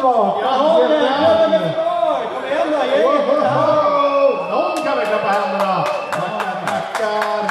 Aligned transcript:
svagt. 0.00 0.38
Ja, 0.44 0.50
Ja, 0.52 0.88
det 0.88 1.56
är. 1.56 1.74
Kom 2.34 2.44
igen 2.50 2.66
då, 2.72 2.80
gänget. 2.92 3.26
Någon 4.50 4.76
kan 4.84 4.96
väl 4.98 5.06
klappa 5.06 5.28
händerna? 5.38 5.84
Tackar! 6.66 7.44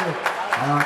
Ja. 0.67 0.81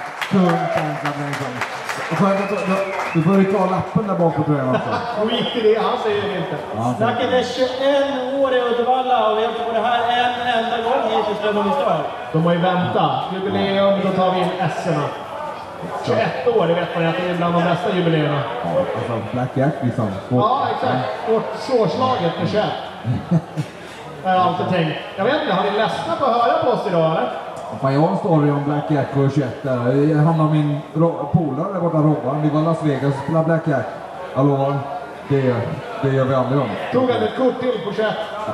Och 2.12 2.18
skönt 2.18 2.52
att 2.52 2.68
du, 3.14 3.22
börjar 3.22 3.42
ju 3.42 3.52
ta 3.54 3.66
lappen 3.66 4.08
där 4.08 4.16
bak 4.16 4.36
på 4.36 4.44
tröjan 4.44 4.70
också. 4.76 4.92
Skit 5.30 5.56
i 5.56 5.62
det, 5.62 5.82
han 5.82 5.98
säger 6.04 6.22
det 6.22 6.38
inte. 6.38 6.58
Ja, 6.76 6.94
Snacket 6.98 7.34
är 7.34 7.44
21 7.44 8.34
år 8.40 8.56
i 8.56 8.60
Uddevalla 8.62 9.32
och 9.32 9.38
vi 9.38 9.42
har 9.44 9.52
inte 9.52 9.64
varit 9.64 9.86
här 9.86 10.00
en 10.14 10.64
enda 10.64 10.78
gång 10.90 11.04
hittills 11.12 11.40
de 12.34 12.46
har 12.46 12.54
ju 12.54 12.60
väntat. 12.60 13.24
Jubileum, 13.34 14.00
då 14.04 14.10
tar 14.10 14.32
vi 14.34 14.40
in 14.40 14.50
Esserna. 14.60 15.04
21 16.06 16.48
år, 16.58 16.68
det 16.68 16.74
vet 16.74 16.96
man 16.96 17.04
ju 17.04 17.10
att 17.10 17.18
det 17.18 17.30
är 17.30 17.38
bland 17.38 17.54
de 17.54 17.64
bästa 17.64 17.96
jubileerna. 17.96 18.42
Ja, 18.64 18.80
alltså 18.98 19.14
Black 19.32 19.50
Jack 19.54 19.74
liksom. 19.82 20.08
Svårt. 20.30 20.44
Ja, 20.44 20.68
exakt. 20.76 21.10
Svårt, 21.26 21.44
svårslaget 21.60 22.32
med 22.40 22.50
21. 22.50 22.66
Jag 24.24 24.32
har 24.32 24.50
alltid 24.50 24.68
tänkt. 24.68 24.98
Jag 25.18 25.24
vet 25.24 25.42
inte, 25.42 25.54
har 25.54 25.64
ni 25.64 25.72
ledsna 25.78 26.16
på 26.20 26.26
att 26.26 26.42
höra 26.42 26.64
på 26.64 26.72
oss 26.72 26.88
idag 26.88 27.12
eller? 27.12 27.30
Fan, 27.82 27.94
jag 27.94 28.02
har 28.02 28.10
en 28.10 28.18
story 28.18 28.52
om 28.52 28.64
Black 28.64 28.92
Jack 28.92 29.18
och 29.18 29.32
21 29.36 29.64
där. 29.64 30.16
Han 30.16 30.40
och 30.40 30.52
min 30.52 30.80
polare 31.34 31.74
där 31.74 31.80
borta, 31.80 31.98
Robban. 31.98 32.42
Vi 32.42 32.50
var 32.50 32.62
i 32.62 32.64
Las 32.64 32.84
Vegas 32.84 33.14
och 33.14 33.24
spelade 33.24 33.46
Black 33.46 33.68
Jack. 33.68 33.86
Jag 34.36 34.46
lovar, 34.46 34.80
det, 35.30 35.56
det 36.02 36.10
gör 36.10 36.26
vi 36.26 36.36
aldrig 36.36 36.62
om. 36.62 36.70
Tog 36.94 37.10
han 37.10 37.24
ett 37.24 37.38
kort 37.38 37.60
till 37.60 37.80
på 37.86 37.94
21? 37.94 38.14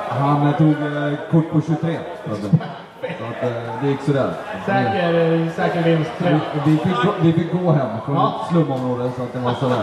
Han 0.09 0.53
tog 0.53 0.70
eh, 0.70 1.13
kort 1.31 1.52
på 1.52 1.61
23. 1.61 1.97
Så 3.02 3.05
att, 3.26 3.44
eh, 3.44 3.81
det 3.81 3.88
gick 3.88 4.02
sådär. 4.02 4.30
Säker, 4.66 5.13
eh, 5.13 5.52
säker 5.55 5.83
vinst. 5.83 6.11
Vi, 6.17 6.39
vi, 6.66 6.78
fick, 6.78 6.95
gå- 7.06 7.14
vi 7.22 7.33
fick 7.33 7.52
gå 7.53 7.72
hem 7.72 7.88
från 8.06 8.16
Ja. 8.16 8.33
ett 8.41 8.50
slumområde 8.52 9.11
så 9.17 9.23
att 9.23 9.33
det 9.33 9.39
var 9.39 9.53
sådär. 9.53 9.75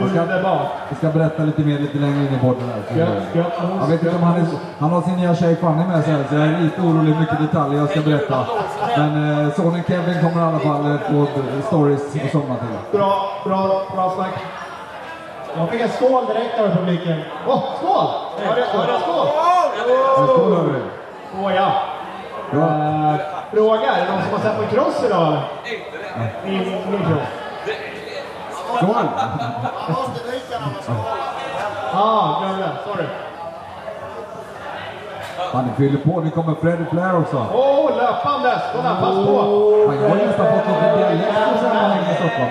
Jag 0.00 0.10
ska, 0.10 0.20
Underbart. 0.20 0.60
jag 0.88 0.98
ska 0.98 1.08
berätta 1.18 1.42
lite 1.42 1.60
mer 1.62 1.78
lite 1.78 1.98
längre 1.98 2.18
in 2.18 2.34
i 2.34 2.38
podden 2.38 2.62
här. 2.74 2.98
Gött, 2.98 3.34
gött. 3.34 3.52
Jag 3.80 3.86
vet 3.86 4.02
inte 4.02 4.16
om 4.16 4.22
han 4.22 4.36
är, 4.40 4.46
han 4.78 4.90
har 4.90 5.02
sin 5.02 5.16
nya 5.16 5.34
tjej 5.34 5.56
Fanny 5.56 5.84
med 5.86 6.04
sig 6.04 6.12
här, 6.14 6.24
så 6.28 6.34
jag 6.34 6.44
är 6.46 6.58
lite 6.60 6.80
orolig 6.80 7.12
hur 7.12 7.20
mycket 7.20 7.38
detaljer 7.40 7.78
jag 7.80 7.90
ska 7.90 8.00
berätta. 8.00 8.46
Men 8.96 9.44
eh, 9.46 9.54
sonen 9.54 9.82
Kevin 9.88 10.20
kommer 10.20 10.44
i 10.44 10.48
alla 10.48 10.58
fall 10.58 10.90
eh, 10.92 10.98
få 11.10 11.26
stories 11.66 12.00
att 12.24 12.32
somna 12.32 12.54
till. 12.56 12.98
Bra, 12.98 13.28
bra, 13.44 13.82
bra 13.94 14.12
snack. 14.16 14.34
Jag 15.56 15.68
fick 15.68 15.80
en 15.80 15.88
skål 15.88 16.26
direkt 16.26 16.60
av 16.60 16.68
publiken. 16.76 17.20
Åh, 17.46 17.54
oh, 17.54 17.62
skål! 17.78 18.06
Det, 18.40 18.46
har 18.46 18.56
det 18.56 18.64
skål? 19.02 19.26
Skål 20.26 20.52
hörru! 20.56 20.82
Åh 21.42 21.54
ja. 21.54 21.72
Ja. 22.52 22.58
Eh, 22.58 23.20
fråga, 23.52 23.92
är 23.92 24.06
det 24.06 24.12
någon 24.12 24.22
som 24.22 24.32
har 24.32 24.38
sett 24.38 24.56
på 24.56 24.76
cross 24.76 25.04
idag 25.06 25.26
eller? 25.26 25.42
Min, 26.44 26.58
min 26.90 27.00
cross. 27.00 27.28
Skål! 28.76 29.08
Ah, 31.92 32.40
glömde. 32.40 32.68
Sorry. 32.86 33.06
Fan, 35.52 35.64
ni 35.64 35.72
fyller 35.76 35.98
på. 35.98 36.20
Nu 36.20 36.30
kommer 36.30 36.54
Freddy 36.54 36.84
Flair 36.90 37.18
också. 37.18 37.46
Åh, 37.54 37.60
oh, 37.60 37.96
löpandes! 37.96 38.62
Kolla, 38.76 38.96
pass 39.00 39.14
på! 39.26 39.36
Fan, 39.86 40.02
jag 40.02 40.08
har 40.08 40.16
nästan 40.16 40.46
fått 40.46 40.66
lite 40.68 40.96
dialekt 40.96 41.34
sen 41.60 41.70
jag 41.74 41.88
hängde 41.88 42.12
i 42.12 42.14
Stockholm. 42.14 42.50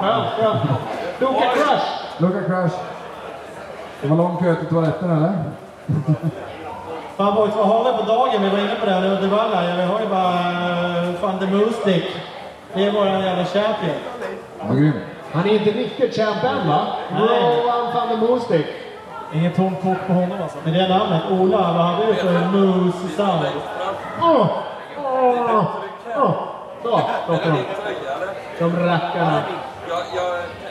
Skönt, 0.00 0.28
skönt. 0.36 0.60
Luka 1.18 1.48
Crush! 1.54 1.86
Luka 2.18 2.42
Crash. 2.48 2.76
Det 4.00 4.08
var 4.08 4.16
lång 4.16 4.36
kö 4.36 4.54
till 4.54 4.68
toaletten 4.68 5.10
eller? 5.10 5.32
Fan 7.16 7.34
boys, 7.34 7.56
vad 7.56 7.66
har 7.66 7.92
vi 7.92 7.98
på 7.98 8.04
dagen? 8.04 8.42
Vi 8.42 8.48
var 8.48 8.58
inne 8.58 8.74
på 8.80 8.86
det 8.86 8.92
här 8.92 9.06
i 9.06 9.08
Uddevalla. 9.08 9.64
Ja, 9.68 9.76
vi 9.76 9.82
har 9.82 10.00
ju 10.00 10.06
bara 10.06 11.08
uh, 11.08 11.14
fan 11.20 11.38
the 11.38 11.46
moose 11.46 11.72
stick. 11.72 12.04
Det 12.74 12.86
är 12.86 12.90
våran 12.90 13.20
jävla 13.20 13.44
champion. 13.44 13.96
Grym. 14.70 14.92
Han 15.32 15.48
är 15.48 15.52
inte 15.52 15.70
riktigt 15.70 16.16
champ 16.16 16.44
än 16.44 16.68
va? 16.68 16.86
Rowan 17.16 17.94
van 17.94 18.08
der 18.08 18.16
Moostik. 18.16 18.66
Inget 19.32 19.56
tomt 19.56 19.82
kort 19.82 20.06
på 20.06 20.12
honom 20.12 20.42
alltså. 20.42 20.58
Men 20.64 20.74
det 20.74 20.88
namnet, 20.88 21.22
Ola, 21.30 21.58
vad 21.58 21.84
hade 21.84 22.06
du 22.06 22.14
för 22.14 22.32
moose 22.32 23.08
sound? 23.16 23.46
Åh! 24.22 24.46
Åh! 24.98 25.64
Åh! 26.16 26.32
Så, 26.82 26.98
de. 27.26 27.64
De 28.58 28.86
rackarna. 28.86 29.42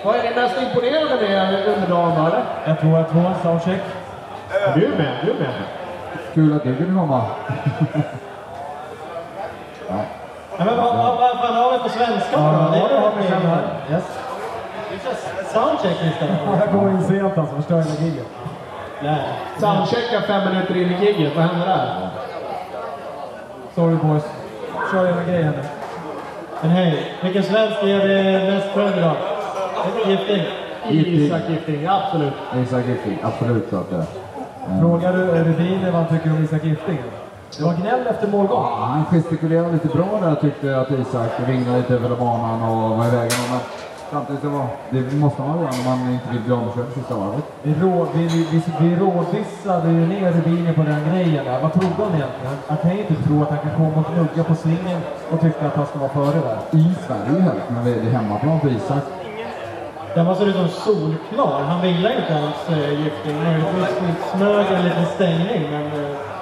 Vad 0.03 0.15
är 0.15 0.23
det 0.23 0.41
mest 0.41 0.61
imponerande 0.61 1.15
med 1.15 1.67
under 1.67 1.87
dagen? 1.87 2.31
Jag 2.65 2.79
tror 2.79 2.97
jag 2.97 3.09
två 3.09 3.23
soundcheck. 3.43 3.81
Ja, 4.49 4.71
Du 4.75 4.85
är 4.85 4.89
med, 4.97 5.17
du 5.25 5.31
är 5.31 5.35
med. 5.35 5.80
Kul 6.33 6.53
att 6.53 6.63
du 6.63 6.75
kunde 6.75 6.99
komma. 6.99 7.21
ja. 9.89 9.95
Ja, 10.57 10.65
men 10.65 10.77
vad, 10.77 10.97
vad, 10.97 11.17
vad 11.17 11.37
fan 11.39 11.53
har 11.53 11.71
vi 11.71 11.79
på 11.79 11.89
svenska 11.89 12.37
då? 12.37 12.43
Ja, 12.43 12.69
det 12.73 12.93
det 12.95 12.99
har 13.01 13.11
vi 13.17 13.27
sen 13.27 13.41
här. 13.41 13.63
Yes. 13.91 14.03
Soundcheck 15.53 15.97
istället. 16.11 16.39
Jag 16.59 16.73
går 16.73 16.89
in 16.89 17.03
sent 17.03 17.37
alltså, 17.37 17.55
förstör 17.55 17.81
hela 17.81 17.95
giget. 18.05 18.27
Nej. 19.03 19.23
Soundchecka 19.59 20.21
fem 20.21 20.53
minuter 20.53 20.75
in 20.75 20.91
i 20.91 21.05
giget, 21.05 21.35
vad 21.35 21.45
händer 21.45 21.67
där? 21.67 22.09
Sorry 23.75 23.95
boys. 23.95 24.23
Kör 24.91 25.05
era 25.05 25.23
grejer 25.23 25.51
nu. 25.51 25.63
Men 26.61 26.71
hej, 26.71 27.13
vilken 27.23 27.43
svensk 27.43 27.83
är 27.83 28.07
det 28.07 28.51
mest 28.53 28.67
för 28.67 28.97
idag? 28.97 29.15
Gifting. 30.07 30.43
Isak 30.89 31.41
Gifting, 31.49 31.85
absolut. 31.87 32.33
Isak 32.63 32.85
Gifting, 32.87 33.19
absolut 33.23 33.73
att 33.73 33.89
det. 33.89 34.05
Frågar 34.79 35.13
du 35.13 35.25
Rubin 35.25 35.79
vad 35.83 35.93
han 35.93 36.07
tycker 36.07 36.31
om 36.31 36.43
Isak 36.43 36.63
Gifting? 36.63 36.99
Det 37.57 37.63
var 37.63 37.73
gnäll 37.73 38.07
efter 38.07 38.27
målgång. 38.27 38.63
Ja, 38.63 38.85
han 38.85 39.05
gestikulerade 39.05 39.71
lite 39.71 39.87
bra 39.87 40.19
där 40.21 40.35
tyckte 40.35 40.67
jag 40.67 40.79
att 40.79 40.91
Isak 40.91 41.31
ringde 41.47 41.77
lite 41.77 41.93
över 41.93 42.15
banan 42.15 42.61
och 42.61 42.97
var 42.97 43.07
i 43.07 43.09
vägen. 43.09 43.39
Men 43.51 43.59
samtidigt 44.11 44.41
så 44.41 44.49
var 44.49 44.67
det 44.89 45.17
måste 45.17 45.41
man 45.41 45.59
göra 45.59 45.69
när 45.71 45.95
man 45.95 46.13
inte 46.13 46.29
vill 46.31 46.41
bli 46.41 46.53
omkörd 46.53 46.85
sista 46.93 47.15
varvet. 47.15 47.43
Vi, 47.63 47.73
rå, 47.73 48.07
vi, 48.15 48.27
vi, 48.27 48.47
vi, 48.51 48.61
vi 48.79 48.95
rådvissade 48.95 49.89
ju 49.91 50.07
ner 50.07 50.31
Rubin 50.31 50.73
på 50.75 50.83
den 50.83 51.01
grejen 51.09 51.45
där. 51.45 51.61
Vad 51.61 51.73
trodde 51.73 52.03
han 52.03 52.15
egentligen? 52.15 52.55
Han, 52.67 52.77
kan 52.77 52.91
ju 52.91 52.99
inte 52.99 53.23
tro 53.23 53.41
att 53.43 53.49
han 53.49 53.59
kan 53.59 53.75
komma 53.75 53.99
och 53.99 54.13
knugga 54.13 54.43
på 54.43 54.55
svingen 54.55 55.01
och 55.31 55.41
tycka 55.41 55.67
att 55.67 55.75
han 55.75 55.85
ska 55.85 55.99
vara 55.99 56.09
före 56.09 56.39
där. 56.47 56.59
I 56.79 56.93
Sverige 57.07 57.41
helst, 57.41 57.65
när 57.69 57.83
det 57.85 57.91
är 57.91 58.11
hemmaplan 58.11 58.59
för 58.61 58.69
Isak. 58.69 59.03
Den 60.15 60.25
var 60.25 60.35
så 60.35 60.45
ut 60.45 60.55
som 60.55 60.67
solklar. 60.67 61.61
Han 61.69 61.81
vinglade 61.81 62.15
inte 62.15 62.33
ens 62.33 62.69
äh, 62.69 63.03
Gifting. 63.03 63.43
Möjligtvis 63.43 64.31
smög 64.35 64.65
en 64.77 64.83
liten 64.83 65.05
stängning, 65.05 65.71
men... 65.71 65.85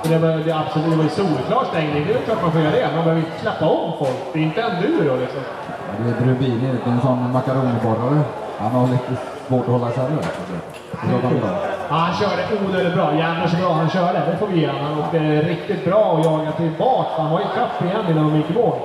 Och 0.02 0.08
det 0.10 0.18
var, 0.18 0.28
det, 0.46 0.52
absolut, 0.52 0.90
det 0.92 0.96
var 0.98 1.04
ju 1.04 1.10
solklar 1.10 1.64
stängning, 1.72 2.06
det 2.08 2.14
är 2.14 2.22
klart 2.26 2.42
man 2.42 2.52
får 2.52 2.62
göra 2.62 2.72
det. 2.72 2.88
Man 2.96 3.04
behöver 3.04 3.22
ju 3.22 3.28
släppa 3.42 3.66
om 3.66 3.92
folk. 4.00 4.20
Det 4.34 4.40
är 4.40 4.44
inte 4.44 4.62
enduro 4.62 5.16
liksom. 5.24 5.42
Ja, 5.42 5.94
Du 5.98 6.04
vet 6.04 6.22
Rubini, 6.28 6.68
det 6.86 6.90
är 6.90 6.94
en 6.94 7.02
sån 7.02 7.32
makaroniborrare. 7.34 8.22
Han 8.60 8.72
har 8.72 8.88
lite 8.88 9.14
svårt 9.48 9.62
att 9.66 9.72
hålla 9.76 9.90
isär 9.90 10.02
det. 10.10 10.16
det- 10.16 10.80
det 11.02 11.38
är 11.38 11.42
ha. 11.42 11.56
Ja, 11.90 11.96
han 11.96 12.14
körde 12.16 12.42
onödigt 12.68 12.94
bra. 12.94 13.14
Jävlar 13.16 13.48
så 13.48 13.56
bra 13.58 13.74
han 13.74 13.90
körde. 13.90 14.20
Det 14.32 14.38
får 14.38 14.48
vi 14.48 14.60
ge 14.62 14.68
honom. 14.68 14.84
Han 14.86 15.00
åkte 15.00 15.20
riktigt 15.54 15.86
bra 15.86 16.04
och 16.14 16.26
jagade 16.26 16.52
tillbaka. 16.52 17.22
Han 17.22 17.32
var 17.32 17.40
ju 17.40 17.46
kapp 17.46 17.76
igen 17.86 18.04
innan 18.10 18.24
de 18.30 18.38
gick 18.38 18.50
i 18.52 18.54
mål. 18.54 18.76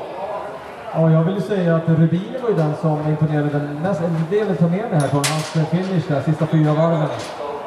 Ja, 0.97 1.11
jag 1.11 1.25
vill 1.25 1.35
ju 1.35 1.41
säga 1.41 1.77
att 1.77 1.89
Rubin 1.89 2.35
var 2.43 2.49
ju 2.49 2.57
den 2.57 2.75
som 2.81 3.09
imponerade 3.09 3.49
den 3.49 3.75
mest. 3.83 4.03
Vill 4.31 4.57
ta 4.57 4.69
med 4.69 4.91
mig 4.91 5.01
här 5.01 5.09
från 5.09 5.23
hans 5.33 5.71
finish 5.71 6.09
där, 6.09 6.21
sista 6.21 6.47
fyra 6.47 6.73
varven. 6.75 7.09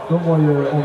De 0.10 0.30
var 0.30 0.38
ju 0.38 0.58
on 0.72 0.84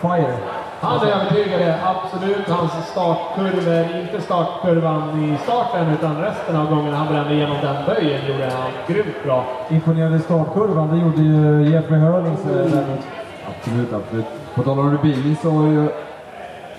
fire. 0.00 0.36
Han 0.80 1.08
övertygade 1.08 1.78
absolut. 1.84 2.48
Hans 2.48 2.72
startkurvor, 2.86 4.00
inte 4.00 4.20
startkurvan 4.20 5.24
i 5.24 5.38
starten 5.38 5.92
utan 5.92 6.22
resten 6.22 6.56
av 6.56 6.70
gången 6.74 6.94
han 6.94 7.06
brände 7.06 7.34
igenom 7.34 7.56
den 7.62 7.76
böjen 7.86 8.26
gjorde 8.28 8.44
han 8.44 8.70
grymt 8.86 9.24
bra. 9.24 9.44
Imponerade 9.70 10.18
startkurvan, 10.18 10.88
det 10.90 10.96
gjorde 11.04 11.22
ju 11.22 11.70
Jeffrey 11.72 12.00
Hurlings 12.00 12.40
eh, 12.44 12.52
däremot. 12.52 13.00
Absolut, 13.48 13.92
absolut. 13.92 14.26
På 14.54 14.62
tal 14.62 14.78
om 14.78 14.92
Rubini 14.92 15.36
så 15.42 15.50
har 15.50 15.66
ju 15.66 15.88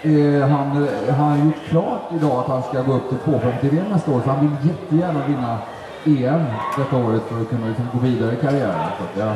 eh, 0.01 0.47
han, 0.49 0.87
han 1.17 1.29
har 1.29 1.37
gjort 1.45 1.69
klart 1.69 2.01
idag 2.15 2.39
att 2.39 2.47
han 2.47 2.63
ska 2.63 2.81
gå 2.81 2.93
upp 2.93 3.09
till 3.09 3.17
250 3.17 3.69
VM 3.69 3.85
nästa 3.91 4.11
år. 4.11 4.21
Så 4.23 4.29
han 4.29 4.39
vill 4.41 4.69
jättegärna 4.69 5.19
vinna 5.27 5.57
EM 6.05 6.45
detta 6.77 6.97
året 6.97 7.21
för 7.21 7.41
att 7.41 7.49
kunna 7.49 7.67
liksom 7.67 7.87
gå 7.93 7.99
vidare 7.99 8.33
i 8.33 8.35
karriären. 8.35 8.89
Så 8.97 9.19
jag 9.19 9.35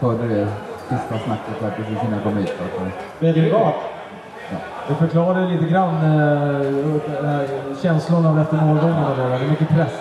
hörde 0.00 0.28
det 0.28 0.48
sista 0.88 1.18
snacket 1.18 1.62
här 1.62 1.70
precis 1.76 1.98
innan 2.02 2.12
jag 2.12 2.22
kom 2.22 2.36
hit. 2.36 2.52
Eh, 3.20 3.52
vad? 3.52 3.72
Det 4.88 4.94
förklarar 4.94 5.48
lite 5.48 5.64
grann 5.64 5.94
eh, 5.94 7.24
här 7.24 7.48
känslorna 7.82 8.42
efter 8.42 8.56
målgången 8.56 9.04
och 9.04 9.16
det 9.16 9.22
är 9.22 9.50
mycket 9.50 9.68
press. 9.68 9.92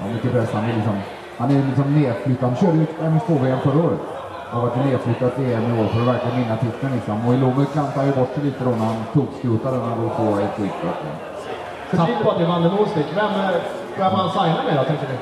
Ja, 0.00 0.06
mycket 0.12 0.32
press. 0.32 0.52
Han 0.52 0.64
är 0.64 0.74
liksom, 0.74 0.96
han 1.38 1.50
är 1.50 1.66
liksom 1.66 1.94
nedflyttad. 1.94 2.48
Han 2.48 2.56
körde 2.56 2.78
ju 2.78 2.86
MS2-VM 2.86 3.58
förra 3.58 3.84
året. 3.84 3.98
Har 4.50 4.60
varit 4.60 4.76
nedflyttad 4.84 5.34
till 5.36 5.44
EM 5.52 5.76
i 5.76 5.80
år 5.82 5.86
för 5.88 6.00
att 6.00 6.06
verkligen 6.06 6.36
vinna 6.42 6.56
titeln 6.56 6.92
liksom. 6.94 7.26
Och 7.28 7.34
i 7.34 7.36
Lommel 7.36 7.66
klantade 7.66 7.98
han 7.98 8.06
ju 8.06 8.12
bort 8.14 8.34
sig 8.34 8.44
lite 8.44 8.64
då 8.64 8.70
när 8.70 8.86
han 8.86 8.96
tokskrotade 9.14 9.76
när 9.76 9.84
han 9.84 10.02
låg 10.02 10.16
på 10.16 10.22
ett 10.40 10.54
skit. 10.56 10.72
Tappat 11.90 12.36
till 12.36 12.46
Van 12.46 12.62
der 12.62 12.70
Moostik. 12.70 13.06
Vem, 13.16 13.24
är- 13.24 13.62
vem 13.98 14.12
han 14.12 14.30
signar 14.30 14.64
med 14.68 14.76
då, 14.76 14.84
tänker 14.84 15.08
ni? 15.08 15.18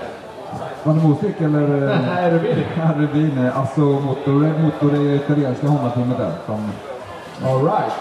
Var 0.85 0.95
det 0.95 1.01
Mosvik 1.09 1.41
eller? 1.41 1.91
eh, 1.93 1.99
Nej, 2.15 2.31
Rubin. 2.31 2.57
Ja, 2.77 2.89
Rubin. 2.97 3.51
Alltså 3.57 3.81
motor, 3.81 4.63
motor 4.63 4.91
det 4.91 5.15
italienska 5.15 5.67
Honda-teamet 5.67 6.19
där 6.19 6.33
som 6.47 6.71
All 7.49 7.63
right. 7.65 7.93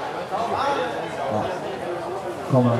kommer, 2.52 2.78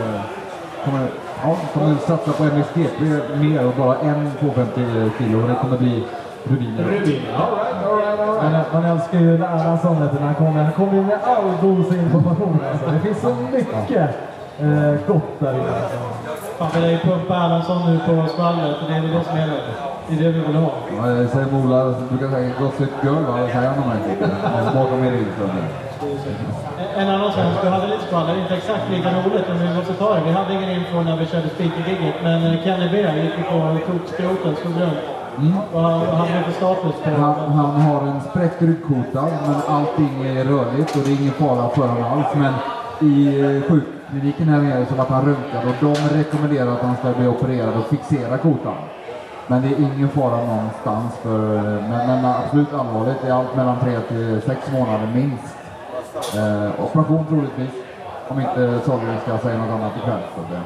kommer, 0.86 1.08
ja, 1.44 1.56
kommer 1.74 1.96
satsa 1.96 2.32
på 2.32 2.44
MXGP 2.44 3.04
mer 3.36 3.68
och 3.68 3.74
bara 3.78 3.98
en 4.00 4.32
250 4.40 4.82
kilo. 5.18 5.42
Och 5.42 5.48
det 5.50 5.56
kommer 5.62 5.78
bli 5.78 6.04
Rubin. 6.44 6.78
Rubin. 6.78 7.22
All 7.38 7.75
right, 8.42 8.74
all 8.74 8.82
Man, 8.82 8.92
älskar 8.92 9.20
ju 9.20 9.32
du, 9.32 9.38
när 9.38 9.48
han 10.26 10.36
kommer. 10.36 10.64
Han 10.64 10.74
kommer 10.74 10.94
ju 10.94 11.02
med 11.02 11.20
all 11.24 11.52
god 11.62 11.94
information 11.94 12.60
alltså. 12.72 12.86
Det 12.92 13.00
finns 13.00 13.22
så 13.22 13.36
mycket 13.52 14.10
eh, 14.60 14.94
gott 15.08 15.40
där 15.40 15.54
inne. 15.54 15.76
Alltså. 15.82 15.98
Fan, 16.58 16.70
vi 16.74 16.80
lär 16.82 16.90
ju 16.90 16.98
pumpa 16.98 17.36
Erlandsson 17.36 17.80
nu 17.90 18.00
på 18.08 18.28
skvallret 18.34 18.76
och 18.82 18.88
det 18.90 18.96
är 18.98 19.02
väl 19.02 19.12
det 19.12 19.24
som 19.24 19.38
gäller. 19.40 19.62
Det 20.08 20.14
är 20.16 20.20
det 20.24 20.32
vi 20.32 20.40
vill 20.48 20.56
ha. 20.56 20.72
Ja, 20.98 21.10
jag 21.10 21.30
säger 21.30 21.48
Mola, 21.52 21.86
du 21.86 22.18
brukar 22.18 22.36
säga 22.36 22.52
gott 22.60 22.76
sött 22.78 22.96
girl, 23.04 23.24
vad 23.28 23.50
säger 23.50 23.70
han 23.70 23.84
om 23.84 23.90
mig? 23.90 24.00
Min 25.02 25.12
rygg. 25.12 25.28
så 25.38 25.44
att- 25.44 25.86
En 26.98 27.10
annan 27.10 27.32
svensk, 27.32 27.62
du 27.62 27.68
hade 27.68 27.88
lite 27.88 28.04
skvaller, 28.08 28.34
inte 28.42 28.56
exakt 28.56 28.90
lika 28.92 29.10
roligt 29.10 29.46
men 29.50 29.58
vi 29.68 29.76
måste 29.78 29.94
ta 29.94 30.14
det. 30.16 30.22
Vi 30.26 30.32
hade 30.32 30.54
ingen 30.54 30.70
info 30.70 31.02
när 31.02 31.18
vi 31.18 31.26
körde 31.26 31.50
speakergigget 31.50 32.16
men 32.24 32.38
eh, 32.44 32.64
Kenny 32.64 32.90
Bear 32.90 33.16
gick 33.16 33.38
ju 33.38 33.44
på 33.44 33.56
och 33.58 33.86
tog 33.88 34.02
skroten, 34.14 34.56
slog 34.62 34.82
runt. 34.82 35.15
Vad 35.38 36.00
vad 36.00 36.18
hade 36.18 36.38
vi 36.38 36.44
för 36.44 36.52
status 36.52 36.96
Han, 37.04 37.52
han 37.52 37.82
har 37.82 38.08
en 38.08 38.22
spräckt 38.22 38.62
ryggkota, 38.62 39.22
men 39.48 39.56
allting 39.68 40.26
är 40.26 40.46
rörligt 40.46 40.96
och 40.96 41.02
det 41.06 41.12
är 41.12 41.22
ingen 41.22 41.34
fara 41.34 41.70
för 41.70 41.88
honom 41.88 42.04
alls. 42.04 42.28
Men 42.36 42.54
i 43.10 43.42
eh, 43.42 43.62
sjukkliniken 43.70 44.48
här 44.48 44.62
nere 44.62 44.86
så 44.86 44.96
vart 44.96 45.10
han 45.10 45.26
röntgad 45.26 45.64
och 45.68 45.76
de 45.80 46.18
rekommenderar 46.18 46.72
att 46.72 46.82
han 46.82 46.96
ska 46.96 47.14
bli 47.14 47.28
opererad 47.28 47.74
och 47.78 47.86
fixera 47.86 48.38
kotan. 48.38 48.78
Men 49.48 49.62
det 49.62 49.68
är 49.68 49.80
ingen 49.80 50.10
fara 50.10 50.46
någonstans, 50.46 51.14
för, 51.24 51.62
men, 51.82 52.08
men 52.08 52.26
absolut 52.26 52.74
allvarligt. 52.74 53.22
Det 53.22 53.28
är 53.28 53.34
allt 53.34 53.56
mellan 53.56 53.80
3 53.80 54.00
till 54.00 54.42
6 54.42 54.72
månader 54.72 55.08
minst. 55.14 55.58
Eh, 56.36 56.86
operation 56.86 57.26
troligtvis, 57.30 57.72
om 58.28 58.42
inte 58.42 58.80
Sahlgren 58.86 59.20
ska 59.22 59.38
säga 59.38 59.58
något 59.58 59.70
annat 59.70 59.98
ikväll. 59.98 60.22
Så 60.36 60.42
det, 60.54 60.62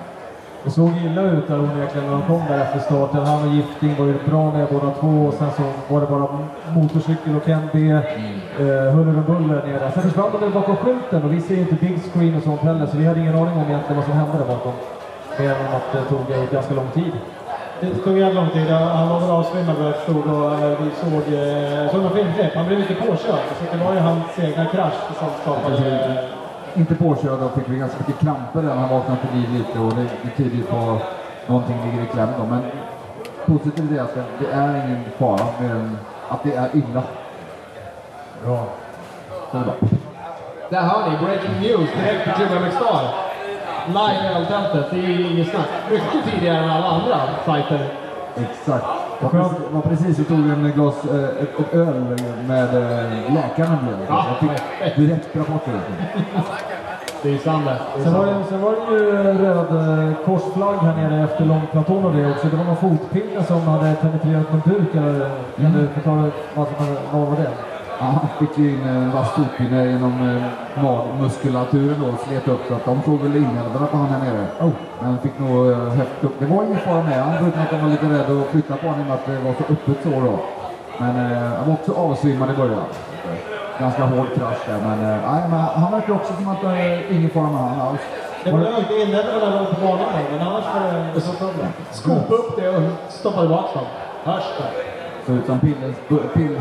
Det 0.64 0.70
såg 0.70 0.92
illa 1.06 1.22
ut 1.22 1.48
där 1.48 1.60
onekligen 1.60 2.06
när 2.08 2.12
de 2.12 2.22
kom 2.22 2.42
där 2.50 2.60
efter 2.60 2.80
starten. 2.80 3.26
Han 3.26 3.48
och 3.48 3.54
Gifting 3.56 3.96
var 4.00 4.06
ju 4.06 4.16
bra 4.30 4.52
med 4.52 4.68
båda 4.72 4.92
två 5.00 5.08
och 5.28 5.34
sen 5.34 5.52
så 5.58 5.64
var 5.94 6.02
det 6.02 6.08
bara 6.08 6.28
motorcykel 6.76 7.36
och 7.36 7.46
Ken 7.46 7.70
B. 7.74 7.92
Eh, 7.92 8.94
huller 8.94 9.18
och 9.18 9.26
buller 9.32 9.68
nere. 9.68 9.92
Sen 9.94 10.04
försvann 10.04 10.32
de 10.32 10.42
väl 10.42 10.52
bakom 10.52 10.76
skylten 10.76 11.24
och 11.24 11.34
vi 11.34 11.42
ser 11.42 11.56
ju 11.56 11.62
inte 11.62 11.76
big 11.76 12.00
screen 12.14 12.36
och 12.36 12.44
sånt 12.44 12.62
heller 12.62 12.86
så 12.86 12.98
vi 12.98 13.06
hade 13.06 13.20
ingen 13.20 13.36
aning 13.36 13.54
om 13.54 13.66
egentligen 13.70 13.96
vad 13.96 14.06
som 14.06 14.14
hände 14.14 14.38
där 14.38 14.46
bakom. 14.46 14.74
Mer 15.40 15.50
än 15.50 15.76
att 15.78 15.92
det 15.92 16.04
tog 16.10 16.52
ganska 16.52 16.74
lång 16.74 16.90
tid. 16.94 17.14
Det 17.82 17.96
tog 18.04 18.18
jävla 18.18 18.42
lång 18.42 18.50
tid. 18.50 18.68
Han 18.70 19.10
var 19.10 19.20
väl 19.20 19.30
avsvimmad 19.30 19.76
vad 19.78 19.88
jag 19.88 19.96
förstod 19.96 20.26
och 20.34 20.54
eh, 20.54 20.78
vi 20.82 20.90
såg, 21.02 21.24
eh, 21.40 21.92
såg 21.92 22.02
någon 22.02 22.16
filmklipp. 22.18 22.56
Han 22.56 22.66
blev 22.68 22.80
lite 22.80 22.94
påkörd. 22.94 23.46
Så 23.58 23.78
det 23.78 23.84
var 23.84 23.94
ju 23.94 24.00
hans 24.00 24.40
egna 24.40 24.66
krasch 24.66 25.00
som 25.20 25.28
skapade... 25.42 26.39
inte 26.76 26.96
påkörd 26.96 27.40
och 27.40 27.54
fick 27.54 27.70
vi 27.70 27.78
ganska 27.78 27.98
mycket 28.00 28.20
kramper 28.22 28.62
där 28.62 28.76
han 28.76 28.90
vaknade 28.90 29.22
till 29.22 29.40
liv 29.40 29.50
lite 29.54 29.80
och 29.80 29.94
det, 29.96 30.08
det 30.24 30.44
tyder 30.44 30.58
ju 30.58 30.64
på 30.64 30.76
att 30.78 31.50
någonting 31.50 31.76
ligger 31.86 32.04
i 32.04 32.08
kläm 32.08 32.30
då. 32.38 32.46
Men 32.46 32.62
positivt 33.46 33.92
är 33.92 34.02
att 34.02 34.16
det, 34.16 34.24
det 34.40 34.52
är 34.52 34.86
ingen 34.86 35.04
fara 35.18 35.46
mer 35.60 35.70
än 35.70 35.98
att 36.30 36.44
det 36.44 36.56
är 36.56 36.70
illa. 36.74 37.04
Bra. 38.46 38.68
Så 39.52 39.58
det 39.58 39.64
är 39.64 39.64
bra. 39.64 39.76
Där 40.70 40.82
hör 40.82 41.12
ni 41.12 41.18
breaking 41.18 41.62
news 41.62 41.90
direkt 41.92 42.24
på 42.26 42.42
Jimmy 42.42 42.66
McStar. 42.66 43.30
Live 43.88 44.24
i 44.24 44.36
eldtältet, 44.36 44.86
det 44.92 44.98
är 44.98 45.32
inget 45.32 45.50
snack. 45.50 45.68
Mycket 45.92 46.34
tidigare 46.34 46.58
än 46.58 46.70
alla 46.70 46.88
andra 46.88 47.20
fighter. 47.46 47.88
Exakt. 48.36 49.09
Var 49.22 49.30
precis, 49.30 49.60
var 49.72 49.82
precis 49.82 50.20
och 50.20 50.28
tog 50.28 50.38
en 50.50 50.72
glas 50.76 51.06
eh, 51.06 51.44
ett, 51.44 51.60
ett 51.60 51.74
öl 51.74 52.18
med 52.48 52.76
eh, 52.76 53.34
läkaren. 53.34 53.78
Ja, 54.10 54.26
Jag 54.42 54.50
fick 54.50 54.96
direkt 54.96 55.36
rapporter. 55.36 55.74
Är 57.24 57.38
Sen 58.04 58.14
var, 58.14 58.26
det, 58.26 58.36
sen 58.50 58.62
var 58.62 58.72
det 58.72 58.94
ju 58.94 59.12
röd 59.38 59.72
eh, 60.10 60.16
korsflagg 60.26 60.76
här 60.76 60.96
nere 60.96 61.24
efter 61.24 61.46
långplatån 61.46 62.06
och 62.06 62.14
det 62.16 62.32
också. 62.32 62.48
Det 62.48 62.58
var 62.58 62.64
någon 62.64 62.76
fotpinne 62.76 63.44
som 63.44 63.62
hade 63.62 63.96
penetrerat 63.96 64.54
med 64.54 64.62
buk. 64.62 64.96
Eller, 64.96 65.30
Kan 65.62 65.74
du 65.74 65.88
förklara 65.88 66.32
vad, 66.56 66.68
som, 66.68 66.96
vad 67.12 67.28
var 67.28 67.36
det? 67.38 67.50
Han 68.00 68.28
fick 68.40 68.58
ju 68.58 68.70
in 68.70 68.84
en 68.84 69.12
vass 69.12 69.30
fotpinne 69.32 69.86
genom 69.92 70.30
eh, 70.30 70.84
magmuskulaturen 70.84 72.04
och 72.04 72.20
slet 72.28 72.48
upp 72.48 72.62
så 72.68 72.74
att 72.74 72.86
de 72.86 73.02
tog 73.02 73.22
väl 73.22 73.36
inälvorna 73.36 73.88
på 73.88 73.98
han 73.98 74.08
här 74.08 74.20
nere. 74.20 74.48
Oh. 74.60 74.72
Men 75.00 75.10
han 75.10 75.20
fick 75.20 75.40
nog 75.40 75.72
eh, 75.72 75.78
högt 75.78 76.24
upp. 76.24 76.40
Det 76.40 76.46
var 76.46 76.64
ingen 76.64 76.80
fara 76.80 77.04
med 77.04 77.24
han 77.24 77.38
förutom 77.40 77.62
att 77.62 77.70
de 77.70 77.82
var 77.82 77.90
lite 77.90 78.06
rädda 78.06 78.42
att 78.42 78.48
flytta 78.48 78.76
på 78.76 78.88
honom 78.88 79.02
i 79.02 79.04
och 79.04 79.08
med 79.08 79.16
att 79.16 79.26
det 79.26 79.40
var 79.40 79.54
så 79.54 79.74
öppet 79.74 80.04
så 80.04 80.10
då. 80.10 80.40
Men 80.98 81.32
eh, 81.32 81.58
han 81.58 81.68
var 81.68 81.74
också 81.74 81.94
avsvimmad 81.94 82.50
i 82.52 82.54
början. 82.54 82.86
Ganska 83.80 84.04
hård 84.04 84.28
krasch 84.36 84.64
där 84.68 84.80
men, 84.88 85.00
eh, 85.00 85.32
nej, 85.32 85.42
men 85.50 85.60
han 85.60 85.92
verkar 85.92 86.14
också 86.14 86.34
som 86.34 86.48
att 86.48 86.62
det 86.62 86.68
är 86.68 87.12
ingen 87.12 87.30
fara 87.30 87.44
med 87.44 87.62
honom 87.62 87.82
alls. 87.82 88.02
Det 88.44 88.52
var 88.52 88.60
det 88.60 88.66
var 88.66 89.52
långt 89.56 89.70
på 89.70 89.88
banan 89.88 90.08
men 90.32 90.48
annars 90.48 90.66
var 90.66 91.14
det 91.14 91.22
så 91.22 91.34
problem. 91.34 91.68
Skopa 91.92 92.34
upp 92.34 92.56
det 92.56 92.70
och 92.70 92.84
stoppa 93.10 93.40
tillbaka 93.40 93.80
dem. 93.80 93.88
Hörs 94.24 94.44
det? 94.58 94.99
Så 95.26 95.32
utan 95.32 95.60
pillens, 95.60 95.96
pill, 96.34 96.60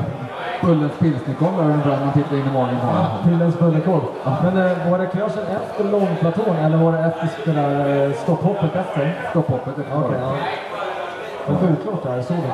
Bullens 0.62 0.92
pilsnerkolvar 0.98 1.64
ungefär 1.64 1.90
när 1.96 2.04
man 2.04 2.12
tittar 2.14 2.36
in 2.36 2.42
i 2.46 2.52
magen 2.52 2.76
på 2.80 2.86
honom. 2.86 3.06
Pillens 3.24 3.58
bullerkorv. 3.58 4.00
Men 4.42 4.56
eh, 4.66 4.90
var 4.90 4.98
det 4.98 5.06
kraschen 5.06 5.42
efter 5.62 5.84
långplatån 5.84 6.56
eller 6.56 6.76
var 6.76 6.92
det 6.92 6.98
efter 6.98 7.52
det 7.52 7.60
där 7.60 8.06
eh, 8.08 8.12
stopphoppet 8.12 8.76
efter? 8.76 9.14
Stopphoppet 9.30 9.78
efter 9.78 9.96
Okej, 10.04 10.18
ja. 10.22 10.32
Det 11.46 11.52
var 11.52 11.60
skjutklart 11.60 12.02
där, 12.02 12.22
såg 12.22 12.36
det. 12.36 12.52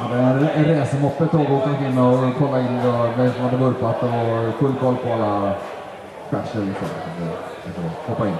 Ja, 0.00 0.06
det 0.10 0.16
är 0.16 0.74
en 0.74 0.80
racermoppe 0.80 1.26
tåg 1.26 1.40
åkte 1.52 1.68
omkring 1.70 1.98
och 1.98 2.38
kollade 2.38 2.60
in 2.60 2.80
vem 3.16 3.32
som 3.32 3.44
hade 3.44 3.56
vurpat 3.56 4.02
och 4.02 4.54
full 4.58 4.74
koll 4.80 4.96
på 4.96 5.12
alla 5.12 5.52
krascher 6.30 6.60
liksom. 6.66 6.88
Det- 7.18 8.08
Hoppa 8.10 8.26
in. 8.26 8.34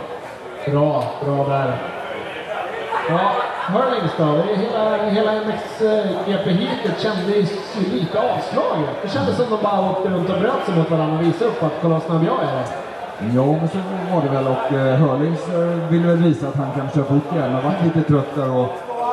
Bra, 0.72 1.04
bra 1.24 1.44
där. 1.48 1.74
Ja, 3.10 3.20
Hurlings 3.72 4.12
då? 4.18 4.24
Hela, 4.62 4.96
hela 5.10 5.32
MXGP-heatet 5.32 7.00
kändes 7.02 7.50
ju 7.78 7.92
lite 7.92 8.18
avslaget. 8.18 8.96
Det 9.02 9.08
kändes 9.08 9.36
som 9.36 9.46
de 9.50 9.62
bara 9.62 9.90
åkte 9.90 10.08
runt 10.08 10.30
och 10.30 10.40
bröt 10.40 10.66
sig 10.66 10.76
mot 10.76 10.90
varandra 10.90 11.18
och 11.18 11.22
visade 11.24 11.50
upp 11.50 11.62
att 11.62 11.72
kolla 11.82 11.94
vad 11.94 12.02
snabb 12.02 12.24
jag 12.24 12.42
är. 12.42 12.64
Jo, 13.20 13.56
men 13.60 13.68
så 13.68 13.78
var 14.14 14.22
det 14.22 14.28
väl 14.28 14.46
och 14.46 14.72
eh, 14.72 14.96
Hörlings 14.96 15.48
eh, 15.48 15.90
ville 15.90 16.06
väl 16.08 16.16
visa 16.16 16.48
att 16.48 16.56
han 16.56 16.70
kan 16.72 16.90
köra 16.90 17.04
fort 17.04 17.32
igen. 17.32 17.52
Han 17.52 17.64
var 17.64 17.74
lite 17.84 18.02
trött 18.02 18.34
där 18.34 18.50
och 18.50 18.68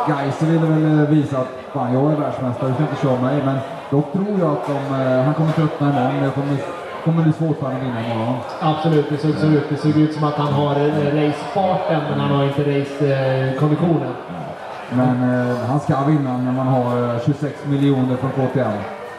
Geiser 0.07 0.45
ville 0.45 0.65
väl 0.65 0.99
eh, 0.99 1.09
visa 1.09 1.37
att 1.37 1.47
fan, 1.73 1.93
jag 1.93 2.11
är 2.11 2.15
världsmästare, 2.15 2.69
du 2.69 2.73
ska 2.73 2.83
inte 2.83 3.01
köra 3.01 3.21
mig. 3.21 3.41
Men 3.45 3.57
dock 3.89 4.13
tror 4.13 4.39
jag 4.39 4.51
att 4.51 4.67
de, 4.67 5.01
eh, 5.01 5.23
han 5.23 5.33
kommer 5.33 5.51
tröttna 5.51 5.89
imorgon. 5.89 6.23
Jag 6.23 6.33
kommer, 6.33 6.57
kommer 7.05 7.23
bli 7.23 7.33
svårt 7.33 7.57
för 7.59 7.65
honom 7.65 7.77
att 7.81 7.83
vinna 7.87 8.13
imorgon. 8.13 8.35
Absolut, 8.59 9.05
det 9.09 9.17
såg 9.17 9.35
så 9.35 9.45
ut. 9.47 9.63
Det 9.69 9.77
såg 9.77 9.97
ut 9.97 10.13
som 10.13 10.23
att 10.23 10.33
han 10.35 10.53
har 10.53 10.75
eh, 10.75 11.15
racefarten 11.15 12.01
men 12.09 12.19
han 12.19 12.31
har 12.31 12.43
inte 12.43 12.61
racekonditionen. 12.61 14.13
Men 14.89 15.15
eh, 15.49 15.57
han 15.69 15.79
ska 15.79 16.03
vinna 16.03 16.37
när 16.37 16.51
man 16.51 16.67
har 16.67 17.13
eh, 17.15 17.19
26 17.25 17.65
miljoner 17.65 18.15
från 18.15 18.31
KTM 18.31 18.71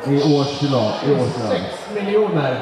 i 0.06 0.16
årslag. 0.38 0.92
I 1.06 1.12
årslag. 1.12 1.48
6 1.48 1.64
miljoner. 1.94 2.54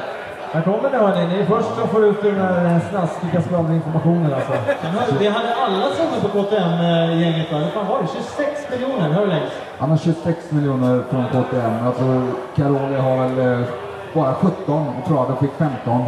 Här 0.53 0.61
kommer 0.61 0.89
det 0.89 0.97
hörni, 0.97 1.27
ni 1.27 1.39
är 1.41 1.45
först 1.45 1.75
som 1.79 1.87
får 1.87 2.05
ut 2.05 2.21
den 2.23 2.35
här 2.35 2.65
eh, 2.75 2.81
snaskiga 2.89 3.41
skvallerinformationen 3.41 4.33
alltså. 4.33 4.51
Men 4.83 4.91
hörru, 4.91 5.17
Vi 5.19 5.27
hade 5.27 5.55
alla 5.55 5.85
summor 5.95 6.19
på 6.21 6.27
KTM-gänget 6.43 7.51
va? 7.51 7.57
Hur 7.57 7.71
fan 7.71 7.87
var 7.87 8.01
det? 8.01 8.07
26 8.07 8.71
miljoner, 8.71 9.09
hör 9.09 9.21
du 9.21 9.27
längst? 9.27 9.51
Han 9.79 9.89
har 9.89 9.97
26 9.97 10.51
miljoner 10.51 11.03
från 11.09 11.25
KTM. 11.25 11.85
Jag 11.85 11.97
tror 11.97 12.23
Caroli 12.55 12.95
har 12.95 13.17
väl 13.27 13.59
eh, 13.61 13.67
bara 14.13 14.33
17 14.33 14.87
och 14.87 15.07
Prado 15.07 15.35
fick 15.35 15.53
15. 15.57 16.05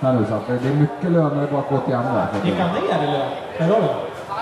Här 0.00 0.12
nu, 0.12 0.24
så 0.28 0.34
att 0.34 0.46
det 0.46 0.58
det 0.62 0.68
är 0.68 0.74
mycket 0.74 1.10
löner 1.10 1.46
bara 1.52 1.62
KTM 1.62 2.02
där. 2.02 2.26
Så 2.32 2.36
att, 2.38 2.46
Gick 2.46 2.58
han 2.58 2.70
ner 2.70 3.08
i 3.08 3.12
lön? 3.12 3.28
Det? 3.58 3.88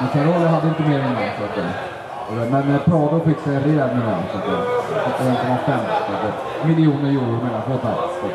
Men 0.01 0.09
Caroli 0.13 0.47
hade 0.47 0.69
inte 0.69 0.83
mer 0.83 0.99
innan. 0.99 1.17
Så 1.39 1.45
att, 1.45 2.51
men 2.51 2.75
eh, 2.75 2.81
Prado 2.81 3.21
fick 3.21 3.39
sig 3.39 3.57
en 3.57 3.63
rejäl 3.63 3.89
miljon. 3.97 4.23
Så 4.33 4.39
att, 4.39 4.49
eh, 4.49 5.27
1,5 5.27 5.79
så 6.07 6.13
att, 6.15 6.25
eh, 6.25 6.67
miljoner 6.67 7.11
euro 7.11 7.39
mellan 7.45 7.63
två. 7.63 7.79
Så 7.83 7.89
att, 7.89 8.33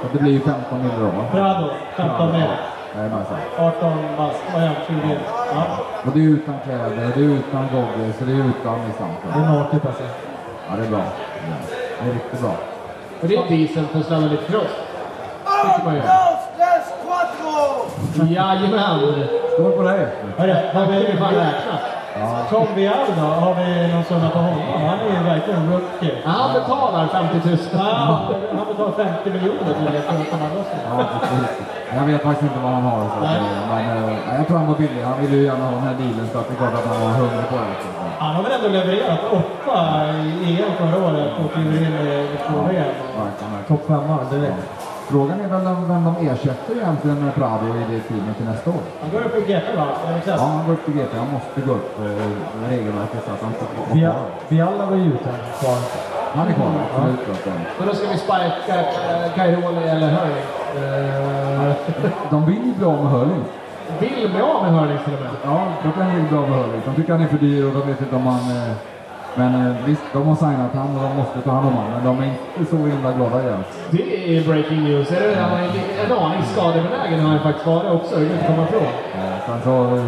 så 0.00 0.06
att 0.06 0.12
det 0.12 0.18
blir 0.18 0.32
ju 0.32 0.40
15 0.40 0.78
miljoner 0.82 1.12
då. 1.16 1.38
Prado, 1.38 1.70
15 1.96 2.32
mer. 2.32 2.60
Jajamensan. 2.96 3.38
18 3.58 3.92
bast, 4.18 4.42
vad 4.54 4.62
är 4.62 4.66
han? 4.66 4.76
20? 4.86 5.18
Ja. 5.54 5.64
Och 6.04 6.12
det 6.14 6.20
är 6.20 6.24
utan 6.24 6.54
kläder, 6.64 7.12
det 7.14 7.20
är 7.24 7.28
utan 7.28 7.68
goggles, 7.72 8.18
det 8.18 8.32
är 8.32 8.36
utan 8.36 8.86
liksom. 8.86 9.08
Det 9.32 9.38
är 9.38 9.48
naket 9.48 9.86
alltså. 9.86 10.02
Ja, 10.70 10.76
det 10.76 10.86
är 10.86 10.90
bra. 10.90 11.02
Det 12.02 12.08
är 12.10 12.12
riktigt 12.14 12.40
bra. 12.40 12.71
Och 13.22 13.28
det 13.28 13.36
är 13.36 13.48
diesel 13.48 13.86
för 13.86 13.98
att 13.98 14.04
ställa 14.04 14.26
lite 14.26 14.42
frost. 14.52 14.76
tycker 15.64 15.84
man 15.84 15.94
ju. 15.94 16.02
Jajamän! 18.34 19.00
Skål 19.54 19.72
på 19.72 19.82
dig! 19.82 20.06
Hörru, 20.38 20.52
Det 20.52 20.58
är 20.58 20.72
fan 20.72 20.88
vi... 21.34 21.38
räknat. 21.40 21.80
Tom 22.50 22.66
då? 23.16 23.26
Har 23.44 23.54
vi 23.54 23.92
någon 23.92 24.04
summa 24.04 24.30
på 24.30 24.38
honom? 24.38 24.62
Han 24.88 24.98
är 24.98 25.18
ju 25.18 25.24
verkligen 25.24 25.72
rookie. 25.72 26.14
Ja, 26.24 26.30
Han 26.30 26.52
betalar 26.54 27.06
50 27.06 27.48
000. 27.48 27.58
Ja, 27.72 28.20
han 28.58 28.66
betalar 28.68 28.92
50 28.92 29.30
miljoner 29.30 29.92
det 29.92 30.00
för 30.00 30.14
att 30.22 30.30
komma 30.30 30.46
loss. 30.54 30.66
Ja. 30.88 31.04
Jag 31.96 32.04
vet 32.06 32.22
faktiskt 32.22 32.42
inte 32.42 32.60
vad 32.64 32.72
han 32.72 32.82
har. 32.82 32.98
Så 32.98 33.24
att, 33.24 33.40
men 33.70 34.08
eh, 34.08 34.36
jag 34.38 34.46
tror 34.46 34.56
han 34.58 34.66
var 34.66 34.74
billig. 34.74 35.02
Han 35.02 35.20
ville 35.20 35.36
ju 35.36 35.44
gärna 35.44 35.64
ha 35.64 35.70
den 35.70 35.82
här 35.88 35.94
dealen 35.94 36.28
så 36.32 36.38
att 36.38 36.48
det 36.48 36.54
är 36.54 36.58
klart 36.58 36.74
att 36.74 36.86
han 36.86 37.00
var 37.00 37.10
hungrig 37.10 37.48
på 37.50 37.56
det. 37.56 38.01
Han 38.22 38.34
har 38.36 38.42
väl 38.42 38.52
ändå 38.52 38.68
levererat 38.68 39.20
åtta 39.32 39.78
i 40.46 40.62
EM 40.62 40.72
förra 40.78 41.06
året 41.06 41.30
och 41.44 41.52
kliver 41.52 41.76
in 41.86 41.94
i 42.08 42.36
två 42.48 42.58
VM. 42.70 42.94
Topp 43.68 43.86
femma 43.86 44.18
direkt. 44.30 44.54
Frågan 45.10 45.40
är 45.40 45.48
väl 45.48 45.60
vem- 45.64 45.88
vem 45.88 46.04
de 46.04 46.28
ersätter 46.28 46.74
egentligen 46.82 47.24
med 47.24 47.34
Prado 47.34 47.66
i 47.66 47.94
det 47.94 48.00
teamet 48.08 48.36
till 48.36 48.46
nästa 48.46 48.70
år. 48.70 48.82
Han 49.00 49.10
går 49.10 49.20
upp 49.20 49.36
i 49.36 49.52
GP 49.52 49.76
va? 49.76 49.86
Ja, 50.26 50.34
han 50.36 50.66
går 50.66 50.72
upp 50.72 50.84
till 50.84 50.94
GT. 50.94 51.12
Han 51.18 51.30
måste 51.32 51.60
gå 51.66 51.72
upp 51.72 51.98
eh, 52.00 52.70
regelverket 52.70 53.20
så 53.26 53.32
att 53.34 53.42
han 53.42 53.52
får 53.52 53.66
vara. 53.78 54.14
Vialla 54.48 54.86
var 54.86 54.96
ju 54.96 55.04
ute 55.06 55.30
kvar. 55.60 55.78
Han 56.34 56.48
är 56.48 56.52
kvar, 56.52 56.70
absolut. 56.94 57.28
alltså. 57.28 57.50
Men 57.78 57.88
då 57.88 57.94
ska 57.94 58.08
vi 58.08 58.18
sparka 58.18 58.74
eh, 58.80 59.34
Cairoli 59.36 59.88
eller 59.88 60.08
Hurling. 60.16 60.44
Eh, 60.76 61.72
De 62.30 62.46
vill 62.46 62.66
ju 62.66 62.72
bli 62.74 62.84
av 62.86 63.02
med 63.04 63.12
Hurling. 63.12 63.44
Vill 64.00 64.30
bli 64.30 64.40
av 64.42 64.62
med 64.62 64.72
Hurling 64.80 64.98
till 65.04 65.14
och 65.14 65.20
med. 65.20 65.30
Ja, 65.44 65.58
klockan 65.82 66.14
vill 66.16 66.24
bli 66.24 66.38
av 66.38 66.48
med 66.50 66.58
Hurling. 66.58 66.82
De 66.86 66.94
tycker 66.94 67.12
han 67.12 67.22
är 67.22 67.26
för 67.28 67.38
dyr 67.38 67.64
och 67.66 67.72
de 67.72 67.80
vet 67.88 68.00
inte 68.00 68.16
om 68.16 68.26
han... 68.26 68.40
eh, 68.56 68.72
Men 69.34 69.52
eh, 69.66 69.76
visst, 69.86 70.02
de 70.12 70.26
har 70.28 70.36
signat 70.36 70.74
han 70.74 70.96
och 70.96 71.02
de 71.02 71.16
måste 71.16 71.40
ta 71.44 71.50
hand 71.50 71.66
om 71.68 71.74
honom. 71.74 71.90
Men 71.94 72.04
de 72.04 72.22
är 72.22 72.26
inte 72.58 72.70
så 72.70 72.76
himla 72.76 73.12
glada 73.12 73.42
igen. 73.42 73.64
Det 73.90 74.36
är 74.36 74.44
breaking 74.48 74.82
news. 74.84 75.10
Är 75.10 75.20
det, 75.28 75.34
han 75.42 75.52
är 75.52 75.64
en 76.04 76.12
aning 76.24 76.42
skadebenägen 76.54 77.20
har 77.20 77.28
han 77.30 77.40
faktiskt 77.40 77.66
varit 77.66 77.90
också. 77.92 78.12
Det 78.16 78.24
går 78.24 78.34
inte 78.34 78.46
komma 78.46 78.62
ifrån. 78.68 78.82
Eh, 79.18 79.36
Sen 79.46 79.60
så 79.64 79.96
eh, 79.96 80.04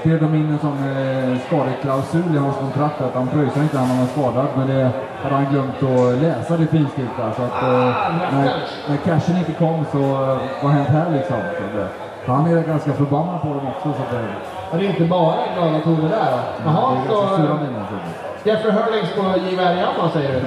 skrev 0.00 0.20
de 0.20 0.34
in 0.34 0.48
en 0.54 0.58
sån 0.58 0.78
eh, 0.96 1.38
skadeklausul 1.46 2.34
i 2.34 2.38
hans 2.38 2.56
kontrakt 2.56 3.00
att 3.00 3.14
han 3.14 3.28
pröjsar 3.28 3.60
inte 3.62 3.78
om 3.78 3.88
han 3.90 4.02
är 4.06 4.06
skadad. 4.16 4.46
Men 4.56 4.66
det 4.66 4.90
hade 5.22 5.34
han 5.34 5.46
glömt 5.52 5.82
att 5.82 6.18
läsa 6.22 6.56
det 6.56 6.66
finstilt 6.66 7.14
där. 7.20 7.30
Så 7.36 7.42
att 7.42 7.62
eh, 7.62 7.92
när, 8.34 8.52
när 8.88 8.96
cashen 8.96 9.36
inte 9.36 9.52
kom 9.52 9.84
så 9.92 9.98
eh, 9.98 10.36
vad 10.62 10.72
hänt 10.72 10.88
här 10.88 11.10
liksom? 11.16 11.36
Så 11.58 11.62
det, 11.78 11.86
han 12.26 12.46
är 12.46 12.62
ganska 12.62 12.92
förbannad 12.92 13.42
på 13.42 13.48
dem 13.48 13.66
också. 13.68 13.88
Så 13.98 14.16
det, 14.16 14.22
Men 14.70 14.80
det 14.80 14.86
är 14.86 14.90
inte 14.90 15.04
bara 15.04 15.34
glada 15.54 15.80
toner 15.80 16.08
där 16.08 16.30
då. 16.30 16.38
Jaha, 16.64 16.94
det 16.94 17.00
är 17.00 17.04
ganska 17.04 17.28
så 17.28 17.36
sura 17.36 17.58
så. 17.90 18.48
Jeffrey 18.48 18.72
Hurlings 18.72 19.12
på 19.14 19.20
i 19.20 19.56
Amma 19.60 20.10
säger 20.12 20.40
du? 20.40 20.46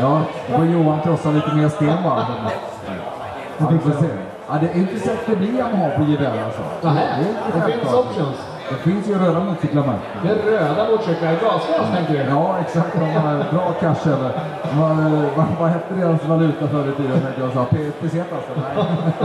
Ja, 0.00 0.20
får 0.56 0.66
Johan 0.66 1.00
krossa 1.00 1.30
lite 1.30 1.54
mer 1.54 1.68
sten 1.68 2.02
bara. 2.04 2.26
Ja, 3.58 3.68
vi 3.70 3.78
får 3.78 3.90
se. 3.90 4.06
Ja, 4.48 4.54
det 4.60 4.68
är 4.68 4.74
inte 4.74 4.98
säkert 4.98 5.26
det 5.26 5.36
blir 5.36 5.62
har 5.62 5.90
på 5.98 6.10
gevär 6.10 6.44
alltså. 6.44 6.62
Nähä, 6.82 7.24
det 7.54 7.72
finns 7.72 7.94
options. 7.94 8.51
Det 8.68 8.74
finns 8.76 9.08
ju 9.08 9.14
röda 9.18 9.40
motorcyklar 9.40 9.82
med. 9.86 9.94
Det 10.22 10.28
är 10.28 10.34
röda 10.58 10.90
motorcyklar. 10.90 11.30
Gasgas 11.32 11.96
tänker 11.96 12.12
du? 12.24 12.30
Ja, 12.30 12.56
exakt. 12.60 12.92
De 12.98 13.04
har 13.04 13.36
bra 13.52 13.72
cash 13.80 14.08
över. 14.12 14.30
Vad, 14.78 14.96
vad, 15.60 15.68
hette 15.68 15.94
deras 15.94 16.24
valuta 16.24 16.68
förr 16.68 16.88
i 16.88 16.92
tiden? 17.02 17.20
tänkte 17.20 17.40
Jag 17.40 17.52
sa 17.52 17.64
P- 17.70 17.90
peseta 18.00 18.36
alltså? 18.36 18.52
Nej. 18.56 18.84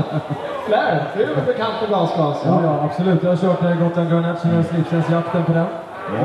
Flair, 0.67 1.03
du 1.15 1.23
är 1.23 1.45
bekant 1.45 1.73
med 1.81 1.89
gasgas? 1.89 2.41
Ja, 2.45 2.59
ja, 2.63 2.79
absolut. 2.85 3.23
Jag 3.23 3.29
har 3.29 3.37
kört 3.37 3.63
eh, 3.63 3.73
Gotland 3.75 4.09
Grand 4.11 4.25
Nationals 4.25 4.71
livsens-jakten 4.71 5.43
på 5.45 5.53
den. 5.53 5.65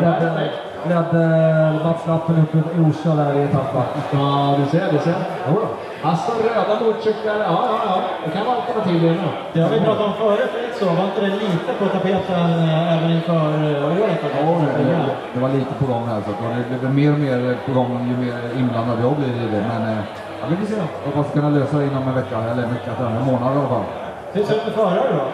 Ledde, 0.03 0.51
ledde 0.89 1.79
Mats 1.85 2.07
Lappen 2.07 2.37
upp 2.43 2.55
i 2.55 2.81
Orsa 2.81 3.15
där 3.17 3.35
i 3.39 3.43
etappen. 3.43 3.83
Ja, 4.13 4.55
du 4.59 4.79
ser, 4.79 4.93
du 4.93 4.99
ser. 4.99 5.15
Jodå. 5.49 5.67
Alltså 6.05 6.33
röda 6.33 6.75
motorcyklar, 6.85 7.37
ja, 7.41 7.59
ja, 7.71 7.77
ja. 7.87 7.97
Det 8.25 8.31
kan 8.31 8.47
vara 8.47 8.57
alternativ 8.57 9.03
det 9.03 9.09
med. 9.11 9.29
Det 9.53 9.61
har 9.61 9.71
vi 9.71 9.81
pratat 9.81 10.07
om 10.07 10.13
förut, 10.13 10.51
så 10.79 10.85
var 10.85 11.05
inte 11.05 11.21
det 11.21 11.27
lite 11.45 11.71
på 11.79 11.85
tapeten 11.87 12.51
eh, 12.69 12.95
även 12.97 13.11
inför 13.13 13.35
eh, 13.35 13.87
året? 13.87 14.25
att- 14.25 14.37
Ja, 14.41 14.55
det, 14.79 15.07
det 15.35 15.41
var 15.41 15.49
lite 15.49 15.75
på 15.81 15.87
gång 15.93 16.07
här. 16.09 16.21
Så 16.27 16.31
det 16.71 16.79
blir 16.79 16.89
mer 16.91 17.13
och 17.13 17.19
mer 17.19 17.57
på 17.67 17.73
gång 17.73 17.91
ju 18.11 18.17
mer 18.27 18.39
inblandad 18.61 18.97
jag 19.03 19.13
blir 19.17 19.29
i 19.29 19.47
det. 19.55 19.65
Men 19.73 19.83
eh, 19.93 19.99
ja, 20.41 20.47
vi 20.51 20.57
får 20.57 20.67
se. 20.75 20.81
Hoppas 21.05 21.33
kunna 21.33 21.49
lösa 21.51 21.77
det 21.79 21.85
inom 21.85 22.09
en 22.09 22.15
vecka, 22.15 22.37
eller 22.39 22.63
en 22.63 22.71
vecka, 22.75 22.91
en 23.01 23.27
månad 23.33 23.55
i 23.55 23.59
alla 23.59 23.69
fall. 23.69 23.85
Hur 24.33 24.43
ser 24.45 24.55
det 24.55 24.61
ut 24.61 24.65
med 24.67 24.75
förare 24.75 25.09
då? 25.19 25.25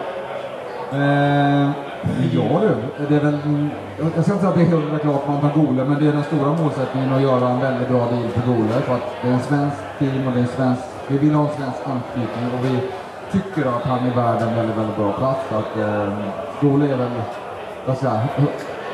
Eh, 0.97 1.69
ja 2.33 2.61
du, 2.61 3.05
det 3.09 3.15
är 3.15 3.19
väl... 3.19 3.37
Jag 3.97 4.07
ska 4.07 4.17
inte 4.17 4.23
säga 4.23 4.49
att 4.49 4.55
det 4.55 4.61
är 4.61 4.65
helt 4.65 5.01
klart 5.01 5.27
man 5.27 5.41
tar 5.41 5.53
Gole, 5.59 5.83
men 5.83 5.99
det 5.99 6.07
är 6.07 6.13
den 6.13 6.23
stora 6.23 6.53
målsättningen 6.53 7.13
att 7.13 7.21
göra 7.21 7.49
en 7.49 7.59
väldigt 7.59 7.89
bra 7.89 7.99
deal 7.99 8.29
för 8.35 8.47
Gole. 8.51 8.73
För 8.87 8.93
att 8.93 9.07
det 9.21 9.27
är 9.27 9.33
en 9.33 9.39
svensk 9.39 9.77
team 9.99 10.27
och 10.27 10.33
det 10.33 10.39
är 10.39 10.47
en 10.49 10.55
svensk... 10.57 10.83
Vi 11.07 11.17
vill 11.17 11.33
ha 11.35 11.43
en 11.49 11.55
svensk 11.57 11.79
anknytning 11.93 12.45
och 12.55 12.65
vi 12.65 12.75
tycker 13.31 13.69
att 13.69 13.83
han 13.83 13.99
är 14.07 14.15
värd 14.15 14.41
en 14.41 14.55
väldigt, 14.55 14.77
väldigt 14.77 14.97
bra 14.97 15.11
plats. 15.11 15.39
Så 15.49 15.55
att 15.55 15.77
eh, 15.77 16.13
Gole 16.61 16.85
är 16.93 16.97
väl... 16.97 17.11
Vad 17.85 17.97
ska 17.97 18.05
jag 18.05 18.15
säga? 18.15 18.27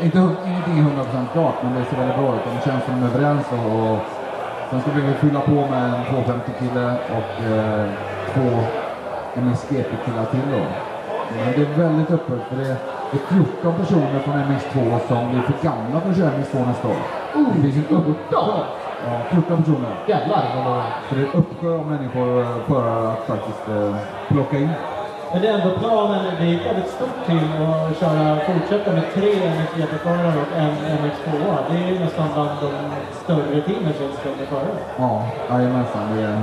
Inte, 0.01 0.17
ingenting 0.17 0.77
är 0.79 0.83
100% 0.83 1.33
klart, 1.33 1.55
men 1.63 1.73
det 1.73 1.85
ser 1.85 1.97
väldigt 1.97 2.17
bra 2.17 2.35
ut. 2.35 2.41
De 2.45 2.69
känns 2.69 2.83
som 2.85 2.93
de 2.95 3.01
är 3.05 3.09
överens 3.09 3.45
och, 3.51 3.91
och 3.91 3.99
sen 4.69 4.81
ska 4.81 4.91
vi 4.91 5.01
väl 5.01 5.13
fylla 5.13 5.39
på 5.39 5.51
med 5.51 5.83
en 5.83 6.05
250-kille 6.05 6.85
och 7.17 7.33
eh, 7.51 7.89
två 8.33 8.47
MSGP-killar 9.35 10.25
till 10.25 10.51
då. 10.51 10.65
Men 11.35 11.53
det 11.55 11.61
är 11.61 11.87
väldigt 11.87 12.11
öppet 12.11 12.39
för 12.49 12.55
det 12.55 12.69
är 12.69 12.94
det 13.15 13.35
är 13.35 13.43
14 13.61 13.73
personer 13.73 14.19
från 14.19 14.35
MX2 14.35 15.07
som 15.07 15.31
blir 15.31 15.41
för 15.41 15.67
gamla 15.67 16.01
för 16.01 16.09
att 16.09 16.17
köra 16.17 16.31
MX2 16.31 16.67
nästa 16.67 16.87
år. 16.87 17.01
Det 17.55 17.61
finns 17.61 17.75
en 17.77 17.95
uppsjö. 17.97 18.13
Ja, 18.31 18.65
14 19.31 19.57
personer. 19.57 19.95
Jävlar 20.07 20.43
vad 20.55 20.63
många. 20.63 20.83
Så 21.09 21.15
det 21.15 21.21
är 21.21 21.25
en 21.25 21.33
uppsjö 21.33 21.69
av 21.79 21.85
människor, 21.87 22.41
eh, 22.41 22.47
förare 22.67 23.11
att 23.13 23.23
faktiskt 23.27 23.67
eh, 23.69 23.95
plocka 24.27 24.57
in. 24.57 24.69
Men 25.31 25.41
det 25.41 25.47
är 25.47 25.53
ändå 25.59 25.71
planen, 25.79 26.25
det 26.39 26.45
är 26.45 26.55
ett 26.55 26.65
väldigt 26.65 26.91
stort 26.97 27.19
team 27.27 27.49
att 27.63 27.99
köra, 27.99 28.39
fortsätta 28.49 28.91
med 28.91 29.03
tre 29.13 29.29
MX-GP-förare 29.55 30.37
och 30.43 30.51
en 30.57 30.75
MX2. 31.01 31.29
Det 31.69 31.77
är 31.83 31.87
ju 31.91 31.99
nästan 31.99 32.27
bland 32.33 32.49
de 32.61 32.71
större 33.23 33.61
teamen 33.61 33.93
känns 33.99 34.17
det 34.23 34.29
med 34.39 34.47
förare. 34.47 34.77
Ja, 34.97 35.27
jajamensan. 35.49 36.15
Det 36.15 36.21
är, 36.23 36.37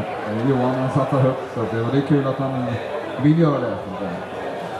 Johan 0.48 0.74
han 0.80 0.90
satsar 0.90 1.18
högt 1.18 1.54
så 1.54 1.60
att 1.60 1.70
det, 1.70 1.80
och 1.80 1.92
det 1.92 1.98
är 1.98 2.06
kul 2.12 2.26
att 2.26 2.38
han 2.38 2.66
vill 3.22 3.38
göra 3.38 3.60
det. 3.60 3.76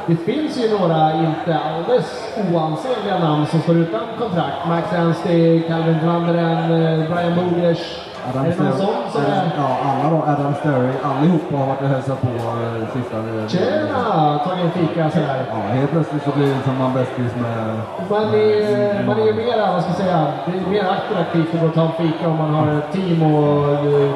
Det 0.07 0.17
finns 0.17 0.57
ju 0.57 0.79
några 0.79 1.13
inte 1.13 1.59
alldeles 1.59 2.35
oansenliga 2.37 3.19
namn 3.19 3.47
som 3.47 3.61
står 3.61 3.77
utan 3.77 4.01
kontrakt. 4.19 4.69
Max 4.69 4.93
Anstey, 4.93 5.63
Calvin 5.63 6.07
Vanderen, 6.07 6.59
eh, 6.59 7.11
Brian 7.11 7.35
Bogers. 7.37 7.99
Adam 8.31 8.45
är 8.45 8.51
det 8.51 8.65
någon 8.65 8.79
sån 8.79 8.95
som 9.13 9.23
är... 9.23 9.51
Ja, 9.57 9.79
alla 9.85 10.11
då. 10.11 10.23
Adam 10.33 10.55
Sterry. 10.55 10.93
Allihopa 11.05 11.57
har 11.57 11.67
varit 11.67 11.83
och 11.83 11.89
hälsat 11.89 12.21
på 12.21 12.29
eh, 12.29 12.89
sista... 12.95 13.17
Tjena! 13.49 14.39
Tagit 14.39 14.65
en 14.65 14.71
fika 14.71 15.11
sådär. 15.11 15.45
Ja, 15.51 15.57
helt 15.57 15.91
plötsligt 15.91 16.23
så 16.23 16.31
blir 16.31 16.47
det 16.47 16.63
som 16.65 16.79
man 16.79 16.95
bästis 16.95 17.33
med... 17.37 17.81
Man 18.11 18.35
är, 18.35 19.07
man 19.07 19.21
är 19.21 19.27
ju 19.27 19.35
mera, 19.35 19.73
vad 19.73 19.83
ska 19.83 19.91
jag 19.91 19.97
säga, 19.97 20.33
det 20.47 20.59
är 20.59 20.71
mer 20.71 20.85
attraktivt 20.85 21.55
att 21.55 21.61
gå 21.61 21.67
och 21.67 21.75
ta 21.75 21.83
en 21.83 21.93
fika 21.93 22.29
om 22.29 22.37
man 22.37 22.55
har 22.55 22.73
ett 22.79 22.93
team 22.93 23.23
och, 23.23 23.69
eh, 23.69 24.11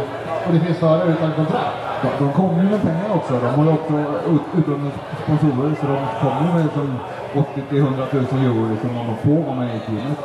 och 0.46 0.52
det 0.54 0.60
finns 0.60 0.78
förare 0.78 1.08
utan 1.10 1.32
kontrakt. 1.32 1.76
De, 2.02 2.08
de 2.24 2.32
kommer 2.32 2.62
ju 2.62 2.68
med 2.70 2.82
pengar 2.82 3.10
också. 3.14 3.32
De 3.44 3.48
har 3.58 3.64
ju 3.64 3.70
också 3.78 3.94
ut- 4.34 4.52
utan 4.60 4.92
sponsorer 5.24 5.74
så 5.80 5.86
de 5.86 5.96
kommer 6.22 6.54
med 6.54 6.68
som 6.74 6.98
80 7.34 7.60
till 7.68 7.78
100 7.78 8.04
000 8.10 8.24
euro 8.44 8.70
liksom 8.72 8.90
om 9.00 9.06
de 9.10 9.16
får 9.28 9.42
vara 9.46 9.54
med 9.60 9.76
i 9.76 9.80
teamet. 9.80 10.18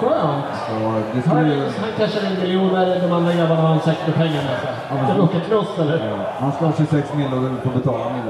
Skönt! 0.00 0.44
Så 0.68 0.74
det 1.14 1.22
skulle 1.22 1.48
ju... 1.54 1.60
Han 1.82 1.90
cashar 1.98 2.22
in 2.30 2.40
miljoner, 2.40 3.00
de 3.02 3.12
andra 3.12 3.32
grabbarna 3.32 3.60
har 3.60 3.74
en 3.74 3.80
säck 3.80 3.98
med 4.06 4.14
pengar 4.14 4.42
med 4.48 4.58
sig. 4.62 4.70
Ja, 4.88 4.94
men- 4.94 5.16
Det 5.16 5.22
åker 5.22 5.40
cross 5.40 5.78
eller? 5.78 5.98
Ja, 6.10 6.16
Han 6.38 6.52
ska 6.52 6.64
ha 6.66 6.72
26 6.76 7.14
mil 7.14 7.26
och 7.26 7.62
får 7.64 7.70
betala 7.78 8.04
mil 8.14 8.22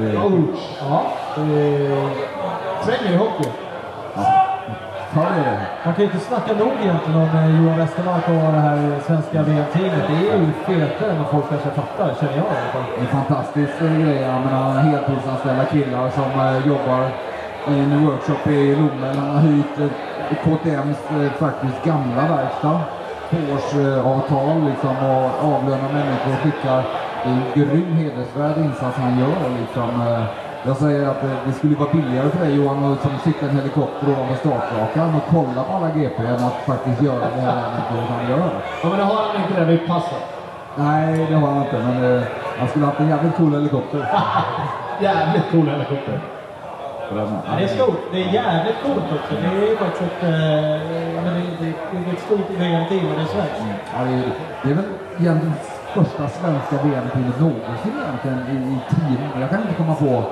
det 0.00 0.10
är... 0.10 0.24
Ouch! 0.24 0.58
Ja, 0.80 1.02
det 1.36 1.42
svänger 2.84 3.12
i 3.14 3.16
hockey. 3.16 3.48
Det. 5.14 5.60
Man 5.84 5.94
kan 5.94 6.04
ju 6.04 6.04
inte 6.04 6.18
snacka 6.18 6.52
nog 6.52 6.72
egentligen 6.82 7.20
om 7.20 7.28
eh, 7.28 7.62
Johan 7.62 7.78
Westermark 7.78 8.28
och 8.28 8.52
det 8.52 8.64
här 8.68 9.00
svenska 9.06 9.42
VM-teamet. 9.42 10.04
Det 10.08 10.30
är 10.30 10.38
ju 10.38 10.52
fetare 10.66 11.10
än 11.10 11.18
vad 11.18 11.30
folk 11.30 11.48
kanske 11.48 11.70
fattar, 11.70 12.14
känner 12.20 12.36
jag 12.36 12.46
i 12.46 12.58
alla 12.58 12.72
fall. 12.72 12.84
Det 12.94 13.00
är 13.00 13.00
en 13.00 13.12
fantastisk 13.20 13.72
eh, 13.80 13.98
grej. 14.02 14.20
Jag 14.22 14.40
menar, 14.40 14.72
heltidsanställda 14.72 15.64
killar 15.64 16.10
som 16.10 16.30
eh, 16.40 16.66
jobbar 16.66 17.02
i 17.68 17.78
en 17.78 18.06
workshop 18.06 18.50
i 18.50 18.76
Lommel. 18.76 19.16
Han 19.16 19.30
har 19.30 19.40
hyrt 19.40 19.78
eh, 19.78 20.36
KTMs 20.44 20.98
eh, 21.10 21.32
faktiskt 21.32 21.84
gamla 21.84 22.22
verkstad 22.36 22.80
på 23.30 23.36
årsavtal 23.54 24.64
liksom, 24.68 24.96
och 24.96 25.54
avlönar 25.54 25.92
människor 25.92 26.32
och 26.32 26.40
skickar. 26.42 26.82
Det 27.22 27.30
är 27.30 27.34
en 27.34 27.42
grym 27.54 27.92
hedersvärd 27.92 28.58
insats 28.58 28.96
han 28.96 29.18
gör. 29.18 29.58
Liksom, 29.60 29.90
eh, 30.06 30.47
jag 30.68 30.76
säger 30.76 31.08
att 31.08 31.24
eh, 31.24 31.30
det 31.46 31.52
skulle 31.52 31.76
vara 31.76 31.92
billigare 31.92 32.28
för 32.30 32.44
dig 32.44 32.54
Johan 32.56 32.84
att 32.84 32.92
liksom, 32.92 33.10
sitta 33.24 33.46
i 33.46 33.48
en 33.48 33.56
helikopter 33.56 34.06
ovanför 34.12 34.34
startrakan 34.34 35.14
och 35.14 35.22
kolla 35.30 35.64
på 35.64 35.72
alla 35.72 35.90
GP 35.90 36.22
än 36.22 36.44
att 36.48 36.58
faktiskt 36.66 37.02
göra 37.02 37.24
det 37.36 37.40
här 37.40 37.56
äventyret 37.66 38.08
han 38.10 38.30
gör. 38.30 38.50
Ja, 38.82 38.88
men 38.88 38.98
det 38.98 39.04
har 39.04 39.22
han 39.22 39.42
inte 39.42 39.60
det 39.60 39.66
vid 39.66 39.86
passet. 39.86 40.24
Nej, 40.76 41.26
det 41.30 41.34
har 41.34 41.48
han 41.48 41.64
inte, 41.64 41.78
men 41.78 42.16
eh, 42.16 42.22
han 42.58 42.68
skulle 42.68 42.86
haft 42.86 43.00
en 43.00 43.08
jävligt 43.08 43.36
cool 43.36 43.52
helikopter. 43.52 43.98
Jävligt 45.00 45.50
cool 45.50 45.68
helikopter. 45.68 46.20
Ja, 47.10 47.26
det 47.58 47.64
är 47.64 47.68
stort. 47.68 48.00
Det 48.12 48.22
är 48.22 48.32
jävligt 48.32 48.76
coolt 48.84 49.08
också. 49.16 49.34
Det 49.42 49.46
är 49.46 49.70
ju 49.70 49.76
faktiskt 49.76 50.02
ett, 50.02 50.22
eh, 50.22 50.28
det, 51.24 51.30
det, 51.60 51.72
det 51.92 52.10
är 52.10 52.12
ett 52.12 52.22
stort 52.28 52.50
VM-team 52.58 53.06
och 53.10 53.16
det 53.16 53.22
är 53.22 53.32
svenskt. 53.36 53.62
Ja, 53.94 54.04
det, 54.04 54.14
är, 54.14 54.22
det 54.62 54.70
är 54.70 54.74
väl 54.74 54.84
egentligen 55.18 55.54
första 55.94 56.28
svenska 56.28 56.76
VM-teamet 56.84 57.40
någonsin 57.40 57.92
egentligen 58.02 58.40
i, 58.52 58.74
i 58.74 58.78
team. 58.94 59.40
Jag 59.40 59.50
kan 59.50 59.60
inte 59.62 59.74
komma 59.74 59.94
på... 59.94 60.24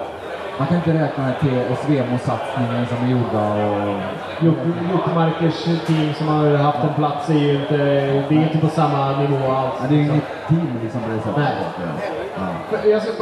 Man 0.58 0.66
kan 0.66 0.76
inte 0.76 0.92
räkna 0.92 1.32
till 1.40 1.76
Svemo-satsningen 1.76 2.86
som 2.86 3.06
är 3.06 3.10
gjorda 3.10 3.66
och... 3.66 4.00
Jokkmarkers 4.92 5.64
team 5.86 6.14
som 6.14 6.28
har 6.28 6.56
haft 6.56 6.78
en 6.78 6.94
plats 6.94 7.30
är 7.30 7.34
ju 7.34 7.60
inte, 7.60 7.76
det 8.28 8.34
är 8.34 8.42
inte 8.42 8.58
på 8.58 8.68
samma 8.68 9.18
nivå 9.18 9.52
alls. 9.52 9.74
Ja, 9.80 9.86
det 9.88 9.94
är 9.94 9.98
inget 9.98 10.24
team 10.48 10.78
liksom 10.82 11.00
på 11.00 11.08
det 11.08 11.18
sättet. 11.18 11.36
Nej. 11.36 11.54
Ja. 12.84 12.90
Jag 12.90 13.02
ska 13.02 13.12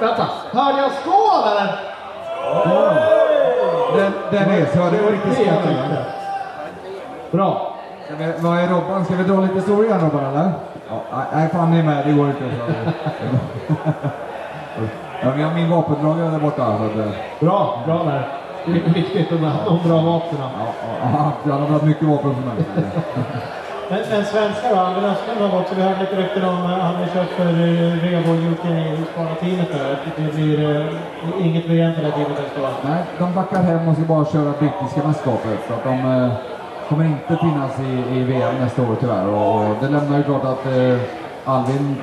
vänta, 0.00 0.26
hörde 0.52 0.78
jag 0.78 0.92
skål 0.92 1.42
eller? 1.52 1.78
Den, 3.96 4.12
Dennis, 4.30 4.74
hörde 4.74 4.96
du 4.96 5.10
riktigt 5.10 5.36
Det 5.36 5.42
jag 5.44 5.62
skål 5.62 5.72
eller? 5.72 6.04
Bra. 7.30 7.76
Vi, 8.18 8.32
vad 8.38 8.58
är 8.58 8.68
Robban? 8.68 9.04
Ska 9.04 9.14
vi 9.14 9.24
dra 9.24 9.40
lite 9.40 9.60
story 9.60 9.86
igen 9.86 10.00
Robban 10.00 10.24
eller? 10.24 10.52
Ja, 10.88 11.02
nej, 11.12 11.26
nej, 11.32 11.48
fan 11.48 11.70
ni 11.70 11.78
är 11.78 11.82
med. 11.82 12.06
Det 12.06 12.12
går 12.12 12.28
inte. 12.28 12.44
Ja, 15.22 15.30
vi 15.36 15.42
har 15.42 15.54
min 15.54 15.70
vapendragare 15.70 16.30
där 16.30 16.38
borta. 16.38 16.78
Så 16.78 16.84
att, 16.84 16.96
eh, 17.06 17.12
Bra, 17.40 17.82
bra 17.86 18.04
där. 18.04 18.28
Det 18.66 18.70
är 18.72 18.94
viktigt 18.94 19.32
att 19.32 19.40
ha 19.40 19.64
de 19.64 19.88
bra 19.88 20.00
vapnen. 20.00 20.40
ja, 20.40 20.66
ja, 21.44 21.52
han 21.52 21.60
har 21.60 21.68
dragit 21.68 21.82
mycket 21.84 22.08
vapen 22.08 22.34
för 22.34 22.42
mig. 22.42 22.64
Men, 23.90 24.00
men 24.10 24.24
svenskar 24.24 24.70
då? 24.70 24.76
Albin 24.76 25.04
Östlund 25.04 25.40
har 25.52 25.60
också, 25.60 25.74
vi 25.74 25.82
hörde 25.82 26.00
lite 26.00 26.16
rykten 26.16 26.44
om, 26.44 26.56
eh, 26.56 26.78
han 26.78 26.94
har 26.94 27.06
kört 27.06 27.28
för 27.28 27.46
eh, 27.46 27.92
Revo 28.04 28.32
UK 28.52 28.64
i 28.64 28.96
Husqvarna-teamet 28.96 29.72
där. 29.72 29.92
att 29.92 30.16
Det 30.16 30.34
blir 30.34 30.70
eh, 30.70 31.46
inget 31.46 31.66
VM 31.66 31.94
för 31.94 32.02
det 32.02 32.10
teamet. 32.10 32.38
Nej, 32.84 33.02
de 33.18 33.34
backar 33.34 33.62
hem 33.62 33.88
och 33.88 33.94
ska 33.94 34.04
bara 34.04 34.24
köra 34.24 34.52
brittiska 34.58 35.00
mästerskapet. 35.08 35.58
Så 35.68 35.74
att 35.74 35.84
de 35.84 36.22
eh, 36.22 36.32
kommer 36.88 37.04
inte 37.04 37.36
finnas 37.36 37.80
i, 37.80 38.16
i 38.18 38.24
VM 38.24 38.54
nästa 38.60 38.82
år 38.82 38.96
tyvärr. 39.00 39.26
Och, 39.28 39.60
och 39.60 39.76
det 39.80 39.88
lämnar 39.88 40.16
ju 40.18 40.22
klart 40.22 40.44
att 40.44 40.66
eh, 40.66 40.98
Alvin 41.44 41.96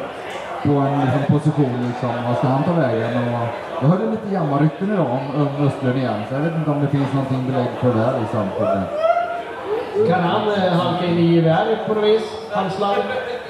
på 0.63 0.69
en 0.71 0.99
liksom, 1.01 1.23
position, 1.37 1.75
liksom, 1.87 2.09
vad 2.27 2.37
ska 2.37 2.47
han 2.47 2.63
ta 2.63 2.73
vägen? 2.73 3.17
Och 3.17 3.47
jag 3.81 3.87
hörde 3.89 4.05
lite 4.11 4.33
jammarrykten 4.33 4.93
idag 4.93 5.07
om, 5.11 5.41
om 5.41 5.67
Östlund 5.67 5.97
igen, 5.97 6.19
så 6.29 6.33
jag 6.35 6.41
vet 6.41 6.55
inte 6.55 6.71
om 6.71 6.81
det 6.81 6.87
finns 6.87 7.13
någonting 7.13 7.45
belägg 7.47 7.69
för 7.81 7.93
det. 7.93 8.19
Liksom, 8.19 8.43
för 8.57 8.65
det. 8.65 8.81
Kan 10.07 10.23
han 10.23 10.41
eh, 10.47 10.73
halka 10.73 11.05
in 11.05 11.17
i 11.17 11.35
gevär 11.35 11.65
på 11.87 11.93
något 11.93 12.03
vis? 12.03 12.23
Halsland? 12.51 12.95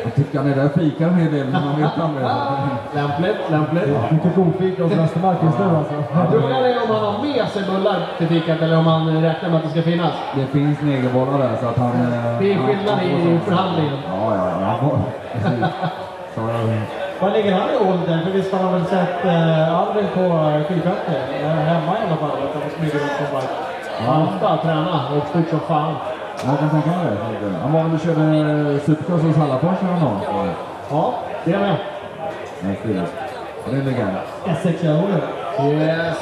Jag 0.03 0.15
tycker 0.15 0.37
han 0.37 0.51
är 0.51 0.55
där 0.55 0.65
och 0.65 0.71
fikar 0.71 1.07
en 1.07 1.15
hel 1.15 1.31
del, 1.33 1.47
men 1.47 1.65
man 1.65 1.81
vet 1.81 1.97
aldrig. 1.99 2.25
Lämpligt, 2.95 3.49
lämpligt. 3.51 4.11
Mycket 4.11 4.35
godfika 4.35 4.83
hos 4.83 4.91
Östermark 4.93 5.37
just 5.43 5.59
nu 5.59 5.65
alltså. 5.65 5.93
Frågan 6.31 6.65
är 6.65 6.83
om 6.83 6.89
han 6.95 7.03
har 7.13 7.23
med 7.25 7.47
sig 7.47 7.63
bullar 7.63 8.07
till 8.17 8.27
fikat 8.27 8.61
eller 8.61 8.77
om 8.77 8.87
han 8.87 9.21
räknar 9.21 9.49
med 9.49 9.57
att 9.57 9.63
det 9.63 9.69
ska 9.69 9.81
finnas. 9.81 10.13
Det 10.35 10.45
finns 10.45 10.81
negerbollar 10.81 11.39
där 11.39 11.55
så 11.61 11.67
att 11.67 11.77
han... 11.77 11.91
eh, 11.91 12.39
Det 12.39 12.53
är 12.53 12.57
skillnad 12.57 13.03
i 13.03 13.39
förhandlingen. 13.45 13.97
Ja, 14.07 14.35
ja, 14.35 14.77
ja. 14.81 14.99
han 16.35 16.69
eh, 16.69 16.81
Vad 17.21 17.33
ligger 17.33 17.53
han 17.53 17.69
i 17.69 17.77
åldern? 17.89 18.23
För 18.23 18.31
visst 18.31 18.53
har 18.53 18.63
man 18.63 18.73
väl 18.73 18.85
sett 18.85 19.25
eh, 19.25 19.77
Albin 19.79 20.05
på 20.13 20.21
eh, 20.21 20.63
skidfältet? 20.67 21.23
Eh, 21.41 21.47
Hemma 21.49 21.93
i 21.99 22.07
alla 22.07 22.17
fall, 22.17 22.31
att 22.31 22.53
han 22.53 22.71
smyger 22.77 22.99
runt 22.99 23.17
på 23.17 23.35
en 23.35 23.41
bike. 23.41 24.35
Ofta 24.35 24.57
träna 24.57 25.01
och 25.17 25.27
stort 25.29 25.49
som 25.49 25.59
fan. 25.59 25.95
Jag 26.45 26.59
kan 26.59 26.69
tänka 26.69 26.89
mig 26.89 27.05
det. 27.05 27.57
Han 27.61 27.73
var 27.73 27.83
väl 27.83 27.93
och 27.93 27.99
körde 27.99 28.79
Supercross 28.79 29.21
hos 29.21 29.35
Hallafors 29.37 29.79
häromdagen. 29.81 30.49
Ja, 30.91 31.13
det 31.45 31.53
är 31.53 31.59
med. 31.59 31.75
Stiligt. 32.79 33.13
Det 33.65 33.75
är 33.75 33.79
en 33.79 33.85
legend. 33.85 34.17
S6-Olle. 34.45 35.21
Yes. 35.71 36.17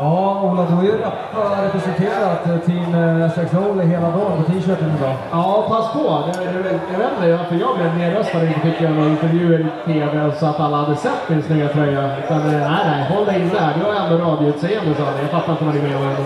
Ja, 0.00 0.40
Ola, 0.42 0.62
du 0.68 0.74
har 0.74 0.82
ju 0.82 0.92
rep- 0.98 1.62
representerat 1.64 2.46
eh, 2.46 2.56
Team 2.58 2.94
eh, 2.94 3.30
SX 3.30 3.54
Ole 3.54 3.82
hela 3.82 4.10
dagen 4.10 4.32
på 4.44 4.52
t-shirten 4.52 4.92
idag. 4.98 5.14
Ja, 5.30 5.64
pass 5.68 5.92
på. 5.92 6.22
Det, 6.26 6.44
det, 6.44 6.80
jag 6.92 6.98
vet 6.98 7.12
inte 7.16 7.36
varför 7.36 7.54
jag 7.56 7.76
blev 7.78 7.96
nedröstad 7.98 8.38
och 8.38 8.44
inte 8.44 8.60
fick 8.60 8.80
göra 8.80 8.92
några 8.94 9.08
intervjuer 9.10 9.60
i 9.60 9.92
TV 9.92 10.32
så 10.40 10.46
att 10.46 10.60
alla 10.60 10.76
hade 10.76 10.96
sett 10.96 11.28
min 11.28 11.42
snygga 11.42 11.68
tröja. 11.68 12.10
Utan 12.24 12.36
eh, 12.40 12.70
nej, 12.70 12.84
nej, 12.90 13.04
håll 13.16 13.24
dig 13.26 13.40
inne. 13.40 13.70
Du 13.78 13.84
har 13.84 13.94
ändå 13.94 14.24
radioutseende, 14.30 14.94
sa 14.94 15.04
han. 15.04 15.14
Jag 15.20 15.30
fattar 15.30 15.52
inte 15.52 15.64
vad 15.64 15.74
ni 15.74 15.82
menar. 15.82 16.16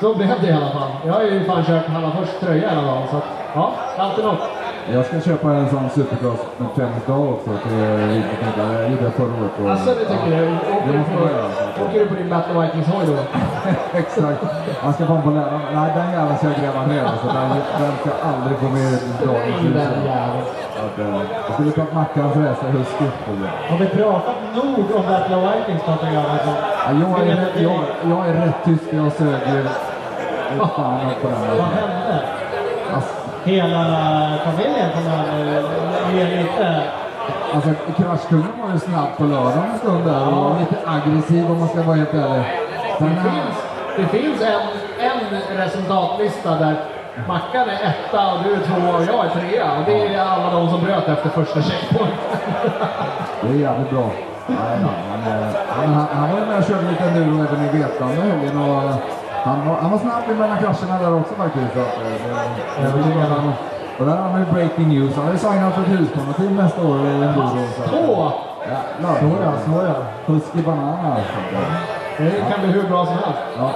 Så 0.00 0.14
blev 0.14 0.40
det 0.40 0.46
i 0.48 0.52
alla 0.52 0.70
fall. 0.70 0.90
Jag 1.06 1.12
har 1.12 1.22
ju 1.22 1.44
fan 1.44 1.64
kört 1.64 1.86
Hallafors 1.88 2.28
tröja 2.40 2.68
hela 2.68 2.82
dagen, 2.82 3.02
så 3.10 3.16
att, 3.16 3.24
ja, 3.54 3.72
alltid 3.98 4.24
något. 4.24 4.38
Jag 4.94 5.04
ska 5.06 5.20
köpa 5.20 5.48
en 5.52 5.68
sån 5.70 5.90
Supercross 5.94 6.40
med 6.58 6.68
träningsdag 6.76 7.28
också 7.34 7.50
till 7.64 7.78
gjorde 8.90 9.04
jag 9.08 9.12
förra 9.20 9.34
året. 9.40 9.52
och- 9.64 9.70
Alltså, 9.70 9.90
det 9.98 10.04
tycker 10.12 10.30
ja. 10.32 10.40
du. 10.40 10.46
Åker 10.76 10.92
du 10.92 10.98
måste 10.98 11.12
på, 11.12 11.20
man 11.20 11.30
göra. 11.32 11.46
åker 11.88 11.98
du 12.00 12.06
på 12.06 12.14
din 12.14 12.30
Battle 12.30 12.54
Vikings-hoj 12.62 13.04
då? 13.10 13.16
Exakt. 14.02 14.40
Man 14.84 14.92
ska 14.94 15.06
fan 15.06 15.22
få 15.22 15.30
lära 15.30 15.60
Nej, 15.74 15.90
den 15.96 16.08
jäveln 16.12 16.36
ska 16.38 16.46
jag 16.52 16.56
gräva 16.62 16.86
ner. 16.92 17.04
Så 17.22 17.26
den, 17.36 17.48
den 17.82 17.92
ska 18.00 18.10
aldrig 18.30 18.54
få 18.62 18.68
med 18.78 18.92
i 18.92 19.26
dagens 19.26 19.58
ljus. 19.62 19.74
den 19.74 20.04
jäveln. 20.12 20.46
Att, 20.84 20.96
Jag 21.46 21.54
skulle 21.54 21.70
tagit 21.72 21.92
Mackan 21.94 22.32
för 22.32 22.40
hästar 22.40 22.68
husky. 22.68 23.04
Har 23.70 23.78
vi 23.78 23.86
pratat 23.86 24.34
nog 24.54 24.78
om 24.98 25.04
Battle 25.10 25.36
Vikings, 25.46 25.82
Patrik 25.88 26.12
Göransson? 26.12 26.54
Ja, 26.86 26.92
jag, 27.02 27.28
är, 27.28 27.62
jag, 27.68 27.80
jag 28.12 28.28
är 28.28 28.34
rätt 28.34 28.64
tysk. 28.64 28.84
Jag 28.90 29.12
sög 29.12 29.40
ju 29.54 29.64
fan 30.76 31.00
upp 31.06 31.22
på 31.22 31.28
den. 31.28 31.40
Vad 31.58 31.66
hände? 31.78 32.18
Alltså, 32.94 33.10
Hela 33.44 33.84
familjen 34.44 34.90
kommer 34.94 35.18
att 35.18 36.14
ge 36.14 36.24
lite... 36.24 36.82
Alltså 37.54 37.70
kraschkungen 37.96 38.52
var 38.62 38.72
ju 38.72 38.78
snabb 38.78 39.16
på 39.16 39.24
lördagen 39.24 39.70
en 39.72 39.78
stund 39.78 40.04
där 40.04 40.28
och 40.28 40.60
lite 40.60 40.76
aggressiv 40.86 41.50
om 41.50 41.58
man 41.58 41.68
ska 41.68 41.82
vara 41.82 41.96
helt 41.96 42.14
ärlig. 42.14 42.44
Sen, 42.98 43.08
Det 43.08 43.20
finns, 43.30 43.56
det 43.96 44.18
finns 44.18 44.42
en, 44.42 44.60
en 45.10 45.40
resultatlista 45.58 46.50
där 46.50 46.76
Mackan 47.28 47.68
är 47.68 47.94
etta 47.94 48.32
och 48.32 48.42
du 48.44 48.52
är 48.52 48.60
tvåa 48.60 48.96
och 48.96 49.04
jag 49.04 49.26
är 49.26 49.30
trea. 49.30 49.78
Och 49.78 49.84
det 49.86 50.14
är 50.14 50.18
alla 50.20 50.50
de 50.52 50.70
som 50.70 50.84
bröt 50.84 51.08
efter 51.08 51.28
första 51.28 51.62
checkpoint. 51.62 52.14
det 53.42 53.48
är 53.48 53.54
jävligt 53.54 53.90
bra. 53.90 54.10
Nej, 54.46 54.78
han, 55.10 55.32
eh, 55.32 55.48
han, 55.68 55.94
han, 55.94 56.06
han 56.12 56.30
var 56.30 56.38
ju 56.38 56.46
med 56.46 56.58
och 56.58 56.64
körde 56.64 56.90
lite 56.90 57.04
enduro 57.04 57.46
även 57.48 57.64
i 57.64 57.78
Vetlanda 57.78 58.22
helgen 58.22 58.58
och 58.58 58.82
han 59.46 59.68
var, 59.68 59.76
han 59.82 59.90
var 59.90 59.98
snabb 59.98 60.38
mellan 60.38 60.58
krascherna 60.58 61.02
där 61.02 61.14
också 61.20 61.34
faktiskt. 61.34 61.72
Så, 61.74 61.80
eh, 61.80 63.52
och 63.98 64.06
där 64.06 64.16
har 64.16 64.28
han 64.30 64.40
ju 64.40 64.46
breaking 64.52 64.88
news. 64.88 65.16
Han 65.16 65.24
har 65.24 65.32
ju 65.32 65.38
signat 65.38 65.74
för 65.74 65.82
ett 65.82 65.88
Husqvarna-team 65.88 66.56
nästa 66.56 66.82
år 66.82 66.96
i 66.96 67.10
enduro. 67.10 67.58
Två! 67.90 68.32
jävlar. 68.68 69.20
Såja, 69.20 69.52
såja. 69.66 69.94
Husky 70.26 70.62
Banana. 70.62 71.16
Så, 71.16 71.20
att, 71.20 71.62
eh, 72.18 72.24
Det 72.24 72.44
kan 72.50 72.60
bli 72.60 72.80
hur 72.80 72.88
bra 72.88 73.06
som 73.06 73.14
helst. 73.14 73.40
Ja. 73.58 73.70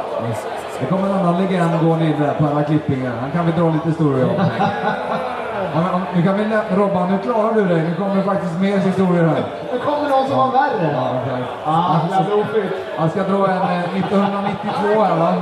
Det 0.81 0.87
kommer 0.87 1.09
en 1.09 1.15
annan 1.15 1.43
legend 1.43 1.71
gående 1.85 2.05
in 2.05 2.21
där, 2.21 2.35
Per 2.35 2.63
Klippingen. 2.63 3.13
Han 3.21 3.31
kan 3.31 3.47
vi 3.47 3.53
dra 3.53 3.71
lite 3.71 3.89
historier 3.89 4.25
om. 4.25 4.35
Ja, 5.75 5.81
men, 5.81 6.01
nu 6.15 6.23
kan 6.23 6.39
vi 6.39 6.45
lä- 6.45 6.65
Robban, 6.77 7.11
nu 7.13 7.19
klarar 7.19 7.53
du 7.53 7.65
dig. 7.69 7.83
Nu 7.83 7.95
kommer 7.95 8.17
det 8.17 8.23
faktiskt 8.23 8.61
mer 8.61 8.79
historier 8.79 9.25
här. 9.25 9.43
Det 9.73 9.79
kommer 9.79 10.09
någon 10.09 10.27
som 10.29 10.39
var 10.39 10.51
värre. 10.53 10.93
Ja, 10.95 11.11
okej. 11.23 11.43
Ah, 11.65 11.97
jävla 12.11 12.35
oflytt. 12.37 12.73
Han 12.99 13.11
ska 13.11 13.23
dra 13.23 13.51
en 13.51 13.63
eh, 13.63 13.97
1992 13.97 15.03
här 15.03 15.17
va? 15.17 15.33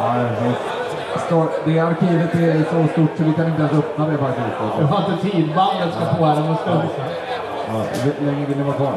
Ja, 0.00 0.14
det 1.14 1.20
står- 1.20 1.50
det 1.64 1.80
arkivet 1.80 2.34
är 2.34 2.64
så 2.64 2.92
stort 2.92 3.10
så 3.16 3.24
vi 3.24 3.32
kan 3.32 3.46
inte 3.46 3.60
ens 3.62 3.72
öppna 3.72 4.06
det 4.06 4.18
faktiskt. 4.18 4.46
Det 4.78 4.84
var 4.84 4.98
inte 4.98 5.30
tid. 5.30 5.54
Bandet 5.56 5.94
ska 5.94 6.04
på 6.18 6.24
här 6.26 6.36
om 6.42 6.48
en 6.50 6.56
stund. 6.56 6.82
Ja, 7.68 7.82
hur 8.04 8.26
länge 8.26 8.46
vill 8.46 8.56
ni 8.56 8.62
vara 8.62 8.76
kvar? 8.76 8.92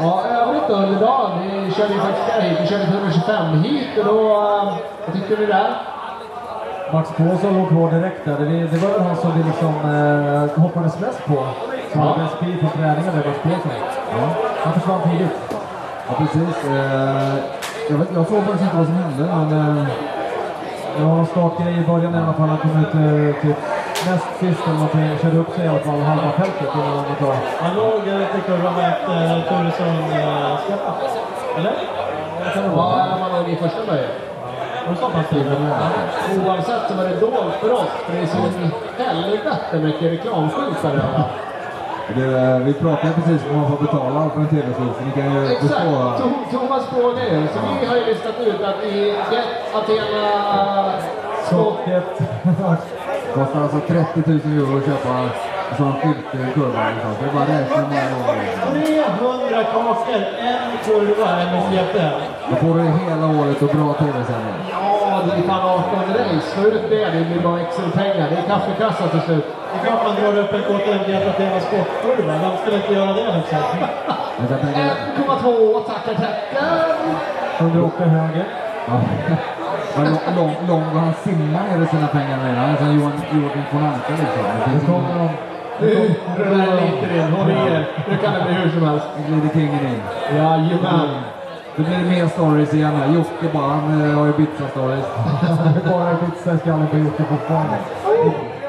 Ja, 0.00 0.22
övrigt 0.42 0.68
då 0.68 0.74
under 0.74 1.00
dagen. 1.06 1.30
Vi 1.42 1.72
körde 1.74 1.92
ju 1.94 2.00
faktiskt 2.00 2.42
hit. 2.42 2.58
Vi 2.62 2.66
körde 2.66 2.84
125 2.84 3.62
hit 3.62 3.98
och 3.98 4.04
då... 4.04 4.20
eh, 4.30 4.74
Vad 5.06 5.14
tyckte 5.14 5.36
vi 5.36 5.46
där? 5.46 5.70
Max 6.92 7.10
Paulsson 7.16 7.54
låg 7.58 7.68
kvar 7.68 7.90
direkt 7.90 8.24
där. 8.24 8.38
Det, 8.38 8.66
det 8.72 8.78
var 8.84 8.90
väl 8.92 9.02
han 9.02 9.16
som 9.16 9.30
vi 9.36 9.42
liksom 9.50 9.72
eh, 9.94 10.62
hoppades 10.62 11.00
mest 11.00 11.26
på. 11.26 11.38
Som 11.92 12.00
hade 12.00 12.18
bäst 12.22 12.34
speed 12.36 12.60
på 12.60 12.68
träningen 12.78 13.12
där, 13.16 13.24
Max 13.28 13.38
Paulsson. 13.42 13.72
Ja, 14.12 14.28
Han 14.64 14.72
försvann 14.72 15.00
tidigt. 15.10 15.36
ja 16.08 16.14
precis. 16.18 16.64
Eh, 16.64 17.34
jag, 17.90 17.98
vet, 17.98 18.08
jag 18.14 18.26
såg 18.26 18.38
faktiskt 18.42 18.62
inte 18.64 18.76
vad 18.76 18.86
som 18.86 18.94
hände, 18.94 19.24
men... 19.36 19.78
Eh, 19.78 19.86
Det 20.98 21.04
var 21.04 21.18
en 21.18 21.26
startgrej 21.26 21.74
i 21.82 21.84
början 21.86 22.14
i 22.14 22.18
alla 22.18 22.32
fall. 22.38 22.48
Han 22.48 22.58
kom 22.58 22.74
ut 22.82 22.94
eh, 22.94 23.42
typ 23.42 23.56
näst 24.08 24.28
sist 24.40 24.60
eller 24.66 24.74
någonting. 24.78 25.18
Körde 25.22 25.38
upp 25.38 25.50
sig 25.54 25.64
i 25.64 25.68
alla 25.68 25.78
fall 25.88 26.00
halva 26.00 26.30
fältet 26.40 26.68
innan 26.74 26.86
han 26.86 27.04
var 27.10 27.16
klar. 27.22 27.36
Han 27.64 27.72
låg 27.76 28.00
eh, 28.08 28.22
ute 28.22 28.36
i 28.38 28.42
kurvan 28.48 28.74
med 28.78 28.88
ett 28.92 29.08
eh, 29.08 29.48
Turesson-släppa. 29.48 30.92
Eller? 31.58 31.72
Vad 32.44 32.52
kan 32.54 32.62
det 32.62 32.70
Ja, 32.76 33.16
man 33.20 33.30
låg 33.40 33.48
i 33.52 33.56
första 33.56 33.86
början. 33.86 34.10
Var 34.88 34.94
så 34.94 35.08
pass 35.10 35.28
tidigt? 35.30 35.58
Oavsett 36.46 36.88
så 36.88 36.94
var 36.94 37.04
det 37.04 37.20
dolt 37.20 37.54
för 37.60 37.72
oss. 37.72 37.92
För 38.06 38.12
det 38.12 38.22
är 38.22 38.26
så 38.26 38.38
helvete 39.04 39.78
mycket 39.82 40.12
reklamskyltar 40.12 40.90
överallt. 40.90 41.26
det, 42.16 42.64
vi 42.64 42.72
pratade 42.74 43.12
precis 43.12 43.42
om 43.50 43.56
man 43.60 43.70
får 43.70 43.78
betala 43.86 44.30
för 44.30 44.40
en 44.40 44.48
tv-slut, 44.48 44.92
så 44.98 45.04
ni 45.04 45.12
kan 45.22 45.34
ju 45.34 45.52
Exakt. 45.52 45.72
förstå. 45.72 46.58
Thomas 46.58 46.86
frågar 46.86 47.24
ju. 47.24 47.48
Så 47.48 47.58
vi 47.80 47.86
har 47.86 47.96
ju 47.96 48.04
listat 48.04 48.40
ut 48.40 48.60
att 48.64 48.84
i 48.84 49.06
Get 49.06 49.74
Athena 49.74 50.92
Skott 51.46 51.76
Socket. 51.86 52.04
kostar 53.34 53.62
alltså 53.62 53.80
30 53.80 54.22
000 54.26 54.40
euro 54.58 54.78
att 54.78 54.84
köpa 54.86 55.14
en 55.70 55.76
sån 55.76 55.92
skyltkurva. 56.00 56.82
Liksom. 56.94 57.12
Så 57.18 57.22
det 57.24 57.38
är 57.38 57.42
att 57.42 57.48
räkna 57.48 57.82
många 57.82 58.06
gånger. 58.14 58.48
300 59.18 59.64
kakor, 59.72 60.20
en 60.48 60.78
kurva, 60.84 61.30
en 61.40 61.72
hjälte. 61.74 62.10
Då 62.50 62.56
får 62.56 62.74
du 62.74 62.82
hela 62.82 63.26
året 63.40 63.62
och 63.62 63.68
bra 63.76 63.92
tv-sändning. 63.92 64.54
Ja, 64.70 65.22
det 65.26 65.32
är 65.42 65.46
fan 65.48 65.60
18 65.60 66.14
race. 66.18 66.48
Få 66.56 66.62
ut 66.68 66.90
det. 66.90 67.04
Det 67.14 67.24
blir 67.30 67.42
bara 67.42 67.60
extra 67.60 67.90
pengar. 67.90 68.26
Det 68.30 68.36
är 68.36 68.46
kaffekassa 68.52 69.08
till 69.08 69.20
slut. 69.20 69.44
Det 69.72 69.78
är 69.78 69.84
klart 69.84 70.06
man 70.06 70.14
drar 70.16 70.42
upp 70.42 70.52
en 70.52 70.62
KTM 70.62 71.02
Diatatema 71.06 71.60
sportkurva. 71.60 72.32
Vem 72.42 72.56
skulle 72.60 72.76
inte 72.76 72.92
göra 72.92 73.12
det 73.12 73.36
liksom? 73.36 73.58
Jag 74.40 74.48
kan 74.48 74.58
tänka 74.58 74.80
1,2. 74.80 75.84
Tackar, 75.86 76.14
tackar. 76.14 76.98
108 77.58 78.04
höger. 78.04 78.46
lång, 79.96 80.36
lång, 80.36 80.54
lång 80.68 80.82
han 80.82 81.14
simmar 81.24 81.78
ner 81.78 81.86
sina 81.86 82.06
pengar. 82.06 82.38
Han 82.38 82.70
är 82.70 82.76
som 82.76 82.94
Johan, 82.94 83.12
Joakim 83.32 83.62
von 83.72 83.84
Anka 83.84 84.10
liksom. 84.10 84.44
Det 84.74 84.86
kommer 84.86 85.18
de. 85.18 85.47
Nu, 85.80 86.14
det 86.36 86.44
där 86.44 86.72
liter 86.80 87.16
in. 87.16 87.32
Håll 87.32 87.50
i 87.50 87.54
er. 87.54 87.88
Nu 88.08 88.16
kan 88.16 88.34
det 88.34 88.44
bli 88.44 88.54
hur 88.54 88.70
som 88.70 88.88
helst. 88.88 89.06
nu 89.16 89.22
glider 89.26 89.54
kingen 89.54 89.86
in. 89.86 90.00
Jajamän. 90.36 91.08
Det 91.76 91.82
blir 91.82 91.98
mer 92.10 92.28
stories 92.28 92.74
igen 92.74 92.96
här. 92.96 93.14
Jocke 93.14 93.46
bara, 93.52 93.66
han 93.66 94.10
eh, 94.10 94.18
har 94.18 94.26
ju 94.26 94.32
pizza-stories. 94.32 95.04
Det 95.74 95.88
är 95.88 95.92
bara 95.92 96.16
pizza 96.16 96.54
i 96.54 96.58
skallen 96.58 96.86
på 96.86 96.98
Jocke 96.98 97.22
fortfarande. 97.24 97.76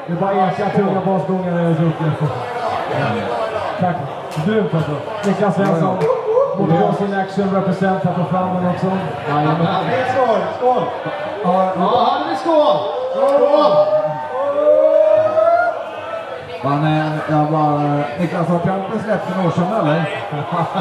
Det 0.06 0.12
är 0.12 0.16
bara 0.16 0.46
eka 0.46 0.68
tunga 0.70 1.00
basgångar 1.06 1.64
hos 1.68 1.80
Jocke. 1.80 2.04
Tack. 3.80 3.96
Grymt 4.46 4.74
alltså. 4.74 4.96
Niklas 5.26 5.54
Svensson. 5.54 5.96
Motorcross 6.58 7.00
in 7.00 7.14
action 7.14 7.54
represent 7.54 8.04
här 8.04 8.12
på 8.12 8.24
frammen 8.24 8.66
också. 8.66 8.86
Jajamän. 9.28 9.66
Skål! 10.14 10.40
Skål! 10.58 10.82
Ja, 11.44 12.10
hade 12.12 12.30
vi 12.30 12.36
skål! 12.36 12.76
Skål! 13.14 13.99
Man, 16.64 16.84
eh, 16.84 17.12
jag 17.30 17.46
bara, 17.50 18.04
Niklas, 18.18 18.48
har 18.48 18.58
kampen 18.58 18.98
släppt 19.04 19.24
för 19.26 19.36
några 19.36 19.48
år 19.48 19.52
sedan 19.52 19.72
eller? 19.80 19.98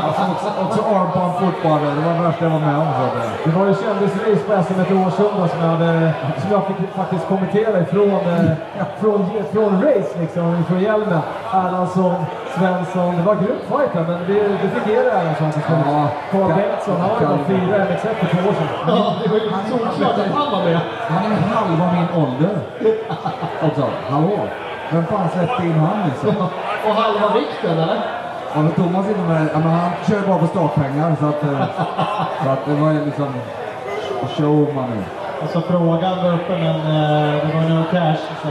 Alltså, 0.05 0.21
också, 0.33 0.47
också 0.63 0.81
armband 0.95 1.33
fortfarande, 1.39 1.87
det 1.95 2.01
var 2.07 2.13
det 2.13 2.21
värsta 2.27 2.43
jag 2.45 2.51
var 2.51 2.59
med 2.59 2.77
om. 2.77 2.87
Så. 2.97 3.05
Det 3.49 3.55
var 3.57 3.65
ju 3.67 3.73
kändisrace 3.83 4.43
på 4.47 4.63
SM 4.63 4.79
ett 4.81 4.91
år 4.91 5.09
sedan 5.17 5.31
då, 5.39 5.47
som 5.47 5.59
jag, 5.59 5.71
hade, 5.75 6.13
som 6.41 6.51
jag 6.51 6.63
fick 6.67 6.79
faktiskt 6.95 7.27
kommentera 7.27 7.79
ifrån 7.79 8.09
eh, 8.09 8.85
från, 9.01 9.19
från 9.53 9.71
race, 9.83 10.11
liksom, 10.19 10.63
från 10.67 10.79
hjälmen. 10.79 11.21
Erlandsson, 11.53 12.15
Svensson, 12.55 13.17
det 13.17 13.23
var 13.23 13.35
grymt 13.35 13.65
fight 13.69 13.91
här, 13.93 14.05
men 14.09 14.19
det, 14.27 14.39
det 14.61 14.69
fick 14.75 14.87
er 14.93 15.03
Erlandsson 15.17 15.51
till 15.51 15.61
slut. 15.61 15.85
Carl 16.31 16.53
Bengtsson, 16.57 16.97
han 17.01 17.09
var 17.09 17.19
ju 17.21 17.27
bara 17.27 17.43
fyra 17.47 17.75
MX1 17.89 18.13
för 18.19 18.27
två 18.33 18.49
år 18.49 18.53
sedan. 18.59 18.69
Ja, 18.87 19.15
det 19.23 19.29
var 19.29 19.37
ju 19.37 19.49
solklart 19.69 20.17
att 20.17 20.33
han 20.39 20.51
var 20.51 20.63
med. 20.65 20.79
Han 21.07 21.31
är 21.31 21.37
halva 21.55 21.85
min 21.95 22.23
ålder. 22.23 22.55
Också, 23.67 23.83
hallå? 24.09 24.39
Vem 24.91 25.05
fan 25.05 25.29
släppte 25.29 25.63
in 25.63 25.79
han 25.79 26.09
liksom? 26.09 26.29
Och 26.87 26.95
halva 26.95 27.33
vikten, 27.33 27.79
eller? 27.79 27.99
Ja, 28.53 28.61
men 28.61 28.71
Thomas 28.71 29.05
inne 29.09 29.27
med, 29.27 29.49
ja, 29.53 29.59
men 29.59 29.71
han 29.71 29.91
kör 30.07 30.27
bara 30.27 30.37
på 30.37 30.47
startpengar 30.47 31.15
så 31.19 31.25
att, 31.25 31.43
eh, 31.43 31.63
så 32.43 32.49
att 32.49 32.65
det 32.65 32.73
var 32.73 32.91
ju 32.91 33.05
liksom 33.05 33.33
showman 34.37 34.89
nu. 34.89 35.03
Alltså 35.41 35.61
frågan 35.61 36.17
var 36.23 36.33
uppe 36.33 36.57
men 36.57 36.75
eh, 36.75 37.47
det 37.47 37.53
var 37.55 37.69
no 37.69 37.83
cash. 37.91 38.17
Så. 38.41 38.49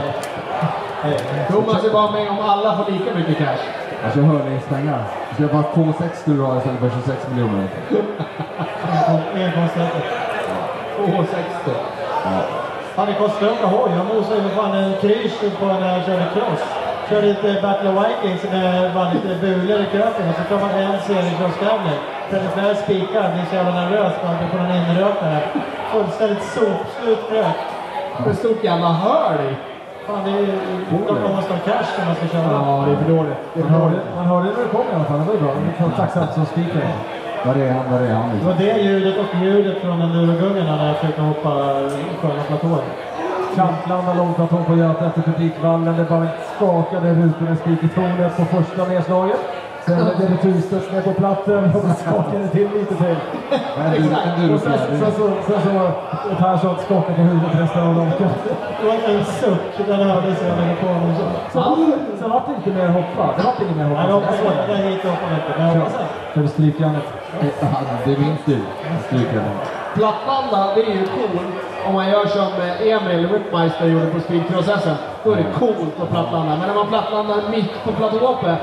Thomas 1.53 1.83
är 1.85 1.89
bara 1.93 2.11
med 2.11 2.29
om 2.29 2.39
alla 2.39 2.77
får 2.77 2.91
lika 2.91 3.15
mycket 3.15 3.37
cash. 3.37 3.63
Jag 4.03 4.13
kör 4.13 4.21
hörningspengar. 4.21 5.03
Jag 5.29 5.35
ska 5.35 5.57
bara 5.57 5.91
2,6 5.91 6.09
du 6.25 6.41
har 6.41 6.57
istället 6.57 6.79
för 6.79 6.89
26 6.89 7.27
miljoner. 7.29 7.67
Engångsrätter. 9.35 10.01
260. 10.97 11.71
Fan 12.23 12.68
det 12.95 13.13
kostar 13.13 13.47
att 13.47 13.53
åka 13.53 13.67
hoj. 13.67 13.91
Jag 13.97 14.05
mosade 14.15 14.35
ju 14.35 14.41
för 14.49 14.55
fan 14.55 14.73
en 14.73 14.93
kryss 15.01 15.39
på 15.59 15.65
när 15.65 15.97
jag 15.97 16.05
körde 16.05 16.25
cross. 16.33 16.63
Körde 17.09 17.27
lite 17.27 17.61
Battle 17.61 17.89
of 17.89 17.95
Vikings 18.05 18.43
med 18.51 18.93
bara 18.93 19.13
lite 19.13 19.35
bulor 19.41 19.79
i 19.81 19.85
kröken 19.93 20.29
och 20.29 20.35
så 20.37 20.43
tar 20.49 20.59
man 20.65 20.69
en 20.69 20.99
seriecrosstävling. 21.07 21.99
Tänder 22.29 22.49
flera 22.55 22.75
spikar, 22.75 23.33
blir 23.33 23.45
så 23.49 23.55
jävla 23.55 23.73
nervös 23.81 24.13
man 24.23 24.37
blir 24.37 24.49
på 24.51 24.57
någon 24.57 24.75
inrökare. 24.75 25.39
Fullständigt 25.91 26.43
sopslut 26.43 27.21
krök. 27.29 27.59
För 28.23 28.33
stort 28.33 28.63
jävla 28.63 28.87
hörn 28.87 29.39
i. 29.49 29.55
Fan 30.07 30.23
det 30.25 30.31
är 30.31 30.39
ju... 30.39 30.53
De 31.07 31.35
måste 31.35 31.53
ha 31.53 31.59
cash 31.59 31.91
när 31.97 32.05
man 32.05 32.15
ska 32.15 32.27
köra. 32.27 32.51
Ja, 32.51 32.83
det 32.85 32.91
är 32.91 32.97
för 33.03 33.11
dåligt. 33.15 33.37
Är 33.55 33.63
Man 34.15 34.25
hörde, 34.25 34.47
när 34.49 34.63
det 34.63 34.69
kom 34.71 34.85
i 34.91 34.95
alla 34.95 35.03
fall, 35.03 35.19
det 35.19 35.25
var 35.25 35.33
ju 35.33 35.39
bra. 35.39 35.51
Det 35.77 35.83
var 35.83 35.91
tacksamt 35.91 36.33
som 36.33 36.45
speaker. 36.45 36.81
Var 37.45 37.55
är 37.55 37.71
han? 37.71 37.91
Var 37.91 37.99
är 37.99 38.13
han 38.13 38.39
Det 38.39 38.45
var 38.45 38.53
det 38.53 38.81
ljudet 38.81 39.15
och 39.17 39.43
ljudet 39.43 39.81
från 39.81 40.01
endurogungarna 40.01 40.75
när 40.75 40.87
jag 40.87 40.97
försökte 40.97 41.21
hoppa 41.21 41.49
sköna 42.21 42.43
platåer. 42.47 42.83
Kantlanda 43.55 44.13
långplatå 44.13 44.63
på 44.67 44.75
Göta 44.75 45.05
efter 45.07 45.21
publikvallen. 45.21 45.97
Det 45.97 46.03
bara 46.03 46.27
skakade 46.55 47.09
rutorna 47.13 47.53
i 47.53 47.55
spikertornet 47.55 48.37
på 48.37 48.45
första 48.45 48.87
nedslaget. 48.87 49.39
Sen 49.85 50.05
blev 50.17 50.29
det 50.31 50.37
turstuds 50.37 50.91
ner 50.91 51.01
på 51.01 51.13
platten 51.13 51.63
och 51.75 51.81
det 51.87 51.93
skakade 51.93 52.47
till 52.47 52.69
lite 52.73 52.95
till. 52.95 53.15
Och 54.53 54.59
sen, 54.59 55.11
så, 55.17 55.31
sen 55.47 55.61
så 55.63 55.91
Persson 56.39 56.75
skakade 56.85 57.15
på 57.15 57.21
huvudet 57.21 57.59
resten 57.59 57.81
av 57.81 57.95
lånken. 57.95 58.29
Det 58.81 58.87
var 58.87 58.93
en 58.93 59.25
suck, 59.25 59.87
den 59.87 59.99
hördes 60.09 60.41
jag 60.47 60.57
lägger 60.57 60.75
på 60.75 60.87
honom 60.87 61.15
så. 61.53 61.59
Vart 62.29 62.45
det 62.47 62.55
inte 62.55 62.79
mer 62.79 62.87
hoppa. 62.87 63.33
Det 63.37 63.43
vart 63.43 63.61
inget 63.61 63.77
mer 63.77 63.83
Nej, 63.83 64.05
jag 64.07 64.13
hoppa. 64.13 64.25
hoppas 64.25 64.39
inte. 64.39 64.71
Det 64.71 64.89
hit 64.89 65.03
hoppar 65.03 65.29
inte. 65.35 65.51
Men 65.57 65.67
jag 65.67 65.75
hoppas 65.75 65.95
att... 66.45 66.49
Strykjärnet. 66.49 67.03
Det 68.05 68.19
minns 68.19 68.39
du. 68.45 68.57
Stryker 69.05 69.33
den. 69.33 69.45
Plattlanda, 69.95 70.75
det 70.75 70.81
är 70.81 70.91
ju 70.91 71.05
coolt. 71.05 71.41
Om 71.87 71.93
man 71.93 72.09
gör 72.09 72.25
som 72.25 72.47
eh, 72.61 72.93
Emil 72.93 73.27
Whitmeister 73.27 73.85
gjorde 73.85 74.05
på 74.05 74.19
speedcross-SM. 74.19 74.95
Då 75.23 75.31
är 75.31 75.35
det 75.35 75.45
coolt 75.59 76.01
att 76.01 76.09
plattlandar. 76.09 76.57
Men 76.57 76.67
när 76.67 76.75
man 76.75 76.87
plattlandar 76.87 77.37
mitt 77.51 77.83
på 77.83 77.91
platåhoppet, 77.91 78.57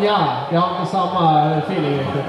ja, 0.00 0.18
det 0.50 0.56
har 0.56 0.68
inte 0.70 0.90
samma 0.90 1.24
feeling 1.56 1.98
riktigt. 1.98 2.24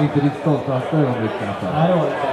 Inte 0.00 0.20
ditt 0.20 0.36
stoltaste 0.40 0.96
ögonblick 0.96 1.30
kanske? 1.44 1.66
Nej, 1.74 1.88
det 1.88 1.94
var 1.94 2.04
det 2.04 2.12
inte. 2.14 2.28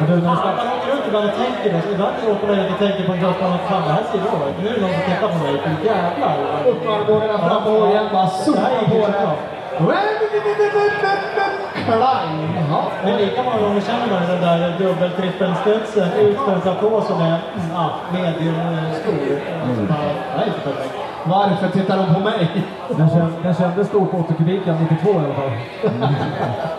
Och 0.00 0.06
du, 0.06 0.14
när 0.16 0.22
Man 0.22 0.38
åker 0.76 0.90
runt 0.92 1.06
ibland 1.06 1.28
och 1.28 1.36
tänker 1.42 1.68
det. 1.72 1.92
Ibland 1.92 2.14
åker 2.32 2.46
man 2.46 2.56
runt 2.56 2.70
och 2.74 2.78
tänker 2.78 3.06
på 3.06 3.12
en 3.12 3.20
kroppsbana. 3.20 3.58
Fan, 3.68 3.82
det 3.86 3.92
här 3.92 4.04
ser 4.10 4.18
bra 4.18 4.48
ut. 4.48 4.56
Nu 4.62 4.68
är 4.68 4.74
det 4.74 4.80
någon 4.80 4.94
som 4.96 5.02
tittar 5.10 5.28
på 5.34 5.38
mig. 5.44 5.54
Fy 5.64 5.86
jävlar. 5.86 6.36
Upp 6.70 6.84
med 6.84 6.94
armbågarna 6.94 7.38
fram 7.48 7.62
på 7.64 7.70
igen, 7.90 8.06
bara 8.12 8.22
Det 8.22 8.28
här 8.28 8.44
sopa 8.44 8.90
på 8.90 8.96
det. 9.06 9.50
Bra. 11.86 11.96
Klang! 11.96 12.54
Jaha. 12.56 12.82
Men 13.04 13.16
lika 13.16 13.42
många 13.42 13.58
gånger 13.58 13.80
känner 13.80 14.06
man 14.12 14.22
den 14.22 14.40
där 14.40 14.78
dubbel 14.78 15.10
trippelstudsen 15.10 16.12
ut 16.12 16.36
för 16.36 16.52
en 16.52 16.60
platå 16.60 17.02
som 17.02 17.20
är 17.20 17.26
mm, 17.26 17.70
ja, 17.74 17.90
medium 18.12 18.54
eh, 18.54 18.92
stor. 18.92 19.12
Det 19.12 20.40
är 20.40 20.46
inte 20.46 20.60
perfekt. 20.64 20.94
Varför 21.24 21.68
tittar 21.68 21.96
de 21.96 22.14
på 22.14 22.20
mig? 22.20 22.66
Den, 22.88 23.10
känd, 23.10 23.32
den 23.42 23.54
kändes 23.54 23.88
stor 23.88 24.06
på 24.06 24.16
80 24.18 24.34
kubiken, 24.34 24.76
92 24.90 25.10
i 25.10 25.16
alla 25.16 25.34
fall. 25.34 25.50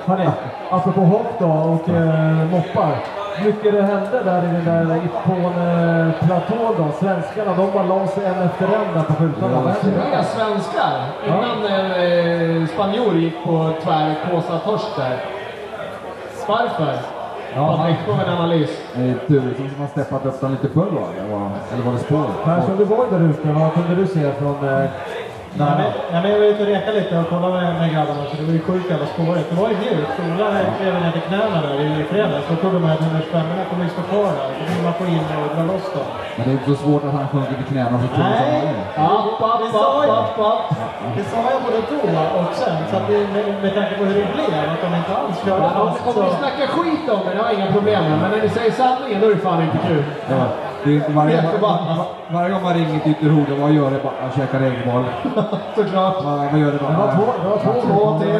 Hörni, 0.05 0.29
apropå 0.69 1.01
hopp 1.01 1.39
då 1.39 1.45
och 1.45 1.89
eh, 1.89 2.45
moppar. 2.51 2.97
Mycket 3.45 3.73
det 3.73 3.81
hände 3.81 4.23
där 4.23 4.43
i 4.43 4.65
den 4.65 4.87
där 4.87 4.95
Ippon-platån 5.05 6.75
då. 6.77 6.91
Svenskarna, 6.99 7.55
de 7.55 7.71
bara 7.71 7.83
la 7.83 8.07
sig 8.07 8.25
en 8.25 8.41
efter 8.41 8.65
en 8.65 8.93
där 8.95 9.03
på 9.03 9.13
skyltarna. 9.13 9.61
Vad 9.61 9.73
hände? 9.73 10.01
Tre 10.01 10.23
svenskar. 10.23 10.93
Innan 11.27 11.65
eh, 11.65 12.67
spanjor 12.67 13.15
gick 13.15 13.43
på 13.43 13.73
tvär 13.83 14.15
Kåsa 14.31 14.59
torsk 14.59 14.95
där. 14.97 15.17
Varför? 16.47 16.95
Ja, 17.55 17.77
Patrik, 17.77 17.97
få 18.05 18.11
en 18.11 18.37
analys. 18.37 18.69
Det 18.95 19.01
är 19.01 19.15
Turesson 19.27 19.69
som 19.69 19.81
har 19.81 19.87
steppat 19.87 20.25
upp 20.25 20.41
den 20.41 20.51
lite 20.51 20.67
förr 20.67 20.81
va? 20.91 21.01
Eller 21.19 21.35
var, 21.35 21.49
eller 21.73 21.83
var 21.85 21.93
det 21.93 21.99
spåret? 21.99 22.43
Persson, 22.43 22.77
du 22.77 22.83
var 22.83 23.05
ju 23.05 23.11
där 23.11 23.29
ute. 23.29 23.47
Vad 23.51 23.73
kunde 23.73 23.95
du 23.95 24.07
se 24.07 24.31
från 24.31 24.69
eh, 24.69 24.89
Nej, 25.59 25.73
men, 25.79 26.21
nej, 26.23 26.31
jag 26.31 26.39
var 26.39 26.45
ute 26.51 26.61
och 26.63 26.71
rekade 26.75 26.99
lite 26.99 27.13
och 27.19 27.29
kollade 27.33 27.53
med, 27.61 27.73
med 27.81 27.89
grabbarna 27.93 28.23
så 28.29 28.33
det 28.39 28.45
var 28.49 28.55
ju 28.59 28.63
sjukt 28.67 28.89
jävla 28.91 29.07
spåret. 29.13 29.45
Det 29.49 29.55
var 29.61 29.69
ju 29.73 29.77
mjukt. 29.83 30.11
Sola 30.17 30.47
klev 30.77 30.93
ner 31.03 31.11
till 31.17 31.25
knäna 31.29 31.57
där 31.65 31.75
i, 31.85 32.03
fredags. 32.11 32.45
Då 32.49 32.55
trodde 32.61 32.79
man 32.83 32.89
att 32.95 33.01
125 33.01 33.45
kommer 33.69 33.83
ju 33.87 33.91
stå 33.95 34.03
kvar 34.11 34.31
där. 34.37 34.47
Så 34.57 34.61
vill 34.69 34.83
man 34.87 34.93
få 35.01 35.05
in 35.15 35.25
och 35.43 35.49
dra 35.55 35.63
loss 35.71 35.87
dem. 35.95 36.07
Men 36.35 36.41
det 36.45 36.51
är 36.51 36.57
inte 36.59 36.69
så 36.73 36.77
svårt 36.83 37.03
att 37.07 37.13
han 37.19 37.27
sjunker 37.31 37.55
till 37.59 37.69
knäna 37.73 37.95
för 38.01 38.09
Turesson. 38.15 38.49
Nej. 38.51 38.75
App, 38.95 39.41
app, 39.49 39.59
Det 39.63 39.69
sa 39.79 39.87
jag. 40.09 40.21
Det 41.17 41.25
sa 41.31 41.39
jag 41.53 41.59
både 41.65 41.79
då 41.91 41.99
och 42.39 42.51
sen. 42.61 42.77
Så 42.89 42.95
att 42.97 43.05
det, 43.09 43.17
med, 43.35 43.43
med 43.63 43.71
tanke 43.77 43.93
på 43.99 44.03
hur 44.09 44.15
det 44.21 44.27
blev, 44.35 44.63
att 44.73 44.81
de 44.85 44.89
inte 45.01 45.13
alls 45.19 45.37
körde 45.45 45.67
fast 45.77 46.07
Om 46.07 46.13
så... 46.13 46.21
ni 46.23 46.31
snackar 46.41 46.67
skit 46.75 47.05
om 47.15 47.19
det, 47.25 47.31
det 47.35 47.39
har 47.43 47.49
jag 47.49 47.57
inga 47.59 47.71
problem 47.77 48.01
med. 48.09 48.17
Men 48.21 48.29
när 48.33 48.41
ni 48.45 48.49
säger 48.57 48.71
sanningen, 48.71 49.21
då 49.21 49.25
är 49.29 49.33
det 49.35 49.43
fan 49.47 49.61
inte 49.67 49.79
kul. 49.87 50.03
Ja, 50.29 50.43
det 50.83 51.09
varje, 51.09 51.41
var, 51.61 52.05
varje 52.31 52.49
gång 52.53 52.63
man 52.63 52.73
ringer 52.73 52.99
till 52.99 53.11
Ytterhogdal, 53.11 53.59
vad 53.59 53.71
gör 53.71 53.91
det? 53.91 53.99
Bara, 54.03 54.31
käkar 54.35 54.61
äggboll. 54.61 55.03
Såklart. 55.75 56.23
Vad, 56.23 56.51
vad 56.51 56.59
gör 56.59 56.71
det? 56.71 56.77
Det 56.77 56.83
var 56.83 57.15
två, 57.15 57.33
det 57.43 57.49
var 57.49 57.57
två, 57.57 57.81
Två 57.81 58.19
till. 58.19 58.39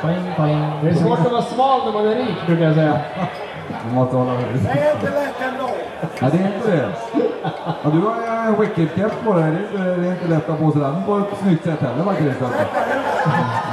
Poäng, 0.00 0.32
poäng. 0.36 0.72
Det 0.82 0.88
är 0.88 0.94
svårt 0.94 1.18
att 1.18 1.32
vara 1.32 1.42
smal 1.42 1.80
när 1.84 1.92
man 1.92 2.06
är 2.06 2.14
rik, 2.14 2.46
brukar 2.46 2.64
jag 2.64 2.74
säga. 2.74 3.00
Man 3.84 3.94
måste 3.94 4.16
hålla 4.16 4.32
Det 4.32 4.38
är 4.70 4.94
inte 4.94 5.10
lätt 5.10 5.40
ändå. 5.52 5.68
Nej, 6.20 6.30
det 6.32 6.38
är 6.38 6.46
inte 6.56 6.70
det. 6.76 6.88
Ja, 7.82 7.90
du 7.90 7.98
har 8.00 8.46
en 8.46 8.56
wicked-keps 8.56 9.14
på 9.24 9.32
dig. 9.32 9.50
Det 9.72 9.78
är, 9.78 9.88
inte, 9.88 10.00
det 10.00 10.06
är 10.08 10.12
inte 10.12 10.28
lätt 10.28 10.48
att 10.48 10.58
ha 10.58 10.66
på 10.66 10.72
sig 10.72 10.80
den 10.80 11.04
på 11.06 11.18
ett 11.18 11.38
snyggt 11.42 11.64
sätt 11.64 11.80
heller 11.80 12.04
faktiskt. 12.04 12.40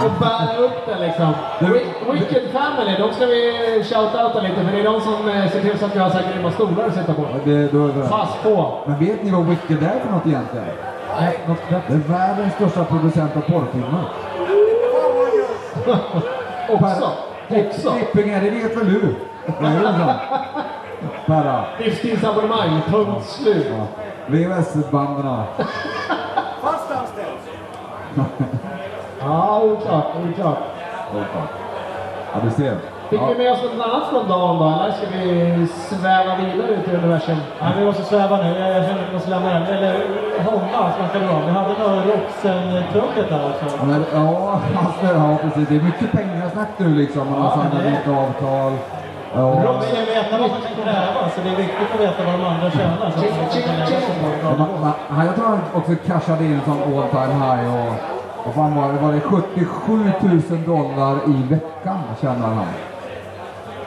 Och 0.05 0.11
bära 0.19 0.57
upp 0.57 0.85
den 0.87 1.01
liksom. 1.01 1.33
Wi- 1.59 2.13
Wicked 2.13 2.43
Family, 2.53 2.97
de 2.99 3.13
ska 3.13 3.25
vi 3.25 3.41
shout-outa 3.83 4.41
lite 4.41 4.55
för 4.65 4.71
det 4.71 4.79
är 4.79 4.83
de 4.83 5.01
som 5.01 5.29
eh, 5.29 5.51
ser 5.51 5.61
till 5.61 5.79
så 5.79 5.85
att 5.85 5.95
vi 5.95 5.99
har 5.99 6.09
så 6.09 6.17
här 6.17 6.33
grymma 6.33 6.51
stolar 6.51 6.87
att 6.87 6.93
sitta 6.93 7.13
på. 7.13 7.25
Det, 7.45 7.67
då, 7.71 7.87
då. 7.87 8.07
Pass 8.07 8.29
på! 8.43 8.73
Men 8.87 8.99
vet 8.99 9.23
ni 9.23 9.31
vad 9.31 9.45
wicked 9.45 9.83
är 9.83 9.99
för 10.05 10.11
något 10.11 10.27
egentligen? 10.27 10.65
Nej, 11.19 11.39
något 11.47 11.61
knäppt. 11.67 11.87
Det 11.87 11.93
är 11.93 11.97
världens 11.97 12.53
största 12.53 12.83
producent 12.83 13.31
av 13.37 13.41
porrfilmer. 13.41 14.03
Också! 16.69 17.11
Också! 17.49 17.91
Klippingar, 17.91 18.41
det 18.41 18.49
vet 18.49 18.77
väl 18.77 18.93
du? 18.93 19.15
Det 19.59 19.65
är 19.67 19.81
så. 19.81 20.13
Perra. 21.25 21.63
Livstidsabonnemang, 21.79 22.81
punkt 22.89 23.25
slut. 23.25 23.67
Ja. 23.77 23.85
VHS-banden. 24.27 25.43
Ja, 29.21 29.61
oklart, 29.63 30.05
oklart. 30.25 30.57
Ja, 32.33 32.39
du 32.43 32.49
ser. 32.51 32.77
Fick 33.09 33.21
Ja. 33.21 33.25
vi 33.37 33.43
med 33.43 33.51
oss 33.53 33.63
något 33.63 33.85
annat 33.87 34.07
från 34.09 34.27
dagen 34.27 34.57
då, 34.59 34.65
eller 34.83 34.91
ska 34.91 35.05
vi 35.17 35.67
sväva 35.67 36.35
vidare 36.35 36.67
ut 36.67 36.87
i 36.87 36.95
universum? 36.95 37.37
Nej, 37.61 37.71
vi 37.79 37.85
måste 37.85 38.03
sväva 38.03 38.37
nu. 38.37 38.59
Jag, 38.59 38.69
jag 38.69 38.85
känner 38.85 39.01
att 39.03 39.09
vi 39.09 39.13
måste 39.13 39.29
lämna 39.29 39.53
den. 39.53 39.63
Eller 39.63 39.93
Honda 40.45 40.91
snackade 40.97 41.25
vi 41.25 41.33
om. 41.33 41.45
Vi 41.45 41.51
hade 41.51 41.73
några 41.79 41.95
Roxen-trumpet 42.01 43.29
där 43.29 43.49
också. 43.49 43.77
Ja, 43.79 43.85
men, 43.85 44.05
ja, 44.13 44.59
alltså, 44.85 45.15
ja, 45.15 45.37
precis. 45.41 45.67
Det 45.69 45.75
är 45.75 45.81
mycket 45.81 46.11
pengasnack 46.11 46.67
nu 46.77 46.87
liksom. 46.95 47.31
Man 47.31 47.41
har 47.41 47.65
Ja, 47.73 47.79
är- 47.79 47.89
nytt 47.91 48.07
avtal. 48.19 48.71
Ja. 49.35 49.41
De 49.41 49.95
vill 49.95 50.05
veta 50.15 50.37
vad 50.41 50.49
man 50.49 50.61
kan 50.61 50.75
kräva, 50.83 51.29
så 51.35 51.41
det 51.43 51.49
är 51.49 51.55
viktigt 51.55 51.89
att 51.93 51.99
veta 52.01 52.23
vad 52.25 52.33
de 52.39 52.45
andra 52.45 52.71
tjänar. 52.71 53.11
Så 53.11 53.19
att 53.19 53.37
man 54.41 54.57
kan 54.57 54.81
man, 55.15 55.25
jag 55.25 55.35
tror 55.35 55.45
han 55.45 55.59
också 55.73 55.91
cashade 56.07 56.43
in 56.45 56.61
som 56.65 56.73
all 56.83 57.09
time 57.09 57.33
high 57.45 57.75
och 57.75 57.93
vad 58.45 58.53
fan 58.55 58.75
var 58.75 58.93
det? 58.93 58.99
Var 58.99 59.13
det 59.13 59.21
77 59.21 60.11
000 60.49 60.63
dollar 60.65 61.15
i 61.27 61.43
veckan 61.53 61.99
tjänar 62.21 62.47
han. 62.47 62.65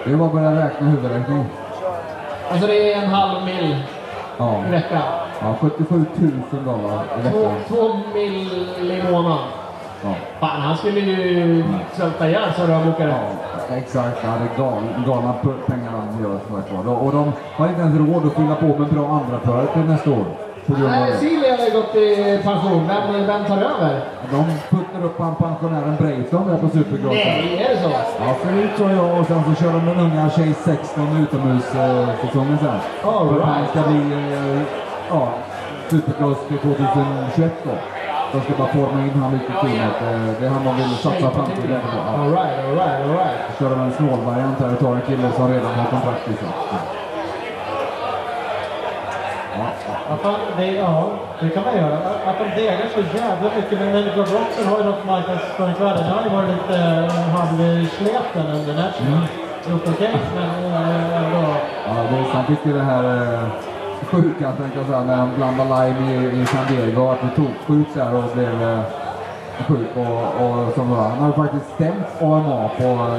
Det 0.04 0.16
var 0.16 0.28
bara 0.28 0.48
att 0.48 0.56
räkna 0.64 0.87
huvudräkning. 0.88 1.44
Alltså 2.50 2.66
det 2.66 2.92
är 2.92 3.02
en 3.02 3.11
halv 3.11 3.44
mil 3.44 3.76
Ja. 4.38 4.62
i 4.68 4.70
veckan. 4.70 5.02
ja, 5.40 5.54
77 5.61 6.06
000 6.50 6.64
dollar 6.64 7.04
i 7.04 7.30
Två, 7.30 7.38
veckan. 7.38 7.54
två 7.68 8.00
mil 8.14 8.68
i 8.90 9.02
månaden. 9.12 9.38
Ja. 10.04 10.14
Fan, 10.40 10.61
han 10.61 10.76
skulle 10.76 11.00
ju 11.00 11.64
svälta 11.92 12.28
ihjäl 12.28 12.52
så 12.56 12.62
rödbokare. 12.62 13.14
Ja, 13.70 13.76
exakt. 13.76 14.18
Ja, 14.24 14.28
det 14.40 14.62
är 14.62 14.64
gal, 14.70 14.82
galna 15.06 15.32
p- 15.42 15.48
pengar 15.72 15.90
de 15.92 16.22
gör 16.24 16.38
som 16.48 16.56
sagt 16.56 16.72
var. 16.87 16.94
Och 16.94 17.12
de 17.12 17.32
har 17.56 17.68
inte 17.68 17.80
ens 17.80 17.96
råd 17.98 18.26
att 18.26 18.32
fylla 18.34 18.54
på 18.54 18.66
med 18.66 18.88
bra 18.88 19.08
andra 19.08 19.38
för 19.44 19.66
till 19.72 19.82
nästa 19.90 20.11
år. 20.11 20.24
Nej. 20.66 21.12
Silja 21.12 21.56
har 21.56 21.64
ju 21.66 21.72
gått 21.72 21.94
i 21.96 22.40
pension. 22.44 22.88
Vem, 22.88 23.26
vem 23.26 23.44
tar 23.44 23.56
över? 23.56 24.00
De 24.30 24.44
puttar 24.76 25.04
upp 25.04 25.18
han 25.18 25.34
pensionären 25.34 25.96
Breitholm 26.00 26.48
där 26.48 26.56
på 26.56 26.68
Supercrossen. 26.68 27.16
Nej, 27.26 27.66
är 27.70 27.74
det 27.74 27.80
så? 27.82 27.90
Ja, 28.20 28.34
förut 28.42 28.70
tror 28.76 28.90
jag 28.90 29.20
och 29.20 29.26
sen 29.26 29.42
så 29.44 29.62
kör 29.62 29.72
de 29.72 29.87
den 29.87 29.98
unga 30.00 30.30
tjej 30.30 30.54
16 30.64 31.16
utomhussäsongen 31.22 32.58
sen. 32.58 32.78
All 33.04 33.28
För 33.28 33.40
att 33.40 33.46
han 33.46 33.54
right. 33.58 33.70
ska 33.70 33.82
bli 33.90 34.12
eh, 34.12 34.62
ja, 35.11 35.28
Supercross 35.90 36.38
till 36.48 36.58
2021 36.58 37.52
då. 37.64 37.70
De 38.32 38.40
ska 38.40 38.52
bara 38.58 38.68
forma 38.68 38.98
in 39.06 39.22
han 39.22 39.32
lite 39.32 39.44
i 39.52 39.56
teamet. 39.62 39.96
Eh, 40.02 40.40
Det 40.40 40.46
är 40.46 40.50
han 40.50 40.64
de 40.64 40.76
vill 40.76 40.96
satsa 40.96 41.30
framtiden 41.30 41.80
på. 41.80 41.88
Ja. 41.96 42.22
All 42.22 42.30
right, 42.30 42.58
all 42.64 42.76
right, 42.82 42.98
all 43.04 43.10
right. 43.22 43.38
Kör 43.58 43.70
de 43.70 43.80
en 43.80 43.92
snålvariant 43.92 44.60
här 44.60 44.72
och 44.72 44.80
tar 44.80 44.94
en 44.94 45.00
kille 45.00 45.32
som 45.36 45.48
redan 45.52 45.74
har 45.74 45.84
kontrakt 45.84 46.28
liksom. 46.28 46.48
Ja, 46.72 46.78
ja. 50.76 51.10
Det, 51.40 51.50
kan 51.50 51.62
man 51.64 51.76
göra. 51.76 51.96
Att 52.26 52.38
de 52.38 52.60
degar 52.60 52.86
så 52.94 53.00
jävla 53.00 53.50
mycket. 53.56 53.78
Men 53.80 53.92
Medical 53.92 54.24
Roxen 54.24 54.66
har 54.70 54.78
ju 54.78 54.84
något 54.84 55.06
marknadsföringsvärde. 55.06 55.98
Den 55.98 56.10
har 56.10 56.22
ju 56.24 56.30
varit 56.30 56.48
lite 56.48 56.78
eh, 56.80 57.28
halvsleten 57.36 58.46
under 58.58 58.74
National. 58.74 59.26
Gjort 59.70 59.88
okej, 59.88 60.16
men 60.34 60.72
eh, 60.72 61.24
ändå. 61.24 61.48
Ja, 61.86 61.92
det 62.10 62.16
är, 62.18 62.24
han 62.32 62.44
fick 62.44 62.66
ju 62.66 62.72
det 62.72 62.82
här 62.82 63.04
sjuka, 64.06 64.52
tänkte 64.52 64.78
jag 64.78 64.87
säga, 64.87 65.04
när 65.04 65.16
han 65.16 65.30
blandade 65.37 65.87
lime 65.87 66.12
i, 66.12 66.40
i 66.40 66.46
San 66.46 66.66
Diego. 66.68 67.08
Att 67.08 67.20
det 67.20 67.37
tog 67.37 67.50
sjuk 67.66 67.87
där 67.94 68.14
och 68.14 68.24
blev 68.34 68.62
eh, 68.62 68.80
sjuk. 69.68 69.96
Och, 69.96 70.44
och 70.44 70.74
som 70.74 70.90
var, 70.90 71.08
han 71.08 71.18
har 71.18 71.26
ju 71.26 71.32
faktiskt 71.32 71.74
stämt 71.74 72.22
AMA 72.22 72.70
på 72.78 73.16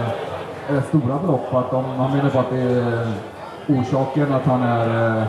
eh, 0.73 0.83
stora 0.83 1.19
belopp. 1.19 1.53
Att 1.53 1.71
de, 1.71 1.85
han 1.85 2.17
menar 2.17 2.29
på 2.29 2.39
att 2.39 2.49
det 2.49 2.61
är 2.61 3.01
eh, 3.01 3.79
orsaken 3.79 4.33
att 4.33 4.45
han 4.45 4.63
är 4.63 5.17
eh, 5.17 5.23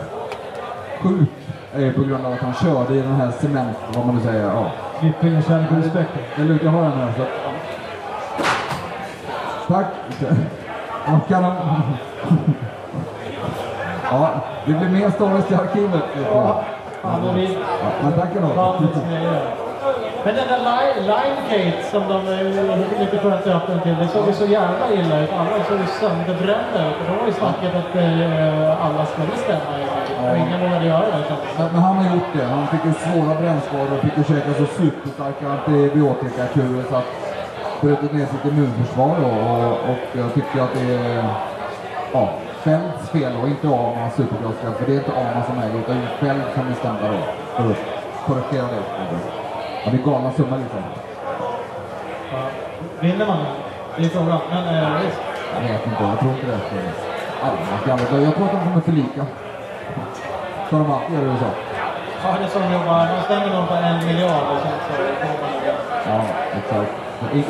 sjuk 1.02 1.28
är 1.72 1.92
på 1.92 2.02
grund 2.02 2.26
av 2.26 2.32
att 2.32 2.40
han 2.40 2.54
körde 2.54 2.94
i 2.94 3.02
den 3.02 3.14
här 3.14 3.30
cement, 3.30 3.76
vad 3.94 4.06
man 4.06 4.14
nu 4.16 4.22
säger. 4.22 4.46
Ja. 4.46 4.70
Klippingen, 5.00 5.42
kärlek 5.42 5.70
och 5.70 5.76
respekt. 5.76 6.10
Det 6.36 6.58
jag 6.64 6.70
har 6.70 6.82
den 6.82 6.92
här. 6.92 7.12
Så. 7.16 7.24
Tack. 9.68 9.86
Kan 11.28 11.42
de... 11.42 11.52
Ja, 14.10 14.30
det 14.66 14.72
blir 14.72 14.88
mer 14.88 15.10
stories 15.10 15.50
i 15.50 15.54
arkivet. 15.54 16.02
Ja, 16.34 16.60
fan, 17.02 17.28
och 17.28 17.36
vi, 17.36 17.58
men 18.02 18.12
tack 18.12 18.28
ändå. 18.36 18.74
Men 20.24 20.34
den 20.34 20.48
där 20.48 20.58
Li- 20.68 21.00
Limegate 21.00 21.82
som 21.90 22.02
de 22.08 22.16
lite 23.00 23.18
skönt 23.18 23.46
öppnade 23.46 23.80
till, 23.82 23.96
det 23.98 24.08
såg 24.08 24.26
ju 24.26 24.32
så 24.32 24.46
jävla 24.46 24.84
illa 24.94 25.20
ut. 25.20 25.30
Alla 25.38 25.64
såg 25.68 25.78
ju 25.78 25.86
sönderbrända 26.00 26.78
ut. 26.88 26.96
De 27.06 27.12
har 27.20 27.26
ju 27.26 27.32
snackat 27.32 27.74
att 27.82 27.96
eh, 27.96 28.86
alla 28.86 29.06
skulle 29.06 29.34
stämma 29.44 29.72
och 30.30 30.36
ingen 30.36 30.60
vågade 30.60 30.86
göra 30.86 31.00
det. 31.00 31.36
Men, 31.58 31.68
men 31.72 31.82
han 31.82 31.96
har 31.96 32.14
gjort 32.14 32.30
det. 32.32 32.44
Han 32.44 32.66
fick 32.66 32.84
ju 32.84 32.92
svåra 32.92 33.34
brännskador 33.40 33.92
och 33.96 34.00
fick 34.04 34.16
ju 34.18 34.24
käka 34.24 34.50
så 34.58 34.66
superstarka 34.82 35.44
antibiotikakurer 35.52 36.84
så 36.90 36.96
att 36.96 37.08
brutit 37.80 38.12
ner 38.12 38.26
sitt 38.26 38.44
immunförsvar 38.52 39.14
då, 39.22 39.28
och, 39.50 39.72
och 39.90 40.02
jag 40.12 40.34
tycker 40.34 40.62
att 40.64 40.74
det 40.74 40.94
är 40.94 41.24
ja, 42.12 42.28
Fälts 42.64 42.99
fel 43.12 43.32
och 43.42 43.48
inte 43.48 43.66
Armans 43.68 44.14
supercrossfält. 44.14 44.76
För 44.78 44.86
det 44.86 44.92
är 44.92 45.00
inte 45.02 45.12
Arman 45.20 45.44
som 45.48 45.58
äger 45.64 45.78
utan 45.80 45.96
som 46.54 46.64
bestämde 46.68 47.02
det. 47.14 47.22
För 47.56 47.70
att 47.70 47.76
korrigera 48.26 48.66
det. 48.74 48.82
Ja, 49.84 49.90
det 49.90 49.96
är 49.96 50.02
galna 50.10 50.30
summor 50.32 50.58
liksom. 50.64 50.82
Ja. 52.32 52.38
Vinner 53.00 53.26
man? 53.26 53.38
Det 53.96 54.04
är 54.04 54.08
frågan. 54.08 54.40
Men 54.50 54.64
eh, 54.74 55.00
visst. 55.02 55.20
Jag 55.54 55.60
vet 55.68 55.86
inte, 55.86 56.02
jag 56.10 56.18
tror 56.20 56.32
inte 56.32 56.46
det. 56.46 56.58
Ska 57.82 57.92
aldrig- 57.92 58.26
Jag 58.28 58.34
tror 58.34 58.46
att 58.46 58.52
de 58.52 58.60
kommer 58.68 58.80
förlika. 58.80 59.22
Som 60.68 60.78
de 60.82 60.92
alltid 60.92 61.14
gör 61.16 61.22
i 61.22 61.26
USA. 61.32 61.50
Ja, 62.24 62.28
det 62.38 62.44
är 62.56 62.60
de 62.62 62.72
jobbar. 62.74 63.06
De 63.16 63.22
stänger 63.28 63.50
någon 63.56 63.66
på 63.66 63.74
en 63.74 64.06
miljard 64.06 64.44
och 64.52 64.58
sen 64.62 64.76
så 64.86 64.92
får 64.92 65.36
man 65.42 65.52
det. 65.64 65.74
Ja, 66.10 66.20
exakt. 66.58 66.92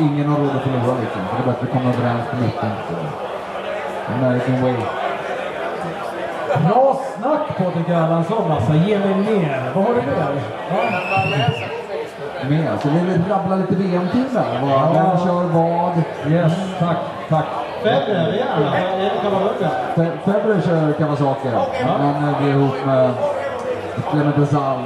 Ingen 0.00 0.26
har 0.30 0.38
råd 0.38 0.50
att 0.56 0.62
förlora 0.62 0.94
liksom. 1.00 1.22
Så 1.28 1.32
det 1.36 1.42
är 1.42 1.46
bättre 1.52 1.66
att 1.66 1.72
komma 1.72 1.88
överens 1.94 2.24
på 2.30 2.36
mitten. 2.36 2.70
American 4.14 4.62
way. 4.62 4.74
Snack 7.30 7.58
Patrik 7.58 7.88
Erlandsson 7.88 8.52
alltså. 8.52 8.72
Ge 8.74 8.98
mig 8.98 9.14
mer. 9.14 9.70
Vad 9.74 9.84
har 9.84 9.94
du 9.94 10.00
mer? 10.02 10.42
Med. 12.48 12.80
Så 12.82 12.88
vi 12.88 12.98
vill 12.98 13.22
rabbla 13.30 13.56
lite 13.56 13.74
VM-team 13.74 14.24
där. 14.32 14.60
Vad- 14.62 14.70
Ja. 14.70 14.90
Vem 14.94 15.26
kör 15.26 15.44
vad? 15.44 15.92
Yes, 16.32 16.52
tack, 16.78 16.96
tack. 17.28 17.44
Federer, 17.82 18.32
gärna. 18.32 18.76
Är 18.76 18.98
det 18.98 19.10
Kavaluga? 19.22 19.70
Fe- 19.94 20.18
Federer 20.24 20.60
kör 20.60 20.92
Kawasaki. 20.92 21.48
Ja. 21.52 21.66
Men 21.98 22.28
eh, 22.28 22.42
det 22.42 22.50
är 22.50 22.54
ihop 22.54 22.86
med 22.86 23.10
Clement 24.10 24.36
Desal, 24.36 24.78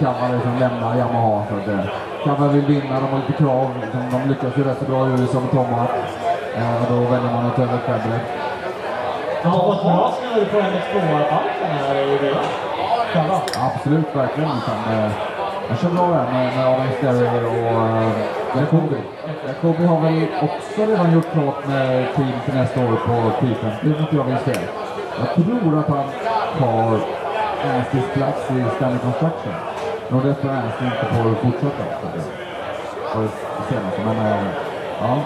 Kava 0.00 0.28
som 0.42 0.56
lämnar 0.60 0.96
Yamaha. 0.96 1.42
Så 1.50 1.54
att, 1.56 1.68
eh, 1.68 1.84
Kava 2.24 2.48
vill 2.48 2.64
vinna, 2.66 3.00
de 3.00 3.06
har 3.06 3.18
lite 3.18 3.32
krav. 3.42 3.70
De, 4.12 4.28
lyckas 4.28 4.58
ju 4.58 4.64
rätt 4.64 4.78
så 4.78 4.84
bra 4.84 5.08
i 5.08 5.10
USA 5.10 5.40
med 5.40 5.50
Tomat. 5.50 5.90
Eh, 6.56 6.82
och 6.82 6.86
då 6.94 7.00
väljer 7.00 7.32
man 7.32 7.46
att 7.46 7.56
ta 7.56 7.62
över 7.62 7.78
Federer. 7.78 8.20
Han 9.42 9.52
har 9.52 9.60
fått 9.60 9.82
bra 9.82 10.14
snurr 10.18 10.44
på 10.44 10.56
MX2-balken 10.56 11.70
här 11.70 11.94
i 11.94 12.18
det. 12.18 12.36
Kava. 13.12 13.40
Absolut, 13.66 14.16
verkligen. 14.16 14.50
Liksom, 14.54 14.74
eh, 14.92 15.10
jag 15.68 15.78
kör 15.78 15.90
bra 15.90 16.06
där 16.06 16.32
med, 16.32 16.56
med 16.56 16.66
Adam 16.66 16.86
Sterry 16.98 17.44
och 17.46 18.60
Jacobi. 18.60 19.00
Jacobi 19.48 19.84
har 19.86 20.00
väl 20.00 20.26
också 20.42 20.80
redan 20.86 21.12
gjort 21.12 21.32
klart 21.32 21.66
med 21.68 22.14
team 22.14 22.32
till 22.44 22.54
nästa 22.54 22.80
år 22.80 22.96
på 23.06 23.12
T50, 23.12 23.94
om 23.94 24.00
inte 24.00 24.16
jag 24.16 24.26
minns 24.26 24.40
fel. 24.40 24.64
Jag 25.18 25.34
tror 25.34 25.78
att 25.78 25.88
han 25.88 26.04
tar 26.58 26.98
Ernstys 27.68 28.04
plats 28.14 28.50
i 28.50 28.64
Stanley 28.76 28.98
Construction. 28.98 29.54
Nog 30.08 30.24
därför 30.24 30.48
Ernst 30.48 30.82
inte 30.82 31.14
får 31.14 31.34
fortsätta. 31.34 31.84
Så 33.12 33.18
det 33.20 33.28
det 33.58 33.74
senaste, 33.74 34.00
men 34.04 34.26
eh, 34.26 34.46
ja. 35.00 35.18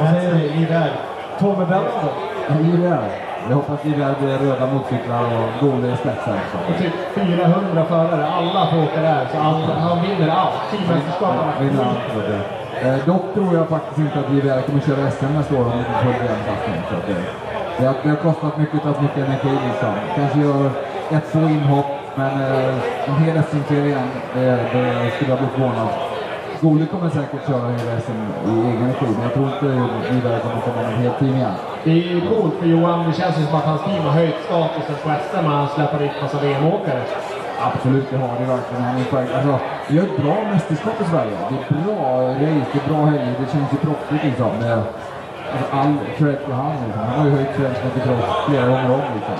Vad 0.00 0.08
säger 0.10 0.34
du? 0.34 0.38
Livär. 0.38 0.92
Tommy 1.40 1.64
Benson. 1.64 2.31
JVR. 2.60 3.08
Jag 3.48 3.56
hoppas 3.56 3.84
JVR 3.84 4.14
blir 4.20 4.38
röda 4.38 4.66
motorcyklar 4.66 5.22
och 5.38 5.48
Gole 5.60 5.92
i 5.94 5.96
spetsen. 5.96 6.38
Och 6.68 6.78
typ 6.78 6.94
400 7.14 7.84
förare. 7.84 8.26
Alla 8.26 8.66
får 8.70 8.82
åka 8.82 9.00
där. 9.00 9.26
Så 9.32 9.38
all, 9.38 9.62
han 9.62 10.02
vinner 10.02 10.28
allt. 10.28 10.54
Teammästerskapen. 10.70 11.66
Vinner 11.66 11.84
allt. 11.84 12.52
Eh, 12.82 13.06
dock 13.06 13.34
tror 13.34 13.54
jag 13.54 13.68
faktiskt 13.68 13.98
inte 13.98 14.18
att 14.18 14.32
JVR 14.32 14.60
kommer 14.66 14.80
köra 14.80 15.10
SM 15.10 15.32
nästa 15.34 15.54
år 15.54 15.64
om 15.64 15.70
det 15.70 15.78
inte 15.78 16.04
får 16.04 16.12
VM-satsning. 16.22 16.80
Så 16.90 16.94
att 16.96 17.06
det, 17.06 17.16
det, 17.78 17.86
har, 17.86 17.94
det 18.02 18.08
har 18.08 18.16
kostat 18.16 18.58
mycket, 18.58 18.82
tagit 18.82 19.00
mycket 19.00 19.26
energi 19.28 19.54
liksom. 19.68 19.92
Kanske 20.14 20.38
gör 20.38 20.70
ett, 21.10 21.32
två 21.32 21.38
inhopp, 21.38 21.86
men 22.14 22.40
eh, 22.40 23.08
en 23.08 23.14
hel 23.14 23.42
SM-serie 23.42 23.86
igen, 23.86 24.08
det, 24.34 24.40
det 24.74 25.10
skulle 25.16 25.30
jag 25.30 25.38
bli 25.38 25.48
förvånad. 25.54 25.88
Gole 26.62 26.86
kommer 26.86 27.10
säkert 27.10 27.46
köra 27.48 27.66
SM 28.04 28.20
i 28.48 28.52
egen 28.70 28.86
regi, 28.88 29.06
men 29.14 29.22
jag 29.22 29.32
tror 29.34 29.46
inte 29.52 29.66
JVR 30.14 30.38
kommer 30.44 30.60
komma 30.66 30.82
med 30.82 30.98
helt 31.04 31.18
team 31.18 31.34
igen. 31.34 31.54
Det 31.84 31.90
är 31.90 31.94
ju 32.14 32.20
coolt 32.20 32.54
för 32.60 32.66
Johan. 32.66 32.98
Det 33.08 33.14
känns 33.20 33.38
ju 33.38 33.44
som 33.46 33.58
att 33.58 33.64
hans 33.64 33.82
team 33.84 34.02
har 34.04 34.10
höjt 34.10 34.38
statusen 34.46 34.96
på 35.02 35.08
SM 35.24 35.42
när 35.46 35.56
han 35.60 35.68
släpper 35.68 35.98
dit 35.98 36.12
massa 36.22 36.38
VM-åkare. 36.40 37.02
Absolut, 37.68 38.10
det 38.10 38.16
har 38.16 38.34
det 38.40 38.46
verkligen. 38.54 38.82
Han 38.82 39.00
är 39.00 39.04
på, 39.04 39.16
alltså, 39.18 39.54
vi 39.88 39.98
har 39.98 40.06
ett 40.06 40.22
bra 40.22 40.36
mästerskap 40.52 41.00
i 41.00 41.04
Sverige. 41.04 41.36
Det 41.50 41.74
är 41.74 41.84
bra 41.84 42.00
race, 42.42 42.66
det 42.72 42.78
är 42.82 42.88
bra 42.92 43.00
helger, 43.04 43.34
det 43.40 43.52
känns 43.52 43.72
ju 43.72 43.78
proffsigt 43.86 44.24
liksom. 44.24 44.50
Det, 44.60 44.72
alltså, 45.52 45.66
all 45.78 45.94
cred 46.18 46.38
till 46.44 46.54
han 46.54 46.72
liksom. 46.84 47.02
Han 47.08 47.18
har 47.18 47.26
ju 47.26 47.32
höjt 47.36 47.52
svensk 47.56 47.80
motocross 47.84 48.28
flera 48.48 48.66
gånger 48.66 48.90
om 48.98 49.06
liksom. 49.16 49.36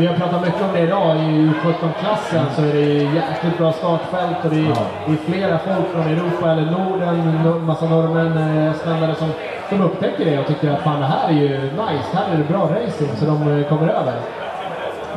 Det, 0.00 0.06
Vi 0.06 0.06
har 0.06 0.14
pratat 0.16 0.40
mycket 0.46 0.62
om 0.62 0.72
det 0.72 0.80
idag. 0.80 1.16
I 1.16 1.50
U17-klassen 1.50 2.44
så 2.56 2.62
är 2.62 2.72
det 2.72 2.80
jäkligt 3.20 3.58
bra 3.58 3.72
startfält 3.72 4.36
och 4.44 4.50
det 4.50 4.56
är, 4.56 4.68
Ja. 4.68 4.76
det 5.06 5.12
är 5.12 5.16
flera 5.32 5.58
folk 5.58 5.86
från 5.92 6.02
Europa 6.02 6.50
eller 6.50 6.70
Norden, 6.70 7.38
no- 7.44 7.60
massa 7.66 7.86
norrmän, 7.86 8.38
eh, 8.38 8.70
estländare 8.70 9.14
som, 9.14 9.28
som 9.68 9.82
upptäcker 9.82 10.24
det 10.24 10.38
och 10.38 10.46
tycker 10.46 10.70
att 10.72 10.80
fan 10.80 11.00
det 11.00 11.06
här 11.06 11.28
är 11.28 11.32
ju 11.32 11.48
nice, 11.62 12.08
här 12.14 12.34
är 12.34 12.38
det 12.38 12.44
bra 12.52 12.62
racing 12.62 13.10
så 13.16 13.24
de 13.26 13.60
eh, 13.60 13.68
kommer 13.68 13.88
över. 13.88 14.12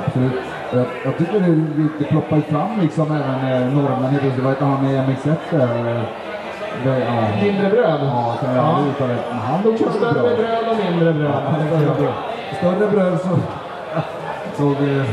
absolut. 0.07 0.31
Jag, 0.73 0.85
jag 1.05 1.17
tycker 1.17 1.39
det, 1.39 1.55
det 1.99 2.05
ploppar 2.05 2.39
fram 2.39 2.79
liksom 2.81 3.05
även 3.11 3.53
eh, 3.53 3.73
norrmän. 3.73 4.09
Plötsligt, 4.19 4.43
vad 4.43 4.53
heter 4.53 4.65
han 4.65 4.85
i 4.89 4.93
MX1 4.97 5.35
där? 5.49 5.95
eh, 5.97 6.01
Det, 6.83 6.99
ja. 6.99 7.43
Mindre 7.43 7.69
bröd. 7.69 7.99
Ja, 8.03 8.35
som 8.39 8.55
jag 8.55 8.65
aldrig 8.65 8.91
uttalat. 8.93 9.17
Han 9.31 9.61
låg. 9.63 9.77
Större 9.77 10.35
bröd 10.35 10.65
och 10.71 10.91
mindre 10.91 11.13
bröd. 11.13 12.13
Större 12.57 12.87
bröd 12.91 13.19
så... 13.19 13.29
Såg 14.57 14.75
vi... 14.79 15.03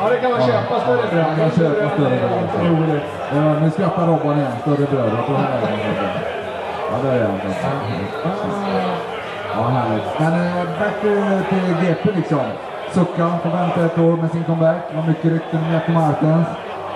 Ja, 0.00 0.10
det 0.10 0.16
kan 0.16 0.30
man 0.30 0.40
köpa. 0.40 0.80
Större 0.80 1.06
bröd. 1.10 1.26
Man 1.26 1.36
kan 1.36 1.50
köpa 1.50 1.90
större 1.90 2.16
bröd. 2.16 3.00
Ja, 3.34 3.60
nu 3.60 3.70
skrattar 3.70 4.06
Robban 4.06 4.38
igen. 4.38 4.52
Större 4.60 4.86
bröd. 4.86 5.12
Ja, 6.90 6.98
där 7.02 7.20
är 7.20 7.26
han. 7.26 7.40
Ja, 9.54 9.62
härligt. 9.62 10.04
Men 10.18 10.32
eh, 10.32 10.64
back 10.78 11.00
till, 11.00 11.42
till 11.48 11.86
GP 11.86 12.16
liksom. 12.16 12.40
Sucka 12.90 13.38
får 13.42 13.50
vänta 13.50 13.84
ett 13.84 13.98
år 13.98 14.16
med 14.16 14.30
sin 14.30 14.44
comeback. 14.44 14.76
Det 14.90 14.96
var 14.96 15.02
mycket 15.06 15.24
rykten 15.24 15.60
om 15.64 15.72
Jackie 15.72 15.94
Martens. 15.94 16.46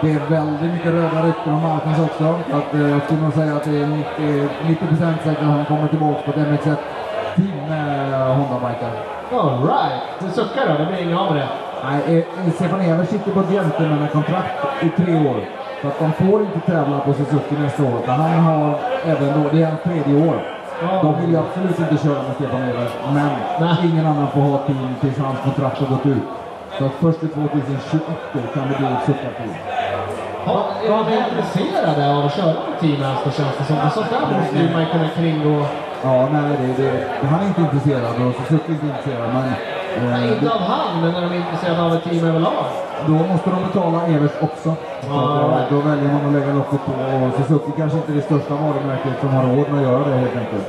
Det 0.01 0.13
är 0.13 0.21
väldigt 0.31 0.73
mycket 0.73 0.93
röda 0.93 1.23
rykten 1.27 1.53
om 1.55 1.63
Martens 1.63 1.99
också. 1.99 2.39
Så 2.51 2.57
att, 2.57 2.75
eh, 2.75 2.91
jag 2.91 3.03
skulle 3.03 3.21
nog 3.21 3.33
säga 3.33 3.57
att 3.57 3.65
det 3.65 3.79
är 3.83 3.87
90, 3.87 4.49
90% 4.67 5.23
säkert 5.25 5.43
att 5.43 5.49
han 5.49 5.65
kommer 5.65 5.89
tillbaka 5.89 6.23
på 6.23 6.31
ett 6.31 6.47
MX1-team 6.47 7.69
med 7.69 8.13
Honda-bikar. 8.37 9.20
Alright. 9.33 10.03
Det 10.19 10.31
suckar 10.31 10.69
då, 10.69 10.85
det 10.85 10.87
blir 10.87 11.03
inget 11.03 11.19
av 11.19 11.35
det. 11.35 11.49
Nej, 11.85 12.27
eh, 12.47 12.53
Stefan 12.53 12.81
Evers 12.81 13.09
sitter 13.09 13.31
på 13.33 13.41
ett 13.41 13.51
gentlemannakontrakt 13.51 14.55
i 14.83 15.03
tre 15.03 15.15
år. 15.29 15.45
Så 15.83 15.89
att 15.89 15.99
de 15.99 16.13
får 16.13 16.41
inte 16.41 16.61
tävla 16.61 16.99
på 16.99 17.13
Suzuki 17.13 17.55
nästa 17.59 17.83
år. 17.83 17.99
Utan 18.03 18.21
han 18.21 18.31
har 18.31 18.79
även 19.07 19.43
då, 19.43 19.49
det 19.53 19.63
är 19.63 19.67
hans 19.67 19.83
tredje 19.83 20.29
år. 20.29 20.43
De 21.03 21.21
vill 21.21 21.31
ju 21.31 21.37
absolut 21.37 21.79
inte 21.79 22.05
köra 22.05 22.23
med 22.23 22.35
Stefan 22.35 22.63
Evers, 22.63 22.93
men 23.15 23.31
Nej. 23.61 23.77
ingen 23.85 24.07
annan 24.07 24.29
får 24.29 24.41
ha 24.41 24.59
team 24.59 24.95
tills 25.01 25.19
hans 25.19 25.39
kontrakt 25.45 25.79
har 25.79 25.87
gått 25.87 26.07
ut. 26.07 26.23
Så 26.79 26.85
att 26.85 26.93
först 26.93 27.23
i 27.23 27.29
2021 27.29 28.03
då 28.33 28.41
kan 28.55 28.69
det 28.69 28.79
bli 28.79 28.87
ett 28.87 29.05
Suzuka-team. 29.07 29.55
Ja, 30.47 30.67
är 30.85 30.89
de 30.89 30.99
intresserade 30.99 32.17
av 32.17 32.27
att 32.27 32.37
köra 32.37 32.47
med 32.47 32.81
Team 32.81 33.03
Astor 33.03 33.31
känns 33.31 33.57
det 33.59 33.65
som? 33.65 33.77
Sånt 33.91 34.11
där 34.11 34.39
måste 34.39 34.59
ju 34.59 34.73
man 34.73 34.87
kunna 34.87 35.09
kringgå. 35.09 35.67
Ja, 36.05 36.29
nej, 36.33 36.57
det, 36.77 36.83
det, 36.83 37.27
han 37.27 37.41
är 37.41 37.47
inte 37.47 37.61
intresserad 37.61 38.15
och 38.27 38.35
Suzuki 38.35 38.73
är 38.73 38.75
inte 38.75 38.87
intresserad, 38.87 39.29
men 39.35 39.45
Nej, 40.11 40.29
eh, 40.29 40.33
inte 40.33 40.53
av 40.55 40.61
han, 40.61 41.01
men 41.03 41.13
när 41.13 41.21
de 41.21 41.33
är 41.33 41.37
intresserade 41.37 41.83
av 41.83 41.95
ett 41.95 42.05
team 42.05 42.25
överlag. 42.25 42.65
då 43.07 43.13
måste 43.13 43.51
de 43.51 43.59
betala 43.69 44.07
Evers 44.07 44.37
också. 44.41 44.71
Så 45.07 45.13
att, 45.21 45.61
eh, 45.61 45.63
då 45.71 45.79
väljer 45.89 46.13
man 46.13 46.27
att 46.27 46.33
lägga 46.33 46.53
locket 46.53 46.81
på 46.87 46.93
och 46.93 47.31
Suzuki 47.37 47.71
kanske 47.77 47.97
inte 47.99 48.13
är 48.13 48.17
det 48.17 48.23
största 48.23 48.55
varumärket 48.55 49.21
som 49.21 49.29
har 49.29 49.43
råd 49.43 49.69
med 49.71 49.79
att 49.81 49.89
göra 49.89 50.05
det 50.09 50.17
helt 50.25 50.37
enkelt. 50.37 50.69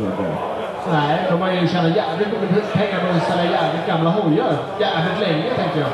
Nej, 0.92 1.28
de 1.30 1.42
har 1.42 1.52
ju 1.52 1.68
tjänat 1.68 1.96
jävligt 1.96 2.42
mycket 2.42 2.74
pengar 2.74 3.00
på 3.00 3.18
att 3.18 3.28
sälja 3.28 3.52
jävligt 3.52 3.88
gamla 3.88 4.10
hojar. 4.10 4.54
Jävligt 4.80 5.20
länge, 5.26 5.50
tänker 5.62 5.80
jag. 5.80 5.92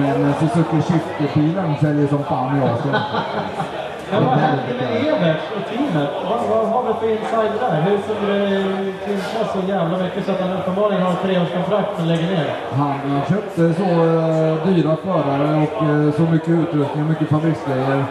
Men 0.00 0.24
eh, 0.24 0.38
Suzuki 0.38 0.82
Shift-bilen 0.88 1.76
säljer 1.80 2.06
som 2.08 2.24
fan 2.24 2.58
i 2.58 2.60
Asien. 2.70 2.96
Men 4.10 4.24
vad 4.24 4.38
hände 4.38 4.74
med 4.80 5.06
Evert 5.06 5.42
och 5.56 5.64
teamet? 5.70 6.10
Vad, 6.28 6.40
vad 6.50 6.68
har 6.72 6.82
vi 6.86 6.92
för 7.00 7.10
insider 7.10 7.58
där? 7.60 7.82
Hur 7.82 7.98
kunde 7.98 8.38
det 8.38 8.92
klinka 9.04 9.42
så 9.54 9.60
jävla 9.68 9.98
mycket 9.98 10.24
så 10.26 10.32
att 10.32 10.40
han 10.40 10.52
uppenbarligen 10.52 11.02
har 11.02 11.14
treårskontrakt 11.14 11.88
men 11.98 12.08
lägger 12.08 12.26
ner? 12.26 12.54
Han 12.72 13.16
eh, 13.16 13.28
köpte 13.28 13.74
så 13.74 13.82
eh, 13.82 14.66
dyra 14.66 14.96
förare 14.96 15.48
och 15.64 15.76
eh, 15.88 16.12
så 16.12 16.22
mycket 16.22 16.48
utrustning 16.48 17.02
och 17.04 17.10
mycket 17.10 17.28
fabriksgrejer. 17.28 18.04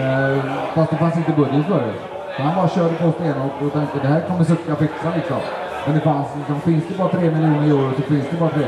Eh, 0.00 0.38
fast 0.74 0.90
det 0.90 0.96
fanns 0.96 1.16
inte 1.16 1.32
budget 1.32 1.66
för 1.66 1.80
det. 1.86 1.94
Så 2.36 2.42
han 2.42 2.54
bara 2.54 2.68
körde 2.68 2.94
på 2.94 3.12
stenhårt 3.12 3.62
och 3.62 3.72
tänkte 3.72 3.98
det 4.02 4.08
här 4.08 4.20
kommer 4.20 4.44
Suzuka 4.44 4.76
fixa 4.76 5.12
liksom. 5.16 5.40
Men 5.86 5.94
det 5.94 6.00
fanns 6.00 6.26
liksom, 6.38 6.60
finns 6.60 6.84
det 6.88 6.98
bara 6.98 7.08
3 7.08 7.20
miljoner 7.20 7.66
euro 7.66 7.92
så 7.96 8.02
finns 8.02 8.26
det 8.30 8.36
bara 8.36 8.50
3. 8.50 8.64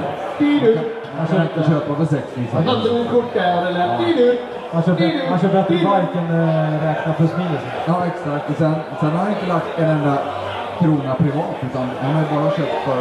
Man 1.19 1.27
kan 1.27 1.43
inte 1.43 1.71
köpa 1.71 1.95
för 1.95 2.05
6 2.05 2.23
liksom. 2.37 2.59
Han 2.67 2.81
drog 2.85 3.11
kort 3.13 3.35
där 3.35 3.67
och 3.67 3.73
lät 3.73 4.17
du. 4.17 4.39
Man 4.75 4.83
kör, 4.83 4.95
bet- 4.95 5.31
man 5.31 5.39
kör 5.39 5.49
bättre 5.49 5.75
bike 5.75 6.19
än 6.19 6.29
äh, 6.41 6.87
räkna 6.87 7.13
plus 7.13 7.33
minus. 7.39 7.63
Ja 7.87 7.97
exakt. 8.07 8.51
Och 8.51 8.57
sen, 8.57 8.75
sen 9.01 9.11
har 9.11 9.19
han 9.19 9.29
inte 9.35 9.47
lagt 9.47 9.79
en 9.79 9.89
enda 9.91 10.15
krona 10.79 11.15
privat 11.15 11.57
utan 11.67 11.87
han 12.03 12.13
har 12.15 12.25
bara 12.35 12.51
köpt 12.59 12.77
för, 12.87 13.01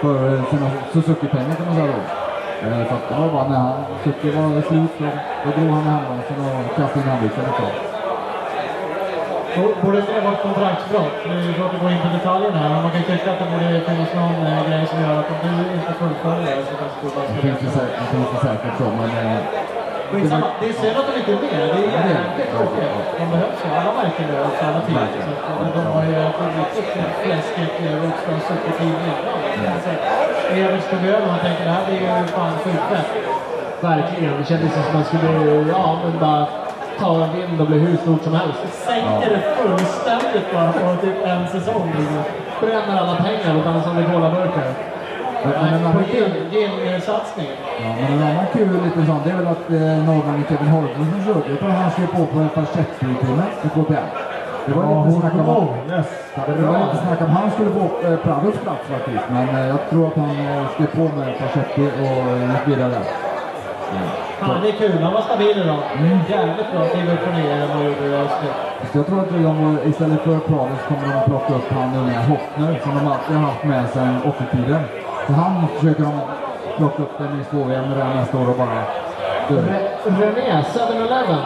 för 0.00 0.16
sina 0.50 0.66
Suzuki-pengar 0.92 1.54
kan 1.58 1.66
man 1.66 1.74
säga 1.74 1.86
då. 1.86 2.02
Eh, 2.66 2.88
Så 2.88 2.94
att 2.94 3.08
det 3.08 3.14
var 3.20 3.28
bara 3.36 3.48
när 3.48 3.56
han, 3.56 3.72
Suzuki 4.04 4.30
var 4.30 4.62
slut 4.62 4.90
så 4.98 5.04
då 5.44 5.48
drog 5.60 5.70
han 5.76 5.84
i 5.86 5.90
handbromsen 5.94 6.36
och 6.46 6.76
kastade 6.76 7.00
in 7.04 7.10
handduken 7.10 7.44
liksom. 7.48 7.64
Bo- 7.64 7.95
Borde 9.56 10.00
det 10.00 10.20
vara 10.28 10.36
kontraktsbrott? 10.46 11.16
Nu 11.28 11.34
det 11.48 11.54
svårt 11.58 11.74
att 11.74 11.82
gå 11.84 11.88
in 11.94 12.00
på 12.04 12.08
detaljerna 12.18 12.58
här, 12.62 12.70
men 12.72 12.82
man 12.84 12.90
kan 12.92 13.00
ju 13.02 13.06
tycka 13.12 13.28
att 13.32 13.40
det 13.42 13.48
borde 13.52 13.68
finnas 13.88 14.10
någon 14.20 14.38
eh, 14.50 14.60
grej 14.68 14.82
som 14.90 14.98
gör 15.04 15.16
att 15.20 15.30
om 15.34 15.38
du 15.44 15.52
inte 15.78 15.92
fullföljer 16.00 16.56
det 16.58 16.64
så 16.70 16.74
kanske 16.80 16.98
du 17.02 17.08
bara 17.16 17.24
Det 17.26 17.32
ska 17.32 17.42
finns 17.46 17.62
ju 17.66 17.68
säkert, 17.78 17.98
det 18.02 18.08
finns 18.14 18.30
ju 18.34 18.38
säkert 18.48 18.74
så 18.80 18.86
men... 18.98 19.10
eh, 19.22 19.38
Skitsamma, 20.10 20.48
det 20.60 20.66
är 20.70 20.74
synd 20.82 20.96
att 21.00 21.06
de 21.08 21.12
inte 21.20 21.32
är 21.36 21.40
med. 21.44 21.66
Det 21.72 21.78
är 21.82 21.90
jävligt 21.98 22.50
tråkigt. 22.54 22.92
De 23.18 23.24
behövs 23.32 23.60
ju. 23.64 23.68
Alla 23.80 23.92
märken 24.00 24.26
behövs, 24.30 24.58
alla 24.68 24.80
team. 24.86 25.06
Så 25.26 25.30
att, 25.50 25.60
eh, 25.62 25.70
de 25.76 25.82
har 25.94 26.04
ju 26.10 26.14
ett 26.26 26.40
riktigt 26.58 27.12
fläskigt 27.22 27.74
Rockstar 28.02 28.38
Super-team 28.48 28.94
innan. 29.08 29.72
Alltså, 29.74 29.90
Evers 30.60 30.84
tog 30.90 31.02
över 31.12 31.22
och 31.26 31.32
man 31.34 31.40
tänker 31.46 31.64
det 31.68 31.74
här 31.76 31.84
blir 31.86 32.00
ju 32.00 32.26
fan 32.36 32.54
skitfett. 32.62 33.08
Verkligen. 33.80 34.32
Det 34.38 34.44
kändes 34.50 34.72
som 34.74 34.82
att 34.82 34.94
man 34.94 35.04
skulle, 35.04 35.30
ja 35.74 35.86
men 36.02 36.18
bara 36.24 36.46
ta 37.00 37.24
en 37.24 37.32
vind 37.36 37.60
och 37.60 37.66
bli 37.66 37.78
hur 37.78 37.96
stort 37.96 38.22
som 38.24 38.34
helst. 38.34 38.58
Sänker 38.86 39.30
det 39.34 39.42
fullständigt 39.56 40.46
bara 40.54 40.72
på 40.72 41.00
typ 41.06 41.26
en 41.26 41.48
säsong. 41.48 41.92
Bränner 42.60 42.96
alla 43.00 43.16
pengar 43.16 43.56
och 43.58 43.64
dansar 43.64 43.92
med 43.94 44.06
colaburkar. 44.12 44.68
men 45.44 45.74
en 45.74 45.82
På 45.82 45.88
annan 45.88 46.04
kul, 46.12 46.30
gin- 46.52 46.80
gin-satsningen. 46.84 47.52
ja, 47.82 47.88
men 48.00 48.12
en 48.18 48.22
annan 48.30 48.46
kul 48.52 48.68
liten 48.84 49.06
sån, 49.06 49.20
det 49.24 49.30
är 49.30 49.36
väl 49.36 49.46
att 49.46 49.70
eh, 49.70 50.04
norrmannen 50.08 50.44
Kevin 50.48 50.68
Holmgren 50.68 51.06
som 51.12 51.24
körde, 51.34 51.56
tror 51.56 51.68
han 51.70 51.90
skrev 51.90 52.06
på 52.06 52.26
på 52.26 52.38
Farsetti-teamet 52.54 53.52
i 53.66 53.68
KTM. 53.68 54.06
Det 54.66 54.72
var 54.74 54.84
Ja, 54.84 55.04
lite 55.04 55.20
snack 55.20 55.32
om 55.34 55.40
att 55.50 55.90
Yes. 55.92 56.06
det 56.58 56.62
var 56.66 56.78
lite 56.78 56.96
snack 57.06 57.20
om 57.20 57.30
han 57.30 57.50
skulle 57.50 57.70
få 57.70 57.84
eh, 58.06 58.16
Prados 58.26 58.54
plats 58.64 58.84
faktiskt, 58.94 59.24
men 59.30 59.48
eh, 59.48 59.66
jag 59.68 59.78
tror 59.90 60.06
att 60.08 60.16
han 60.16 60.30
eh, 60.30 60.66
skrev 60.74 60.86
på 60.86 61.16
med 61.18 61.28
Farsetti 61.40 61.84
och 62.02 62.32
eh, 62.32 62.50
gick 62.52 62.64
vidare 62.68 62.88
där. 62.90 63.06
Fan, 64.40 64.60
det 64.62 64.68
är 64.68 64.72
kul. 64.72 65.02
Han 65.02 65.12
var 65.12 65.20
stabil 65.20 65.58
idag. 65.64 65.78
Jävligt 66.28 66.72
bra. 66.72 66.80
Kliva 66.92 67.12
upp 67.12 67.26
och 67.28 67.34
ner 67.34 67.52
än 67.62 67.68
vad 67.74 67.84
gjorde 67.86 68.06
i. 68.06 68.28
Så 68.92 68.98
jag 68.98 69.06
tror 69.06 69.20
att 69.20 69.30
de 69.30 69.78
istället 69.90 70.20
för 70.20 70.38
Prados 70.38 70.80
kommer 70.88 71.14
de 71.14 71.20
plocka 71.30 71.54
upp 71.54 71.70
han 71.70 71.96
unga 71.96 72.20
Hoffner 72.20 72.80
som 72.82 72.94
de 72.98 73.12
alltid 73.12 73.36
har 73.36 73.42
haft 73.44 73.64
med 73.64 73.88
sedan 73.90 74.16
80-tiden. 74.24 74.80
Så 75.26 75.32
han 75.32 75.66
försöker 75.68 76.02
de 76.02 76.12
plocka 76.76 77.02
upp 77.02 77.18
den 77.18 77.40
i 77.40 77.44
Slovenia 77.50 77.82
med 77.82 77.98
det 77.98 78.04
nästa 78.14 78.38
år 78.38 78.48
och 78.50 78.56
bara... 78.56 78.82
Re- 79.48 79.88
René, 80.04 80.62
7-Eleven. 80.74 81.38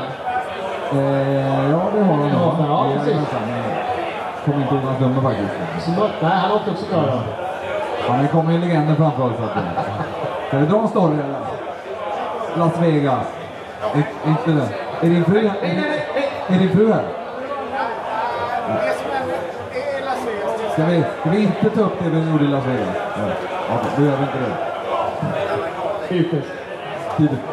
Eh, 0.93 1.71
ja, 1.71 1.81
det 1.95 2.03
har 2.05 2.15
han. 2.15 2.31
Ja, 2.33 2.55
ja, 2.69 2.87
precis. 2.99 3.15
Men 3.15 3.25
Kommer 4.45 4.63
inte 4.63 4.75
ihåg 4.75 4.85
hans 4.85 5.01
nummer 5.01 5.21
faktiskt. 5.23 5.85
Smört. 5.85 6.11
Nej, 6.23 6.31
han 6.33 6.53
åkte 6.53 6.71
också 6.71 6.85
bra 6.93 7.01
då. 7.01 7.19
Ja, 8.09 8.15
det 8.23 8.29
kommer 8.29 8.53
ju 8.53 8.59
legender 8.59 8.95
framför 8.95 9.23
oss. 9.23 9.33
så 9.37 9.43
eh, 9.43 9.51
Ska 10.49 10.59
vi 10.59 10.67
dra 10.67 10.79
en 10.79 10.89
story 10.89 11.15
eller? 11.15 11.50
Las 12.57 12.83
Vegas. 12.83 13.27
Är, 13.95 13.99
är 13.99 14.31
inte 14.31 14.51
det? 14.51 14.69
Är 15.07 15.11
din 15.11 15.25
fru 15.25 15.49
här? 15.49 15.57
Är, 15.63 16.55
är 16.55 16.59
din 16.59 16.71
fru 16.71 16.93
här? 16.93 17.05
Ska 20.73 20.85
vi, 20.85 21.05
ska 21.21 21.31
vi 21.31 21.43
inte 21.43 21.71
ta 21.71 21.81
upp 21.81 21.99
det 22.05 22.11
vi 22.11 22.31
gjorde 22.31 22.45
i 22.45 22.49
Las 22.49 22.67
Vegas? 22.67 22.97
Ja. 23.17 23.25
Okej, 23.75 23.91
då 23.97 24.05
gör 24.05 24.17
vi 24.17 24.23
inte 24.23 24.39
det. 24.39 24.57
Typiskt. 26.09 26.53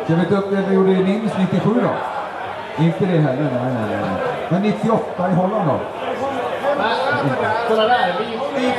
Ska 0.05 0.15
vi 0.15 0.25
ta 0.25 0.35
upp 0.35 0.49
det 0.49 0.63
vi 0.69 0.75
gjorde 0.75 0.91
i 0.91 1.03
Nims 1.03 1.31
97 1.37 1.81
då? 1.81 1.89
Inte 2.83 3.05
det 3.05 3.19
heller, 3.19 3.41
nej, 3.41 3.73
nej, 3.73 3.99
nej. 4.01 4.21
Men 4.49 4.61
98 4.61 5.29
i 5.31 5.33
Holland 5.33 5.69
då? 5.69 5.79
Nej, 6.77 6.95
kolla 7.67 7.87
där. 7.87 8.15
Vi, 8.19 8.71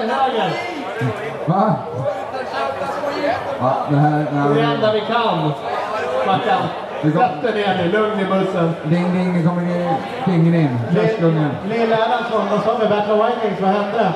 till 0.00 0.10
höger. 0.10 0.52
Va? 1.46 1.76
Ja, 3.60 3.76
det 3.90 3.96
här... 3.96 4.26
Det 4.54 4.60
är 4.60 4.64
det 4.66 4.74
enda 4.74 4.92
vi 4.92 5.00
kan. 5.00 5.52
Mackan. 6.26 6.62
Sätt 7.02 7.42
dig 7.42 7.54
ner 7.54 7.80
nu. 7.84 7.92
Lugn 7.92 8.20
i 8.20 8.24
bussen. 8.24 8.72
ding, 8.84 9.12
ding, 9.12 9.32
nu 9.32 9.48
kommer 9.48 9.62
det- 9.62 9.96
dingen 10.32 10.54
in. 10.54 10.78
Gästungen. 10.94 11.50
Lill 11.68 11.92
Erlandsson, 11.92 12.42
vad 12.50 12.62
sa 12.64 12.76
vi? 12.80 12.88
Battle 12.88 13.14
of 13.14 13.26
Vikings, 13.28 13.60
vad 13.60 13.70
hände? 13.70 14.12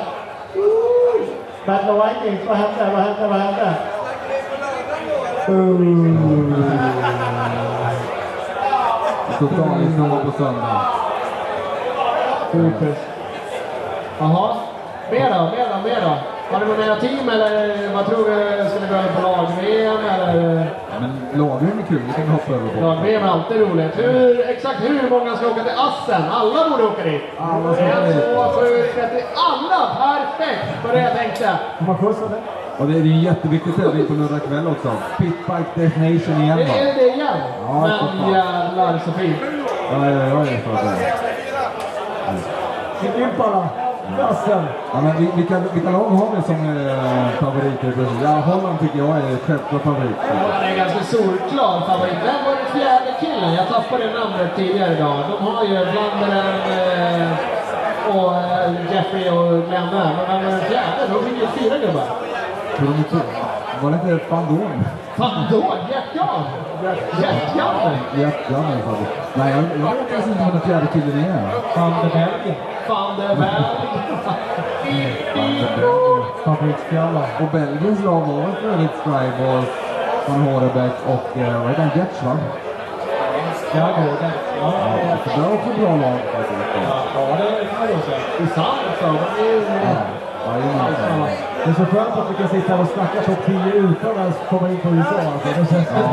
Battle 1.66 1.92
of 1.92 2.06
Vikings, 2.08 2.40
vad 2.48 2.56
hände? 2.56 2.90
Vad 2.94 3.02
hände? 3.04 3.28
Vad 3.28 3.38
hände? 3.40 3.74
Total 9.38 9.82
ignor 9.82 10.24
på 10.24 10.32
söndag. 10.42 10.80
Typiskt. 12.52 13.08
Jaha. 14.18 14.54
Mer 15.10 15.30
då? 15.30 15.42
Mer 15.56 15.66
då? 15.72 15.88
Mer 15.88 16.00
då? 16.00 16.14
Har 16.50 16.60
du 16.60 16.66
några 16.66 16.78
mera 16.86 16.96
team 16.96 17.28
eller 17.28 17.88
vad 17.94 18.06
tror 18.06 18.18
du? 18.30 18.70
Ska 18.70 18.80
ni 18.80 18.86
börja 18.88 19.12
på 19.16 19.22
lag-VM 19.22 19.96
eller? 20.14 20.70
Men 21.00 21.10
lagren 21.34 21.78
är 21.82 21.86
kul, 21.88 22.00
det 22.08 22.12
kan 22.14 22.24
vi 22.24 22.30
hoppa 22.32 22.52
över 22.54 22.68
på. 22.68 22.80
Lag-VM 22.80 23.24
är 23.24 23.28
alltid 23.28 23.60
roligt. 23.60 23.98
Hur, 23.98 24.48
exakt 24.50 24.80
hur 24.82 25.10
många 25.10 25.36
ska 25.36 25.46
åka 25.46 25.62
till 25.62 25.72
Assen? 25.78 26.22
Alla 26.32 26.70
borde 26.70 26.84
åka 26.84 27.02
dit. 27.04 27.22
Alla 27.40 27.74
ska 27.74 27.84
åka 27.84 28.00
dit. 28.00 28.34
två, 28.34 28.42
sju, 28.60 28.66
trettio. 28.94 29.24
Alla! 29.48 29.80
Perfekt! 29.98 30.64
Vad 30.84 30.94
det 30.94 31.00
jag 31.02 31.14
tänkte. 31.16 31.58
Får 31.78 31.84
man 31.86 31.98
skjuts 31.98 32.18
eller? 32.18 32.40
Och 32.78 32.86
det 32.86 32.94
är 32.98 33.00
en 33.00 33.20
jätteviktig 33.20 33.76
tävling 33.76 34.06
på 34.06 34.12
lördag 34.12 34.40
kväll 34.48 34.66
också. 34.66 34.90
Pitbike 35.18 35.70
Destination 35.74 36.42
igen 36.42 36.58
Det 36.58 36.64
va? 36.64 36.70
är 36.80 36.94
det 36.94 37.08
igen. 37.14 37.36
Ja, 37.68 37.88
Men 38.20 38.32
jävlar 38.34 39.00
så 39.04 39.12
fint. 39.12 39.36
Ja, 39.92 40.10
ja, 40.10 40.10
ja, 40.10 40.34
det 40.34 40.50
är 40.50 40.60
så 40.64 40.72
att 43.42 43.81
Ja, 44.92 45.00
men 45.02 45.16
vi- 45.18 45.30
vilka, 45.36 45.58
vilka 45.74 45.90
lag 45.90 46.04
har 46.20 46.28
vi 46.36 46.42
som 46.42 46.60
eh, 46.88 47.28
favoriter? 47.40 47.92
Ja, 48.22 48.28
Holland 48.28 48.80
tycker 48.80 48.98
jag 48.98 49.08
är 49.16 49.36
självklar 49.46 49.78
favorit. 49.78 50.16
Ja, 50.28 50.60
det 50.60 50.66
är 50.72 50.76
ganska 50.76 51.02
solklar 51.04 51.80
favorit. 51.80 52.14
Vem 52.24 52.40
var 52.46 52.54
den 52.62 52.80
fjärde 52.80 53.10
killen? 53.20 53.54
Jag 53.54 53.68
tappade 53.68 54.04
namnet 54.18 54.56
tidigare 54.56 54.92
idag. 54.96 55.16
De 55.30 55.46
har 55.46 55.64
ju 55.64 55.70
Blanderen 55.92 56.54
eh, 56.78 57.28
och 58.16 58.34
eh, 58.34 58.72
Jeffrey 58.94 59.28
och 59.30 59.48
Glenn 59.68 59.86
där. 59.96 60.10
Men 60.16 60.26
vem 60.28 60.44
var 60.44 60.50
den 60.50 60.60
fjärde? 60.60 61.00
Då 61.12 61.18
fick 61.18 61.36
ju 61.42 61.46
fyra 61.46 61.78
gubbar. 61.78 62.04
Tror 62.76 62.88
de 62.88 63.04
Var 63.82 63.90
det 63.90 63.96
inte 63.96 64.24
Fandom? 64.24 64.84
Fan 65.16 65.46
då? 65.50 65.74
Jack 65.90 66.04
Jan! 66.14 66.44
Jack 67.22 67.56
Jan! 67.56 67.92
Jättejan 68.20 68.62
i 68.62 68.72
alla 68.72 68.82
fall. 68.82 68.96
Nej, 69.34 69.52
jag, 69.52 69.64
jag 69.80 69.94
vet 69.94 70.26
inte 70.26 70.44
vad 70.44 70.52
den 70.52 70.60
fjärde 70.60 70.86
killen 70.92 71.24
är. 71.24 71.42
Van 71.76 71.92
de 72.02 72.08
Belgien. 72.08 72.56
Van 72.88 73.20
der 73.20 73.36
Berg. 73.36 73.64
Fabriksfjalla. 76.44 77.22
Och 77.40 77.50
Belgiens 77.52 78.04
lag 78.04 78.20
var 78.20 78.52
för 78.52 78.68
övrigt 78.68 78.90
Strybos, 79.00 79.66
van 80.28 80.40
Horebeck 80.40 80.92
och 81.06 81.38
eh, 81.38 81.60
vad 81.62 81.68
heter 81.68 81.82
han? 81.82 81.98
Getch 81.98 82.22
va? 82.22 82.36
Ja, 83.74 83.86
går 83.86 84.16
det. 84.20 84.32
Ja, 84.60 84.72
ja, 85.08 85.16
Så 85.24 85.40
det 85.40 85.46
är 85.46 85.54
också 85.54 85.70
bra 85.80 85.96
lag 85.96 86.18
ja, 86.32 86.38
det 87.38 87.66
kan 87.66 87.94
nog 87.94 88.02
säga. 88.02 88.20
De 89.00 89.16
är 89.42 89.52
ju... 89.52 89.62
Jajamensan. 90.46 91.51
Det 91.64 91.70
är 91.70 91.74
så 91.74 91.84
skönt 91.84 92.16
att 92.18 92.30
vi 92.30 92.34
kan 92.34 92.48
sitta 92.48 92.72
här 92.74 92.82
och 92.82 92.88
snacka 92.88 93.22
topp 93.22 93.42
10 93.46 93.56
utan 93.72 94.26
att 94.26 94.48
komma 94.50 94.68
in 94.68 94.76
på 94.76 94.88
USA. 94.88 95.18
Alltså. 95.32 95.48
Det 95.48 95.54
känns 95.54 95.88
Ja. 95.94 96.08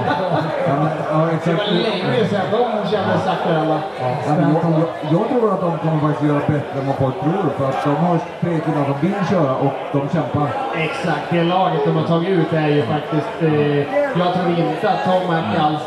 Ja, 0.68 0.76
ja, 1.12 1.28
Det 1.44 1.54
var 1.54 1.66
länge 1.90 2.26
sedan 2.30 2.48
de 2.52 2.90
kändes 2.92 3.28
aktuella. 3.28 3.80
Ja, 4.00 4.10
jag, 4.28 4.88
jag, 5.16 5.30
tror 5.30 5.54
att 5.54 5.62
de 5.62 5.78
kommer 5.78 6.00
faktiskt 6.00 6.30
göra 6.30 6.40
bättre 6.40 6.80
än 6.80 6.88
vad 6.88 6.96
folk 6.96 7.16
tror. 7.24 7.50
För 7.58 7.70
att 7.70 7.84
de 7.84 7.96
har 7.96 8.18
tre 8.42 8.60
killar 8.66 8.84
som 8.86 9.00
vill 9.02 9.28
köra 9.30 9.56
och 9.56 9.74
de 9.92 10.10
kämpar. 10.10 10.50
Exakt, 10.76 11.26
det 11.30 11.44
laget 11.44 11.82
de 11.86 11.92
har 11.96 12.08
tagit 12.08 12.30
ut 12.30 12.54
är 12.54 12.68
ju 12.68 12.82
faktiskt... 12.82 13.36
Eh, 13.42 13.78
jag 14.22 14.34
tror 14.34 14.50
inte 14.58 14.90
att 14.90 15.04
Tom 15.06 15.24
Mac 15.28 15.66
alls... 15.66 15.82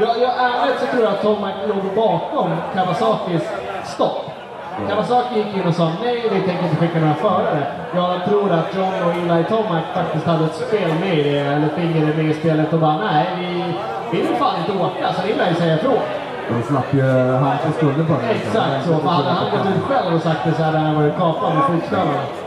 Jag, 0.00 0.18
jag, 0.24 0.32
ärligt 0.46 0.80
så 0.80 0.86
tror 0.86 1.04
jag 1.04 1.12
att 1.12 1.22
Tom 1.22 1.40
Mac 1.40 1.52
låg 1.68 1.84
bakom 1.96 2.50
Kawasakis 2.74 3.42
stopp. 3.84 4.39
Kawasaki 4.88 5.34
gick 5.38 5.56
in 5.56 5.66
och 5.68 5.74
sa 5.74 5.92
nej, 6.02 6.22
vi 6.32 6.40
tänker 6.40 6.64
inte 6.64 6.76
skicka 6.76 7.00
några 7.00 7.14
förare. 7.14 7.62
Jag 7.94 8.24
tror 8.24 8.52
att 8.52 8.74
John 8.76 8.94
och 9.06 9.12
Eli 9.12 9.44
Tomac 9.44 9.84
faktiskt 9.94 10.26
hade 10.26 10.44
ett 10.44 10.54
spel 10.54 10.90
med 11.00 11.18
i 11.18 11.22
det, 11.22 11.38
eller 11.38 11.68
finger 11.68 12.06
med 12.16 12.24
i 12.24 12.34
spelet 12.34 12.72
och 12.72 12.80
bara 12.80 12.96
nej, 12.96 13.26
vi, 13.38 13.74
vi 14.10 14.22
vill 14.22 14.36
fan 14.36 14.54
inte 14.60 14.84
åka, 14.84 15.12
så 15.12 15.20
det 15.26 15.36
lär 15.36 15.48
ju 15.48 15.54
säga 15.54 15.74
ifrån. 15.74 16.02
De 16.50 16.62
slapp 16.62 16.94
ju 16.94 17.02
han 17.42 17.58
få 17.58 17.72
skulden 17.72 18.06
för 18.06 18.14
det. 18.14 18.28
Exakt 18.30 18.86
så, 18.86 18.98
för 18.98 19.08
hade 19.08 19.30
han 19.30 19.50
gått 19.50 19.66
ut 19.76 19.82
själv 19.82 20.14
och 20.14 20.22
sagt 20.22 20.40
det 20.44 20.52
så 20.54 20.62
hade 20.62 20.78
han 20.78 20.94
varit 20.94 21.16
kapad 21.18 21.54
med. 21.54 21.64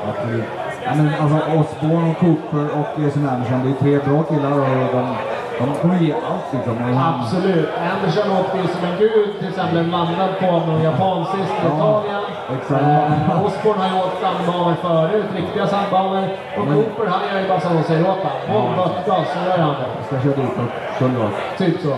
Absolut. 0.10 0.46
Ja, 0.86 0.92
men 0.96 1.10
alltså 1.22 1.38
Osborne 1.60 2.12
och 2.12 2.18
Cooper 2.20 2.66
och 2.80 3.02
Jason 3.04 3.30
Anderson, 3.30 3.62
det 3.64 3.70
är 3.70 3.80
tre 3.84 4.12
bra 4.12 4.24
killar 4.24 4.52
och 4.52 4.94
de, 4.94 5.16
de 5.60 5.76
kommer 5.82 5.96
ge 6.00 6.14
allt 6.14 6.48
liksom. 6.54 6.76
Absolut. 7.10 7.70
Andersson 7.94 8.32
åkte 8.40 8.58
ju 8.58 8.68
som 8.68 8.84
en 8.90 8.98
gud, 9.00 9.30
till 9.40 9.48
exempel 9.50 9.88
landad 9.88 10.30
på 10.40 10.46
någon 10.52 10.84
japan 10.84 11.26
sist 11.26 11.54
i 11.64 11.66
Ja, 11.68 11.76
Italien. 11.76 12.24
exakt. 12.58 12.84
Eh, 12.84 13.46
Osborne 13.46 13.82
har 13.84 13.90
ju 13.98 14.04
åkt 14.06 14.18
sandbanor 14.22 14.76
förut, 14.82 15.26
riktiga 15.36 15.68
sandbanor. 15.68 16.24
Och 16.58 16.66
Men- 16.68 16.76
Cooper 16.76 17.06
han 17.12 17.22
gör 17.30 17.42
ju 17.42 17.48
bara 17.48 17.60
som 17.60 17.76
de 17.78 17.84
säger 17.84 18.02
åt 18.02 18.08
honom. 18.08 18.42
Håll 18.48 18.76
bötgas 18.78 19.28
så 19.34 19.40
gör 19.50 19.58
han 19.58 19.76
det. 19.82 20.06
ska 20.08 20.16
köra 20.24 20.36
dit 20.42 20.58
och 20.64 20.70
full 20.98 21.12
gas. 21.20 21.34
Typ 21.58 21.82
så. 21.82 21.94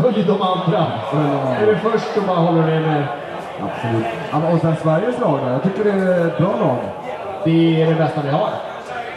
Följ 0.00 0.22
de 0.24 0.42
andra. 0.42 0.86
Följ 1.10 1.24
andra. 1.24 1.56
Är 1.62 1.66
du 1.66 1.76
först 1.76 2.14
så 2.14 2.20
bara 2.20 2.36
håller 2.38 2.62
du 2.62 2.80
med. 2.86 3.04
Absolut. 3.66 4.06
Ja, 4.32 4.36
och 4.54 4.60
sen 4.60 4.76
Sveriges 4.82 5.20
lag 5.20 5.38
där. 5.44 5.52
Jag 5.52 5.62
tycker 5.62 5.84
det 5.84 5.90
är 5.90 6.26
ett 6.26 6.38
bra 6.38 6.50
lag. 6.60 6.76
Det 7.44 7.82
är 7.82 7.86
det 7.86 7.94
bästa 7.94 8.20
vi 8.24 8.30
har. 8.30 8.48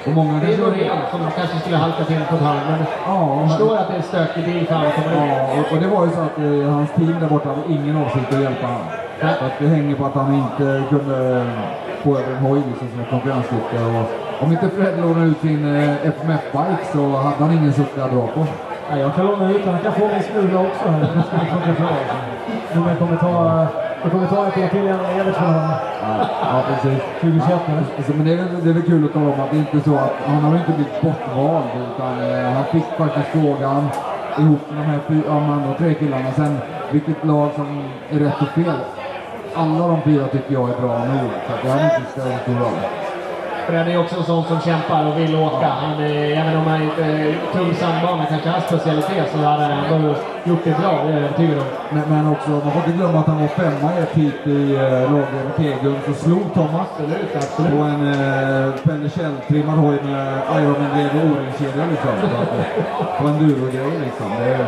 Och 0.06 0.12
många 0.12 0.40
Det 0.40 0.54
är 0.54 0.58
Norén 0.58 0.98
som 1.12 1.20
kanske 1.38 1.60
skulle 1.60 1.78
halkat 1.78 2.10
in 2.12 2.22
på 2.30 2.36
ett 2.36 2.42
hörn, 2.42 2.60
men 2.70 2.80
Ja, 3.08 3.38
jag 3.40 3.50
förstår 3.50 3.78
att 3.78 3.88
det 3.88 3.94
är 3.94 3.98
en 3.98 4.04
stökig 4.04 4.46
bil 4.46 4.68
för 4.68 4.76
han 4.76 4.92
kommer. 4.92 5.28
Ja, 5.28 5.48
och, 5.60 5.74
och 5.74 5.80
det 5.84 5.88
var 5.88 6.06
ju 6.06 6.12
så 6.12 6.22
att 6.22 6.38
eh, 6.38 6.74
hans 6.76 6.92
team 6.92 7.16
där 7.20 7.30
borta 7.30 7.50
hade 7.50 7.74
ingen 7.74 7.96
avsikt 8.04 8.34
att 8.34 8.42
hjälpa 8.42 8.68
honom. 8.68 8.88
Så 9.40 9.46
att 9.46 9.56
det 9.60 9.68
hänger 9.68 9.96
på 9.96 10.06
att 10.06 10.14
han 10.14 10.34
inte 10.34 10.84
kunde 10.90 11.46
få 12.04 12.18
över 12.18 12.32
en 12.32 12.38
hoj 12.38 12.62
liksom, 12.70 12.88
som 12.92 13.00
är 13.00 13.06
konkurrensduktig. 13.06 13.80
Om 14.40 14.52
inte 14.52 14.70
Fred 14.70 15.02
lånade 15.02 15.26
ut 15.26 15.42
sin 15.42 15.76
eh, 15.76 16.08
FMF-bike 16.14 16.86
så 16.94 17.04
hade 17.18 17.44
han 17.44 17.52
ingen 17.58 17.74
sucka 17.74 18.04
att 18.04 18.12
dra 18.12 18.28
på. 18.28 18.46
Ja, 18.90 18.98
jag 18.98 19.16
kan 19.16 19.26
låna 19.26 19.52
ut 19.52 19.64
den. 19.66 19.74
Han 19.74 19.84
kan 19.84 19.94
få 19.94 20.08
min 20.08 20.24
smula 20.24 20.60
också. 20.60 20.90
här. 20.90 21.00
Det 21.00 21.24
skulle 21.28 21.46
funka 21.52 21.82
bra. 21.82 21.90
Men 22.74 22.88
jag 22.88 23.00
kommer 23.00 23.18
ta, 23.18 23.68
jag 24.06 24.12
kommer 24.12 24.28
ta 24.28 24.48
ett 24.48 24.58
år 24.58 24.68
till 24.68 24.80
innan 24.80 25.06
Evert 25.06 25.36
får 25.36 25.46
den. 25.46 25.70
Ja, 26.42 26.64
precis. 26.68 27.02
2021 27.22 27.60
nu. 27.68 27.74
Alltså, 27.98 28.12
men 28.18 28.26
det 28.26 28.34
är, 28.34 28.38
det 28.64 28.70
är 28.70 28.74
väl 28.74 28.84
kul 28.84 29.06
att 29.06 29.14
tala 29.14 29.26
om 29.26 29.40
att 29.42 29.52
det 29.52 29.58
är 29.58 29.66
inte 29.68 29.90
så 29.90 29.96
att 29.96 30.14
han 30.26 30.44
har 30.44 30.56
inte 30.58 30.72
blivit 30.72 31.02
bortvald 31.02 31.66
utan 31.90 32.14
eh, 32.32 32.52
han 32.54 32.66
fick 32.66 32.86
faktiskt 32.98 33.28
frågan 33.28 33.88
ihop 34.40 34.62
med 34.72 34.78
de 34.82 34.86
här 34.92 35.00
fy- 35.08 35.22
ja, 35.28 35.34
de 35.34 35.50
andra 35.50 35.74
tre 35.78 35.94
killarna. 35.94 36.32
Sen 36.36 36.58
vilket 36.92 37.26
lag 37.26 37.50
som 37.56 37.84
är 38.12 38.20
rätt 38.20 38.42
och 38.42 38.48
fel. 38.48 38.76
Alla 39.56 39.88
de 39.88 40.02
fyra 40.02 40.28
tycker 40.28 40.54
jag 40.54 40.70
är 40.70 40.82
bra 40.82 40.98
nog 41.00 41.30
så 41.48 41.54
det 41.64 41.70
hade 41.72 41.84
inte 42.00 42.12
spelat 42.12 42.42
stor 42.42 42.54
roll. 42.54 42.80
Fred 43.68 43.88
är 43.88 43.98
också 43.98 44.16
en 44.18 44.24
sån 44.24 44.44
som 44.46 44.60
kämpar 44.62 45.08
och 45.08 45.20
vill 45.20 45.36
åka. 45.36 45.68
Han 45.68 46.04
är, 46.04 46.32
även 46.42 46.58
om 46.58 46.68
han 46.68 46.82
inte 46.84 47.36
tung 47.54 47.74
sandbana 47.74 48.26
kanske 48.26 48.50
hans 48.50 48.64
specialitet 48.66 49.28
så 49.32 49.38
hade 49.38 49.64
han 49.64 49.72
ändå 49.94 50.16
gjort 50.44 50.64
det 50.64 50.78
bra, 50.82 50.92
det 51.04 51.10
är 51.10 51.16
jag 51.16 51.24
övertygad 51.24 51.58
om. 51.58 51.66
Men, 51.90 52.04
men 52.10 52.32
också, 52.32 52.50
man 52.50 52.72
får 52.72 52.82
inte 52.86 52.98
glömma 52.98 53.20
att 53.20 53.28
han 53.28 53.42
var 53.42 53.48
femma 53.48 53.88
i 53.98 54.02
ett 54.04 54.14
hit 54.14 54.48
i 54.48 54.76
eh, 54.76 55.12
laget 55.12 55.56
Tegum 55.58 55.98
så 56.08 56.14
slog 56.14 56.54
Thomas 56.54 56.88
Absolut, 56.92 57.34
på 57.34 57.38
absolut. 57.38 57.72
en 57.72 58.02
eh, 58.14 58.74
Pelle 58.86 59.10
Kjell-trimmad 59.16 59.78
hoj 59.86 59.98
med 60.04 60.28
Ironman-led 60.58 61.12
och 61.18 61.26
O-ringkedja 61.30 61.84
liksom. 61.92 62.16
Eh, 62.26 63.22
På 63.22 63.28
en 63.28 63.38
duro-grej 63.40 63.92
liksom. 64.06 64.28
Det 64.40 64.46
är 64.54 64.66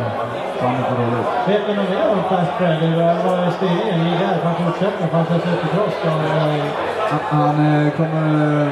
fan 0.60 0.76
inte 0.80 0.94
roligt. 1.00 1.28
Vet 1.48 1.68
ni 1.68 1.74
något 1.74 1.90
mer 1.90 2.08
om 2.12 2.22
Fast 2.30 2.52
Freddy? 2.58 2.90
Vad 2.96 3.38
är 3.46 3.50
styrningen? 3.50 4.04
Ligger 4.04 4.18
där? 4.18 4.38
Får 4.42 4.48
han 4.48 4.56
fortsätta? 4.64 5.08
Får 5.10 5.16
han 5.16 5.26
ta 5.26 5.38
sig 5.38 5.52
ut 5.52 6.97
han, 7.10 7.56
eh, 7.66 7.90
kommer 7.96 8.70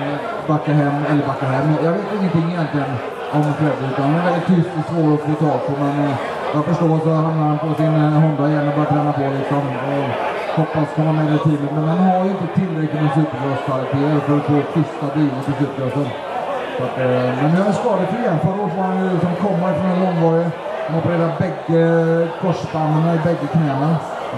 backa 0.49 0.73
hem, 0.73 0.97
eller 1.11 1.27
backa 1.27 1.47
hem. 1.47 1.67
Jag 1.85 1.93
vet 1.93 2.09
ingenting 2.19 2.47
egentligen 2.53 2.93
om 3.33 3.45
Fredrik. 3.59 3.97
han 3.99 4.15
är 4.15 4.25
väldigt 4.29 4.47
tyst 4.47 4.71
och 4.79 4.85
svår 4.91 5.15
att 5.15 5.21
få 5.21 5.35
tag 5.45 5.59
på 5.67 5.73
men 5.83 5.95
eh, 6.05 6.17
jag 6.55 6.65
förstår 6.65 6.99
så 7.05 7.11
hamnar 7.11 7.47
han 7.51 7.59
på 7.59 7.75
sin 7.81 7.95
eh, 8.03 8.21
Honda 8.23 8.45
igen 8.49 8.69
och 8.69 8.75
börjar 8.77 8.91
träna 8.95 9.13
på 9.13 9.25
liksom. 9.39 9.63
Och 9.91 10.09
hoppas 10.59 10.89
komma 10.97 11.13
med 11.13 11.35
i 11.35 11.39
teamet 11.39 11.73
men 11.75 11.85
han 11.89 11.99
har 11.99 12.25
ju 12.25 12.31
inte 12.31 12.49
tillräckligt 12.61 13.03
med 13.03 13.13
supercross-kvaliteter 13.19 14.21
för 14.27 14.37
att 14.37 14.47
få 14.49 14.57
schyssta 14.73 15.07
bilar 15.15 15.41
till 15.45 15.57
supercrossen. 15.61 16.09
Men 17.41 17.49
nu 17.53 17.59
är 17.61 17.65
han 17.65 17.73
skadefri 17.83 18.19
igen. 18.23 18.39
Förra 18.45 18.61
året 18.63 18.77
var 18.77 18.85
han 18.85 18.99
ju 19.05 19.11
som 19.25 19.35
komma 19.47 19.67
från 19.79 19.91
en 19.95 20.01
långvarig. 20.05 20.47
Han 20.87 20.99
opererade 20.99 21.33
bägge 21.43 21.83
korsbanden 22.41 23.15
i 23.15 23.19
bägge 23.27 23.47
knäna. 23.53 23.89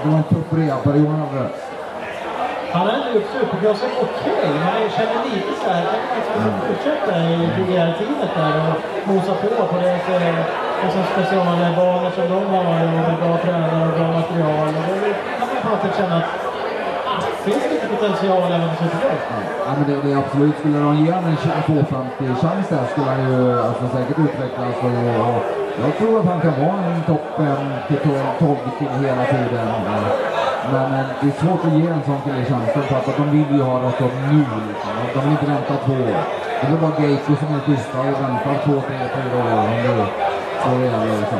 Det 0.02 0.08
var 0.10 0.16
en 0.16 0.28
tuff 0.32 0.52
rehabperiod 0.58 1.08
han 1.08 1.20
hade. 1.20 1.48
Han 2.72 2.86
har 2.86 2.92
ändå 2.94 3.08
gjort 3.14 3.30
supercrossen 3.36 3.90
okej, 4.04 4.48
men 4.64 4.82
jag 4.82 4.92
känner 4.98 5.18
lite 5.24 5.52
så 5.62 5.68
här, 5.70 5.82
kan 5.90 6.00
man 6.04 6.10
liksom 6.18 6.42
fortsätta 6.68 7.12
i 7.30 7.34
DGR-teamet 7.56 8.32
där 8.38 8.54
och 8.62 8.74
mosa 9.08 9.32
på 9.42 9.50
på 9.70 9.76
deras 9.82 10.08
eh, 10.08 10.38
liksom 10.82 11.02
specialbanor 11.12 12.10
som 12.16 12.26
de 12.34 12.40
har 12.54 12.66
och 12.98 13.18
bra 13.22 13.32
tränare 13.44 13.82
och 13.88 13.94
bra 13.98 14.08
material. 14.20 14.68
Och 14.78 14.84
då 14.88 14.94
kan 15.38 15.48
man 15.50 15.58
på 15.62 15.68
något 15.70 15.82
sätt 15.82 15.96
känna 16.00 16.16
att 16.20 16.30
finns 17.44 17.64
det 17.68 17.74
inte 17.74 17.88
potential 17.94 18.52
även 18.56 18.68
för 18.70 18.84
supercross? 18.84 19.24
Ja, 19.66 19.70
men 19.78 19.84
det, 19.88 19.96
det 20.04 20.10
är 20.14 20.18
absolut, 20.24 20.56
skulle 20.58 20.78
de 20.78 20.96
ge 21.04 21.12
honom 21.12 21.30
en 21.30 21.62
250-chans 21.68 22.68
där 22.68 22.84
skulle 22.92 23.10
han 23.14 23.22
ju 23.30 23.60
alltså, 23.66 23.84
säkert 23.96 24.18
utvecklas. 24.26 24.76
Och, 24.86 24.98
och, 25.28 25.40
jag 25.84 25.92
tror 25.98 26.20
att 26.20 26.26
han 26.32 26.40
kan 26.40 26.54
vara 26.66 26.84
en 26.92 27.02
topp 27.10 27.26
5 27.36 27.56
till 27.88 27.98
12, 27.98 28.18
12 28.38 28.56
kille 28.78 29.08
hela 29.08 29.24
tiden. 29.24 29.68
Men 30.72 30.94
eh, 31.00 31.06
det 31.20 31.26
är 31.32 31.36
svårt 31.42 31.64
att 31.66 31.72
ge 31.78 31.86
en 31.96 32.02
sån 32.06 32.20
kille 32.24 32.44
chansen 32.44 32.82
för 32.82 32.96
att 32.96 33.16
de 33.16 33.30
vill 33.30 33.50
ju 33.56 33.62
ha 33.62 33.74
något 33.78 34.00
av 34.00 34.10
nu. 34.32 34.44
Liksom. 34.68 34.90
De 35.14 35.20
vill 35.24 35.30
inte 35.36 35.46
vänta 35.46 35.74
två 35.86 35.92
år. 35.92 36.20
Det 36.60 36.66
är 36.66 36.80
bara 36.84 36.94
Geico 37.00 37.32
som 37.42 37.54
är 37.56 37.60
schyssta 37.66 37.98
och 38.00 38.06
väntar 38.06 38.54
två, 38.64 38.74
tre, 38.86 38.98
fyra 39.14 39.36
år. 39.44 39.58
Om 39.64 39.76
det 39.82 40.06
så 40.64 40.70
är 40.70 41.06
det 41.06 41.18
liksom. 41.20 41.38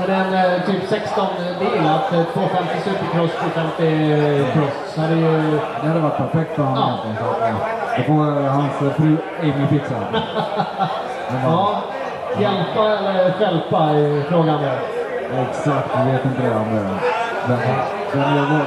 Men 0.00 0.10
en 0.10 0.34
eh, 0.34 0.60
typ 0.66 0.82
16 0.88 1.26
bil, 1.60 1.88
att 1.96 2.12
eh, 2.12 2.22
250 2.24 2.74
supercross, 2.84 3.30
250 3.40 4.52
cross. 4.52 4.94
Det 4.96 5.14
ju... 5.14 5.60
Det 5.82 5.88
hade 5.88 6.00
varit 6.00 6.16
perfekt 6.16 6.54
för 6.56 6.62
honom 6.62 6.78
Ja. 6.78 6.88
egentligen. 7.04 7.16
Så 7.16 7.30
att, 7.30 7.50
eh, 7.50 7.56
Det 7.96 8.02
får 8.02 8.44
eh, 8.44 8.52
hans 8.52 8.82
eh, 8.82 8.92
fru 8.98 9.16
Amy 9.42 9.66
fixa. 9.66 9.94
Ja, 11.44 11.82
hjälpa 12.38 12.88
eller 12.98 13.32
stjälpa 13.32 13.78
är 13.78 14.22
frågan 14.28 14.62
där. 14.62 14.78
Exakt, 15.50 15.88
jag 15.96 16.04
vet 16.12 16.24
inte 16.24 16.42
det 16.42 16.54
om 16.54 16.74
det. 16.74 17.99
Vem, 18.12 18.22
vem 18.22 18.36
gör 18.36 18.46
vad? 18.52 18.60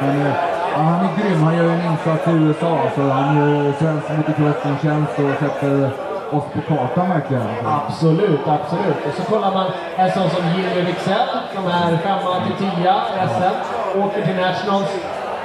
Men 0.00 0.26
eh, 0.26 0.32
ja, 0.72 0.78
han 0.78 1.04
är 1.04 1.22
grym. 1.22 1.42
Han 1.42 1.56
gör 1.56 1.70
en 1.70 1.92
insats 1.92 2.28
i 2.28 2.30
USA. 2.30 2.78
Så 2.94 3.02
han 3.02 3.36
gör 3.38 3.72
svensk 3.72 4.08
motocross-tjänst 4.08 5.18
och 5.18 5.38
sätter 5.40 5.90
oss 6.30 6.44
på 6.54 6.60
kartan 6.68 7.10
verkligen. 7.10 7.42
Absolut, 7.64 8.40
absolut. 8.46 8.96
Och 9.08 9.14
så 9.16 9.22
kollar 9.22 9.52
man 9.54 9.66
en 9.96 10.12
sån 10.12 10.30
som 10.30 10.42
Jimmy 10.48 10.80
Wixell, 10.86 11.28
som 11.54 11.66
är 11.66 11.96
femma 11.96 12.46
till 12.46 12.56
tia 12.56 12.94
i 13.16 13.28
SM. 13.28 13.56
Åker 14.02 14.22
till 14.26 14.36
Nationals, 14.36 14.90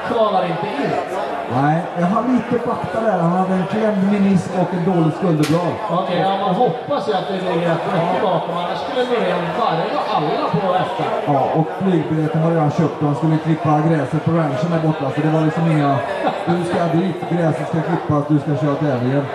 kvalar 0.07 0.43
inte 0.45 0.67
in. 0.83 0.91
Nej, 1.53 1.81
jag 1.99 2.07
har 2.07 2.23
lite 2.33 2.65
fakta 2.67 3.01
där. 3.01 3.17
Han 3.19 3.31
hade 3.31 3.53
en 3.53 3.65
klämd 3.71 4.11
menisk 4.11 4.49
och 4.61 4.73
en 4.77 4.85
dålig 4.91 5.13
skulderblad. 5.17 5.73
Okej, 5.89 6.19
ja, 6.19 6.37
man 6.45 6.55
hoppas 6.55 7.09
ju 7.09 7.13
att 7.13 7.27
det 7.27 7.33
ligger 7.33 7.69
rätt 7.69 7.85
mycket 7.93 8.21
bakom. 8.21 8.57
Annars 8.57 8.79
skulle 8.85 9.03
Norén 9.11 9.43
varva 9.59 10.01
alla 10.15 10.45
på 10.53 10.67
SM. 10.89 11.31
Ja, 11.33 11.41
och 11.57 11.67
flygbiljetten 11.79 12.43
var 12.43 12.51
redan 12.51 12.71
köpt 12.71 12.97
och 13.01 13.07
han 13.07 13.15
skulle 13.15 13.37
klippa 13.37 13.81
gräset 13.87 14.25
på 14.25 14.31
ranchen 14.31 14.69
där 14.71 14.81
borta. 14.87 15.05
Så 15.15 15.21
det 15.21 15.29
var 15.29 15.41
liksom 15.41 15.71
inga 15.71 15.97
Du 16.45 16.63
ska 16.69 16.79
dit, 16.97 17.19
gräset 17.29 17.67
ska 17.67 17.77
klippas, 17.89 18.23
du 18.27 18.39
ska 18.39 18.65
köra 18.65 18.75
tävlingen. 18.75 19.25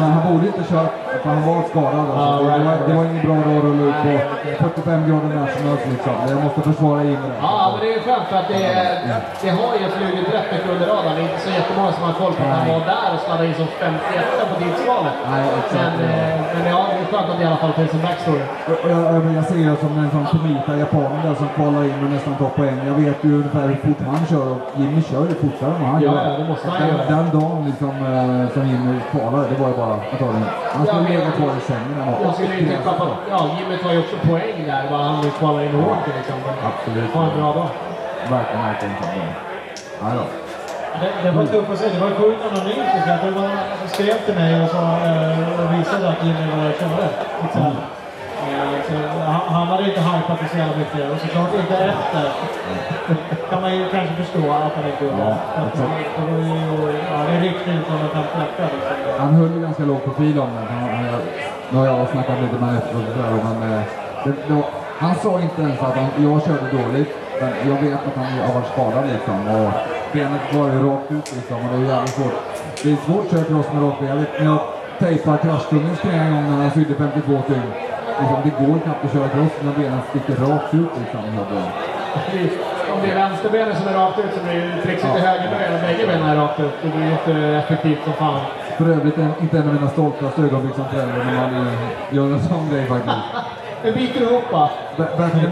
Men 0.00 0.10
han 0.16 0.32
borde 0.32 0.46
inte 0.46 0.64
kört, 0.72 0.92
för 1.22 1.28
han 1.30 1.42
var 1.48 1.62
skadad. 1.70 2.06
Alltså. 2.10 2.44
Det, 2.44 2.50
right, 2.50 2.64
var, 2.66 2.72
right. 2.72 2.86
det 2.88 2.94
var 2.94 3.04
ingen 3.04 3.24
bra 3.26 3.34
dag 3.34 3.56
att 3.58 3.64
rulla 3.64 3.84
ut 3.90 3.98
på 4.04 4.64
45 4.64 5.08
grader 5.08 5.30
nationals 5.42 5.82
liksom. 5.90 6.14
Jag 6.28 6.44
måste 6.44 6.60
försvara 6.70 7.02
Jimmy 7.02 7.26
där. 7.32 7.38
Ja, 7.42 7.72
men 7.72 7.80
det 7.86 7.94
är 7.94 8.00
skönt 8.00 8.26
för 8.30 8.36
att 8.36 8.48
det, 8.48 8.62
det 9.42 9.50
har 9.50 9.72
ju 9.80 9.86
flugit 10.02 10.28
rätt 10.36 10.48
mycket 10.52 10.70
under 10.74 10.86
radarn. 10.94 11.14
Det 11.16 11.20
är 11.22 11.28
inte 11.30 11.40
så 11.46 11.50
jättemånga 11.58 11.92
som 11.96 12.02
har 12.08 12.12
koll 12.22 12.32
på 12.38 12.42
att 12.44 12.54
han 12.58 12.68
var 12.74 12.82
där 12.94 13.08
och 13.14 13.20
sladdade 13.24 13.48
in 13.48 13.54
som 13.60 13.66
51 13.66 14.24
på 14.50 14.54
exakt. 14.70 15.72
Men, 15.74 15.92
eh, 16.10 16.40
men 16.54 16.64
ja, 16.74 16.80
det 16.92 16.98
är 17.02 17.06
skönt 17.12 17.28
att 17.30 17.38
det 17.38 17.44
i 17.44 17.46
alla 17.46 17.56
fall 17.64 17.72
finns 17.72 17.94
en 17.98 18.02
backstory. 18.06 18.42
Och 18.68 18.90
Jag, 18.90 19.00
jag, 19.14 19.34
jag 19.38 19.44
ser 19.50 19.70
det 19.70 19.76
som 19.84 19.92
en 20.04 20.10
sån 20.14 20.26
Tomita 20.32 20.72
japanen 20.82 21.20
där 21.26 21.34
som 21.34 21.48
kvalar 21.56 21.82
in 21.90 21.96
med 22.02 22.10
nästan 22.16 22.34
topp 22.42 22.54
poäng. 22.56 22.78
Jag 22.90 22.94
vet 23.04 23.18
ju 23.24 23.30
ungefär 23.40 23.64
hur 23.70 23.78
fort 23.86 24.00
han 24.12 24.22
kör 24.30 24.46
och 24.54 24.60
Jimmy 24.80 25.02
kör 25.10 25.22
ju 25.30 25.34
fortare 25.44 25.72
än 25.76 25.84
han 25.90 26.02
Ja, 26.02 26.12
gör. 26.12 26.38
det 26.38 26.44
måste 26.52 26.66
han 26.70 26.80
den, 26.80 26.88
göra. 26.88 27.04
den 27.16 27.26
dagen 27.40 27.60
liksom, 27.70 27.92
eh, 28.12 28.52
som 28.54 28.62
Jimmy 28.70 28.94
kvalade, 29.12 29.44
det 29.52 29.56
var 29.62 29.68
ju 29.72 29.76
bara 29.82 29.94
att 29.94 30.18
ta 30.22 30.26
den. 30.36 30.44
Han 30.76 30.86
skulle 30.86 31.02
Ja, 31.02 31.08
ligga 31.08 31.30
kvar 31.38 31.52
i 31.60 31.64
sängen. 31.70 31.96
Jag 32.24 32.34
skulle 32.34 32.54
ju 32.60 32.64
tippa 32.72 32.92
på 33.00 33.06
ja, 33.30 33.40
Jimmy 33.58 33.76
tar 33.82 33.92
ju 33.92 33.98
också 34.04 34.16
poäng 34.28 34.56
där. 34.70 34.82
Bara 34.90 35.02
han 35.02 35.30
kvalar 35.38 35.62
in 35.66 35.74
och 35.78 35.82
åker 35.92 36.12
liksom. 36.18 36.36
Absolut. 36.70 37.10
Ha 37.14 37.22
en 37.28 37.34
bra 37.40 37.52
dag. 37.58 37.68
Verkligen, 38.30 38.62
verkligen. 38.66 39.51
Nej 40.04 40.14
då. 40.20 40.24
Det, 41.00 41.10
det 41.24 41.30
var 41.36 41.46
tufft 41.46 41.70
att 41.70 41.78
se. 41.78 41.88
Det 41.88 42.00
var 42.00 42.10
sjukt 42.10 42.42
anonymt. 42.48 42.88
jag. 43.06 43.18
Som 43.80 43.88
skrev 43.88 44.16
till 44.26 44.34
mig 44.34 44.64
och, 44.64 44.70
sa, 44.70 44.84
eh, 45.08 45.60
och 45.60 45.68
visade 45.74 46.08
att 46.08 46.24
Jimmy 46.24 46.46
var 46.56 46.72
körde. 46.80 47.08
Lite 47.42 47.52
så 47.52 47.58
här. 47.58 48.02
Eh, 48.50 49.20
han, 49.26 49.40
han 49.54 49.66
hade 49.66 49.84
inte 49.84 50.00
hypat 50.00 50.38
det 50.40 50.48
så 50.48 50.58
jävla 50.58 50.76
mycket. 50.76 51.10
Och 51.12 51.18
såklart 51.20 51.54
inte 51.54 51.76
efter. 51.76 52.24
kan 53.50 53.62
man 53.62 53.76
ju 53.76 53.88
kanske 53.88 54.14
förstå 54.14 54.52
att 54.52 54.74
han 54.78 54.84
inte 54.92 55.04
gjorde. 55.04 55.22
Ja, 55.22 55.62
det 56.16 56.32
var 56.32 56.38
ju, 56.38 56.98
ja, 57.10 57.18
det 57.28 57.40
ryckte 57.40 57.70
ut 57.70 57.86
som 57.86 57.94
en 57.94 58.08
pamfletta. 58.08 58.62
Liksom. 58.62 59.12
Han 59.18 59.34
höll 59.34 59.52
ju 59.54 59.60
ganska 59.60 59.84
låg 59.84 60.04
profil 60.04 60.38
om 60.40 60.48
det. 60.56 60.64
Nu 61.70 61.78
har 61.78 61.86
jag 61.86 62.08
snackat 62.08 62.40
lite 62.40 62.52
med 62.52 62.68
honom 62.68 62.76
efteråt 62.76 63.44
men 63.44 63.72
eh, 63.72 63.82
det, 64.24 64.32
det 64.48 64.54
var, 64.54 64.64
han 64.98 65.14
sa 65.14 65.40
inte 65.40 65.62
ens 65.62 65.80
att 65.80 65.96
han, 65.96 66.06
jag 66.18 66.42
körde 66.42 66.82
dåligt. 66.82 67.10
Men 67.42 67.52
jag 67.68 67.78
vet 67.82 68.00
att 68.08 68.16
han 68.16 68.26
har 68.46 68.54
varit 68.54 68.72
skadad 68.72 69.04
liksom. 69.12 69.36
Och 69.56 69.70
benet 70.12 70.54
var 70.54 70.66
ju 70.72 70.78
rakt 70.88 71.12
ut 71.16 71.28
liksom. 71.36 71.56
Och 71.64 71.68
det 71.72 71.84
är 71.84 71.88
jävligt 71.94 72.14
svårt. 72.18 72.36
Det 72.82 72.90
är 72.92 72.96
svårt 73.06 73.24
att 73.24 73.30
köra 73.30 73.44
cross 73.44 73.68
med 73.72 73.82
rakt 73.82 74.00
ben. 74.00 74.26
Jag 74.50 74.60
tejpade 74.98 75.38
kraschtungens 75.38 76.00
knä 76.00 76.12
en 76.12 76.32
gång 76.34 76.44
när 76.50 76.62
han 76.62 76.70
sydde 76.70 76.94
52 76.94 77.32
tyngd. 77.48 77.72
Liksom, 78.20 78.38
det 78.44 78.52
går 78.60 78.78
knappt 78.84 79.04
att 79.04 79.12
köra 79.12 79.28
cross 79.28 79.54
när 79.64 79.74
benen 79.80 80.00
sticker 80.10 80.36
rakt 80.46 80.74
ut 80.74 80.92
liksom. 81.00 81.20
Om 82.92 82.98
det 83.02 83.10
är 83.10 83.14
vänsterbenet 83.14 83.78
som 83.78 83.86
är 83.88 83.94
rakt 83.94 84.18
ut 84.18 84.32
så 84.36 84.40
blir 84.44 84.60
det 84.60 84.82
trixigt 84.82 85.16
i 85.18 85.20
högerbenet. 85.28 85.80
Bägge 85.86 86.06
benen 86.06 86.28
är 86.28 86.36
rakt 86.36 86.60
ut. 86.60 86.74
Det 86.82 86.88
blir 86.96 87.10
inte 87.18 87.34
effektivt 87.62 88.04
som 88.04 88.12
fan. 88.12 88.40
För 88.78 88.86
övrigt 88.90 89.18
inte 89.40 89.58
en 89.58 89.68
av 89.68 89.74
mina 89.74 89.88
stoltaste 89.88 90.42
ögonblick 90.42 90.74
som 90.74 90.84
förälder 90.84 91.24
när 91.24 91.34
man 91.40 91.66
eh, 91.66 91.72
gör 92.16 92.32
en 92.32 92.42
sån 92.42 92.70
grej 92.70 92.86
faktiskt. 92.86 93.16
Det 93.82 93.92
biter 93.92 94.20
ihop 94.20 94.52
va? 94.52 94.68
Bertil 94.96 95.48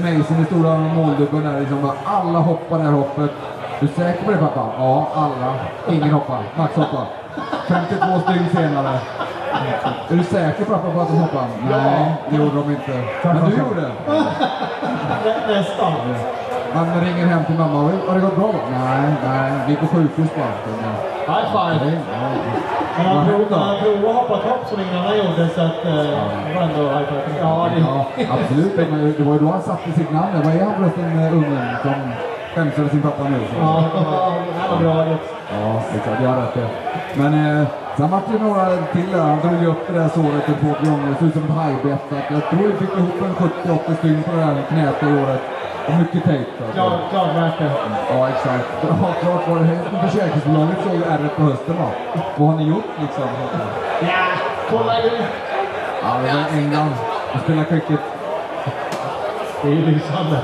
Mason- 0.00 0.36
den 0.36 0.46
stora 0.46 0.78
måldubben 0.78 1.44
där 1.44 1.60
liksom. 1.60 1.82
bara, 1.82 1.92
Alla 2.04 2.38
hoppar 2.38 2.78
det 2.78 2.84
här 2.84 2.92
hoppet. 2.92 3.30
Du 3.80 3.86
är 3.86 3.90
säker 3.92 4.24
på 4.24 4.30
det 4.30 4.36
pappa? 4.38 4.66
Ja, 4.78 5.08
alla. 5.14 5.54
Ingen 5.96 6.10
hoppar. 6.10 6.38
Max 6.56 6.76
hoppar. 6.76 7.06
52 7.68 8.20
stygn 8.20 8.48
senare. 8.52 8.98
Är 10.10 10.16
du 10.16 10.24
säker 10.24 10.64
pappa 10.64 10.90
på 10.90 11.00
att 11.00 11.08
de 11.08 11.16
hoppar? 11.18 11.46
Nej, 11.70 12.14
det 12.30 12.36
gjorde 12.36 12.54
de 12.56 12.70
inte. 12.70 13.02
Men 13.24 13.50
du 13.50 13.56
gjorde. 13.58 13.80
Nä, 15.24 15.34
nästan. 15.54 15.92
Man 16.74 17.00
ringer 17.00 17.26
hem 17.26 17.44
till 17.44 17.54
mamma. 17.58 17.78
Har 17.78 17.90
det- 17.92 18.08
Har 18.08 18.14
det 18.14 18.20
gått 18.20 18.36
bra? 18.36 18.50
Nej, 18.70 19.10
nej. 19.24 19.52
Vi 19.66 19.72
är 19.72 19.76
på 19.76 19.86
sjukhus 19.86 20.28
bara. 20.36 21.17
High 21.32 21.48
five! 21.56 21.78
Nej. 21.84 21.98
Men 22.96 23.06
han 23.06 23.26
provade, 23.26 23.54
han 23.54 23.76
att 24.08 24.14
hoppa 24.14 24.36
topp 24.48 24.62
som 24.68 24.80
ingen 24.80 24.98
annan 24.98 25.16
gjorde 25.16 25.48
så 25.54 25.60
att 25.60 25.84
eh, 25.84 25.94
det 26.46 26.54
var 26.54 26.62
ändå 26.62 26.82
high 26.82 27.08
five. 27.08 27.38
Ja, 27.40 27.68
det, 27.74 27.80
Ja, 27.80 28.06
absolut. 28.34 28.76
Men 28.76 29.14
Det 29.18 29.24
var 29.24 29.32
ju 29.32 29.38
då 29.38 29.46
han 29.46 29.62
satte 29.62 29.92
sitt 29.92 30.12
namn. 30.12 30.42
Vad 30.44 30.54
är 30.54 30.64
han 30.64 30.74
förresten, 30.74 31.18
eh, 31.18 31.32
ungen 31.32 31.76
som 31.82 31.94
skämsade 32.54 32.88
sin 32.88 33.02
pappa 33.02 33.22
nu? 33.22 33.38
ja, 33.60 33.84
det 34.78 34.86
var 34.86 34.94
bra. 34.94 35.16
Ja, 35.62 35.82
exakt. 35.96 36.22
Jag 36.22 36.28
har 36.30 36.40
rätt 36.40 36.54
det. 36.54 36.68
Men 37.14 37.60
eh, 37.60 37.66
sen 37.96 38.10
vart 38.10 38.26
det 38.32 38.38
några 38.44 38.66
till 38.92 39.10
där. 39.12 39.20
Han 39.20 39.38
drog 39.38 39.64
upp 39.72 39.86
det 39.86 39.92
där 39.98 40.08
såret 40.08 40.48
en 40.48 40.54
två 40.54 40.90
gånger. 40.90 41.08
Det 41.08 41.14
såg 41.18 41.28
ut 41.28 41.34
som 41.34 41.44
ett 41.44 41.50
hajbett. 41.50 42.04
Jag 42.30 42.50
tror 42.50 42.68
vi 42.72 42.76
fick 42.86 42.96
ihop 42.98 43.22
en 43.22 43.34
70-80 43.78 43.96
stygn 43.98 44.22
på 44.22 44.30
det 44.30 44.40
där 44.40 44.62
knät 44.68 44.94
det 45.00 45.06
året. 45.06 45.40
Och 45.88 45.94
mycket 45.94 46.24
tejp. 46.24 46.50
värt 47.34 47.58
det. 47.58 47.70
Ja, 48.10 48.28
exakt. 48.28 48.64
Ja, 48.82 49.14
klart 49.20 49.48
var 49.48 49.56
det. 49.56 50.08
Försäkringsbolaget 50.08 50.76
såg 50.84 50.94
ärret 51.12 51.36
på 51.36 51.42
hösten 51.42 51.76
va. 51.78 51.90
Vad 52.36 52.48
har 52.48 52.56
ni 52.56 52.64
gjort 52.68 52.84
liksom? 53.00 53.24
Ja, 54.00 54.24
kolla 54.70 54.92
nu! 54.92 55.10
Ja, 56.02 56.08
det 56.24 56.32
var 56.34 56.58
England. 56.58 56.94
De 57.32 57.38
spelar 57.38 57.64
cricket. 57.64 58.00
Det 59.62 59.68
är 59.68 59.72
ju 59.72 59.86
lysande. 59.86 60.38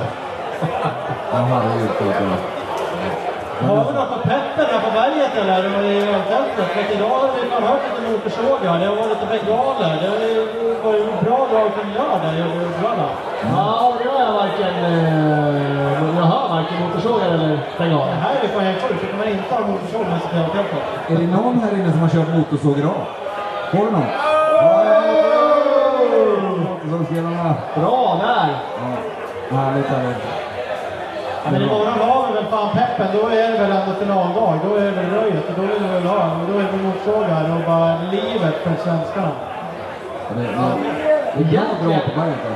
Ja, 1.32 1.38
herregud. 1.38 1.90
Det- 3.60 3.66
Har 3.66 3.84
vi 3.88 3.92
något 3.98 4.10
på 4.14 4.18
peppen 4.30 4.66
här 4.72 4.80
på 4.86 4.90
berget 4.98 5.32
eller? 5.40 5.60
I 5.84 5.96
öltältet? 6.14 6.66
För 6.74 6.82
idag 6.96 7.08
har 7.22 7.28
vi 7.36 7.50
fan 7.50 7.62
hört 7.70 7.82
lite 7.88 8.00
motorsågar. 8.10 8.78
Det 8.80 8.86
har 8.90 8.96
varit 8.96 9.10
lite 9.14 9.26
bengaler. 9.32 9.92
Det 10.02 10.08
har 10.12 10.18
ju 10.34 10.40
varit 10.84 11.20
bra 11.26 11.38
dag 11.52 11.66
från 11.76 11.88
lördag 11.98 12.32
i 12.38 12.40
Uddevalla. 12.42 13.08
Ja, 13.54 13.92
det 13.98 14.08
har 14.12 14.20
jag 14.26 14.32
varken... 14.42 14.74
Eh, 14.84 16.16
jag 16.18 16.26
hör 16.34 16.48
varken 16.56 16.76
motorsågar 16.82 17.26
eller 17.34 17.48
Det 17.48 17.60
bengaler. 17.78 18.12
här 18.24 18.34
är 18.44 18.48
fan 18.48 18.64
helt 18.64 18.82
sjukt. 18.82 19.00
Det 19.00 19.06
kan 19.06 19.18
man 19.18 19.28
inte 19.28 19.54
ha 19.54 19.60
motorsåg 19.60 20.04
med 20.10 20.20
sig 20.22 20.30
till. 20.30 21.16
Är 21.16 21.20
det 21.20 21.26
någon 21.36 21.60
här 21.64 21.72
inne 21.78 21.90
som 21.92 22.00
har 22.00 22.08
kört 22.08 22.28
motorsåg 22.36 22.78
idag? 22.78 23.00
Får 23.70 23.84
du 23.86 23.90
någon? 23.96 24.06
Motorsågsspelarna. 26.62 27.54
Bra 27.74 28.18
där! 28.22 28.48
Ja, 29.50 29.56
härligt 29.56 29.90
är 29.90 30.02
det. 30.02 30.14
Ja, 30.14 30.33
men 31.52 31.62
imorgon 31.62 31.98
har 32.10 32.26
vi 32.28 32.34
väl 32.34 32.44
fan 32.44 32.68
peppen. 32.78 33.06
Då 33.12 33.28
är 33.28 33.52
det 33.52 33.58
väl 33.58 33.72
ändå 33.72 33.92
finaldag. 34.00 34.58
Då 34.64 34.74
är 34.76 34.84
det 34.84 34.90
väl 34.90 35.10
röjet. 35.10 35.44
Och 35.48 35.54
då 35.56 35.62
vill 35.62 35.82
vi 35.82 35.88
väl 35.94 36.06
ha. 36.06 36.24
Och 36.24 36.46
då 36.52 36.58
är 36.58 36.62
det 36.62 36.78
motorsågar 36.84 37.44
och 37.56 37.62
bara 37.70 37.96
livet 38.12 38.54
för 38.64 38.74
svenskarna. 38.84 39.30
Det, 40.36 40.42
det, 41.36 41.44
är 41.44 41.52
jävligt 41.52 41.80
bra 41.82 41.98
på 42.14 42.20
alltså. 42.20 42.48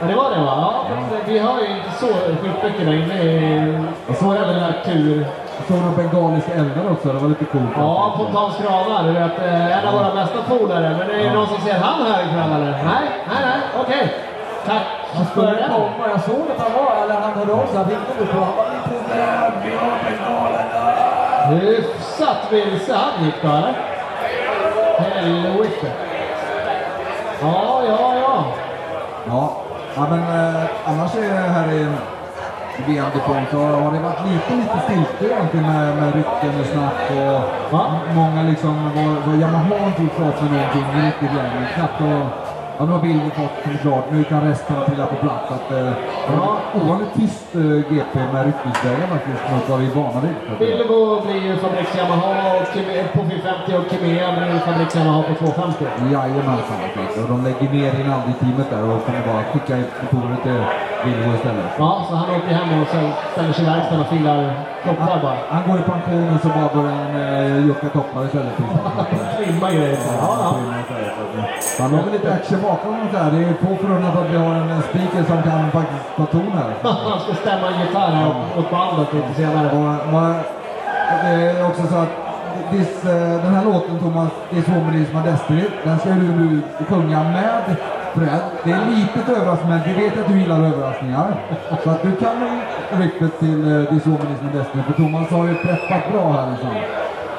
Ja, 0.00 0.06
det 0.06 0.14
var 0.14 0.30
det 0.30 0.40
va? 0.40 0.74
Ja, 0.90 0.96
vi 1.26 1.38
har 1.38 1.60
ju 1.60 1.66
inte 1.76 1.90
så 2.00 2.06
sjukt 2.06 2.62
mycket 2.64 2.86
där 2.86 2.92
inne. 2.92 3.84
Jag 4.06 4.16
såg 4.16 4.36
även 4.36 4.56
en 4.62 4.72
tur. 4.84 5.26
jag 5.56 5.66
såg 5.68 5.76
några 5.76 5.96
bengaliska 5.96 6.52
eldar 6.52 6.90
också, 6.92 7.12
det 7.12 7.18
var 7.18 7.28
lite 7.28 7.44
coolt. 7.44 7.64
Ja, 7.76 8.14
Fontans 8.16 8.56
kranar. 8.56 9.02
Du 9.04 9.12
vet, 9.12 9.38
eh, 9.38 9.78
en 9.78 9.88
av 9.88 9.94
våra 9.94 10.14
bästa 10.14 10.38
polare. 10.48 10.96
Men 10.98 11.08
det 11.08 11.14
är 11.14 11.26
Ja. 11.26 11.32
någon 11.32 11.46
som 11.46 11.60
ser 11.60 11.74
han 11.78 12.06
här 12.12 12.24
ikväll 12.24 12.52
eller? 12.52 12.70
Nej, 12.72 13.04
nej, 13.30 13.40
nej. 13.46 13.60
Okej. 13.80 14.14
Tack 14.66 14.99
Han 15.14 15.26
för 15.26 15.30
skulle 15.30 15.68
komma. 15.68 16.08
Jag 16.10 16.20
såg 16.20 16.50
att 16.50 16.62
han 16.62 16.72
var, 16.84 17.02
eller 17.02 17.14
han 17.14 17.32
hörde 17.32 17.52
av 17.52 17.66
sig. 17.66 17.76
Han 17.76 17.84
ringde 17.90 18.32
på. 18.32 18.38
Han 18.38 18.56
var 18.56 18.64
lite 18.74 19.16
rädd. 19.18 19.52
Vi 19.64 19.70
har 19.76 19.98
bengalerna. 20.04 20.70
Hyfsat 21.50 22.52
vilse 22.52 22.94
han 22.94 23.24
gick 23.24 23.42
då 23.42 23.48
eller? 23.48 23.74
Helvete. 24.98 25.92
Ja, 27.42 27.82
ja, 27.86 28.14
ja. 28.14 28.44
Ja, 29.28 29.56
ja 29.96 30.06
men 30.10 30.20
eh, 30.20 30.64
annars 30.84 31.14
är 31.16 31.20
det 31.20 31.50
här 31.56 31.72
i 31.72 31.86
VM-depån 32.86 33.44
så 33.50 33.58
har 33.58 33.92
det 33.92 34.00
varit 34.00 34.26
lite, 34.28 34.54
lite 34.54 34.78
stiltje 34.84 35.36
egentligen 35.36 35.66
med, 35.66 35.96
med 35.96 36.14
rykten 36.14 36.60
och 36.60 36.66
snack 36.66 37.10
och 37.10 37.40
Va? 37.72 38.00
många 38.14 38.42
liksom, 38.42 38.90
vad, 38.96 39.16
vad 39.26 39.40
Yamaha 39.40 39.78
har 39.80 39.86
inte 39.86 40.02
gjort 40.02 40.16
klart 40.16 40.42
med 40.42 40.52
någonting 40.52 40.84
riktigt 41.06 41.34
längre. 41.36 41.68
Knappt 41.74 42.00
och, 42.00 42.49
ja 42.80 42.86
nu 42.86 42.92
har 42.92 43.00
bilden 43.00 43.30
fått 43.30 43.56
som 43.64 43.78
klart, 43.84 44.04
nu 44.12 44.24
kan 44.24 44.40
resten 44.48 44.76
trilla 44.86 45.06
på 45.06 45.16
plats. 45.26 45.46
Att, 45.56 45.68
eh, 45.72 45.92
ja, 46.36 46.56
ovanligt 46.82 47.14
tyst 47.18 47.54
eh, 47.54 47.60
GP 47.90 48.14
med 48.32 48.42
ryktesvägar 48.48 49.06
faktiskt 49.14 49.42
mot 49.52 49.64
vad 49.70 49.78
vi 49.80 49.86
är 49.90 49.94
vana 50.00 50.20
vid. 50.24 50.34
Billebo 50.58 50.98
blir 51.26 51.40
ju 51.46 51.56
fabriks 51.56 51.96
Yamaha 51.98 52.30
och 52.56 52.64
Kime- 52.74 53.08
på 53.14 53.18
450 53.18 53.76
och 53.78 53.84
Kimea 53.90 54.28
blir 54.36 54.58
fabriks 54.66 54.96
Yamaha 54.96 55.22
på 55.28 55.34
250. 55.34 55.84
Jajamensan. 56.12 56.78
Och 57.22 57.28
de 57.32 57.36
lägger 57.46 57.68
ner 57.76 57.90
Rinaldi-teamet 57.98 58.68
där 58.72 58.82
och 58.90 58.98
kommer 59.06 59.22
bara 59.28 59.42
skicka 59.52 59.74
ut 59.82 59.92
motorer 60.02 60.36
till 60.44 60.60
Volvo 61.04 61.30
istället. 61.38 61.70
Ja, 61.78 61.90
så 62.08 62.14
han 62.20 62.28
åker 62.36 62.52
hem 62.60 62.82
och 62.82 62.88
sen 62.88 63.06
ställer 63.32 63.52
sig 63.52 63.64
i 63.64 63.68
verkstaden 63.72 64.00
och 64.04 64.10
filar 64.14 64.38
toppar 64.84 65.18
bara. 65.22 65.36
Han 65.48 65.62
går 65.70 65.78
i 65.80 65.82
pension 65.82 66.34
och 66.34 66.40
så 66.44 66.48
bara 66.48 66.68
börjar 66.74 66.96
han 67.02 67.12
eh, 67.20 67.66
jucka 67.66 67.88
toppar 67.88 68.24
istället. 68.26 68.54
Trimma 69.38 69.70
grejer. 69.70 69.98
Ja, 70.20 70.36
ja. 70.40 70.54
Han 71.80 71.94
har 71.94 72.02
väl 72.04 72.12
lite 72.12 72.32
action 72.32 72.62
bakom 72.62 72.92
honom 72.94 73.08
där. 73.12 73.30
Det 73.30 73.38
är 73.44 73.54
få 73.54 73.76
förunnat 73.82 74.16
att 74.16 74.30
vi 74.30 74.36
har 74.36 74.54
en 74.54 74.82
speaker 74.82 75.22
som 75.30 75.42
kan 75.42 75.70
faktiskt 75.70 76.04
ta 76.16 76.26
ton 76.26 76.52
här. 76.54 76.70
Han 77.10 77.20
ska 77.20 77.34
stämma 77.34 77.66
en 77.72 77.80
gitarr 77.80 78.10
här 78.10 78.28
åt- 78.58 78.70
bandet 78.70 79.14
lite 79.14 79.34
senare. 79.34 79.68
Och, 79.78 80.14
och, 80.14 80.34
det 81.22 81.28
är 81.28 81.66
också 81.66 81.86
så 81.86 81.96
att 81.96 82.12
this, 82.70 83.04
eh, 83.04 83.42
den 83.44 83.54
här 83.54 83.64
låten 83.64 83.98
Thomas, 83.98 84.30
This 84.50 84.68
Woman 84.68 84.94
Is 84.94 85.12
My 85.12 85.20
Destiny, 85.30 85.64
den 85.84 85.98
ska 85.98 86.08
du 86.08 86.28
nu 86.40 86.60
sjunga 86.88 87.22
med 87.22 87.76
Fred, 88.14 88.40
det 88.64 88.70
är 88.70 88.86
litet 88.90 89.28
överraskning, 89.28 89.70
men 89.70 89.80
vi 89.86 89.92
vet 90.02 90.18
att 90.18 90.28
du 90.28 90.40
gillar 90.40 90.56
överraskningar. 90.56 91.34
Så 91.84 91.90
att 91.90 92.02
du 92.02 92.12
kan 92.16 92.60
ryktet 93.00 93.38
till 93.38 93.64
uh, 93.72 93.84
This 93.88 94.06
Woman 94.06 94.32
Is 94.34 94.42
My 94.42 94.58
Destiny, 94.58 94.82
för 94.82 94.92
Thomas 94.92 95.30
har 95.30 95.44
ju 95.46 95.54
preppat 95.54 96.12
bra 96.12 96.32
här 96.32 96.50
liksom. 96.50 96.68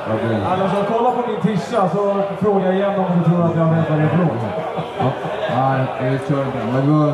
Det- 0.08 0.46
Alltså, 0.64 0.84
kolla 0.94 1.12
på 1.12 1.22
min 1.28 1.42
tischa 1.42 1.90
så 1.90 2.22
frågar 2.42 2.66
jag 2.66 2.76
igen 2.76 3.00
om 3.00 3.06
du 3.20 3.30
tror 3.30 3.46
att 3.46 3.56
jag 3.56 3.66
hämtar 3.66 4.04
ifrån. 4.06 4.38
Ja, 5.00 5.74
nej, 6.02 6.10
vi 6.12 6.18
kör 6.36 6.46
inte. 6.46 6.58
Men 6.74 6.86
du, 6.88 7.14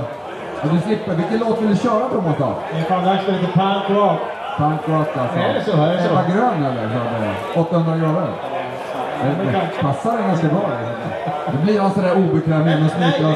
du 0.69 0.81
slipper. 0.81 1.15
Vilken 1.15 1.39
låt 1.39 1.61
vill 1.61 1.69
du 1.69 1.75
köra 1.75 2.09
Thomas 2.09 2.35
då? 2.39 2.53
Det 2.73 2.79
är 2.79 2.83
fan 2.83 3.03
dags 3.05 3.23
för 3.25 3.31
lite 3.31 3.45
punk 3.59 3.83
rock. 3.89 4.19
Punk 4.57 4.81
rock 4.87 5.17
alltså. 5.21 5.39
Är 5.39 5.53
det 5.53 5.63
så? 5.63 5.71
Är 5.81 5.93
det 5.93 6.03
så? 6.03 6.09
Ebba 6.11 6.23
Grön 6.33 6.65
eller? 6.65 6.89
Så 6.89 6.97
att 6.97 7.21
det 7.21 7.59
är 7.59 7.61
800 7.61 7.97
grader. 7.97 8.27
Det, 9.23 9.81
passar 9.81 10.17
den 10.17 10.27
ganska 10.27 10.47
bra. 10.47 10.69
Det 11.51 11.57
blir 11.63 11.79
han 11.81 11.91
sådär 11.91 12.13
obekväm 12.17 12.67
smiter 12.89 13.25
av 13.25 13.31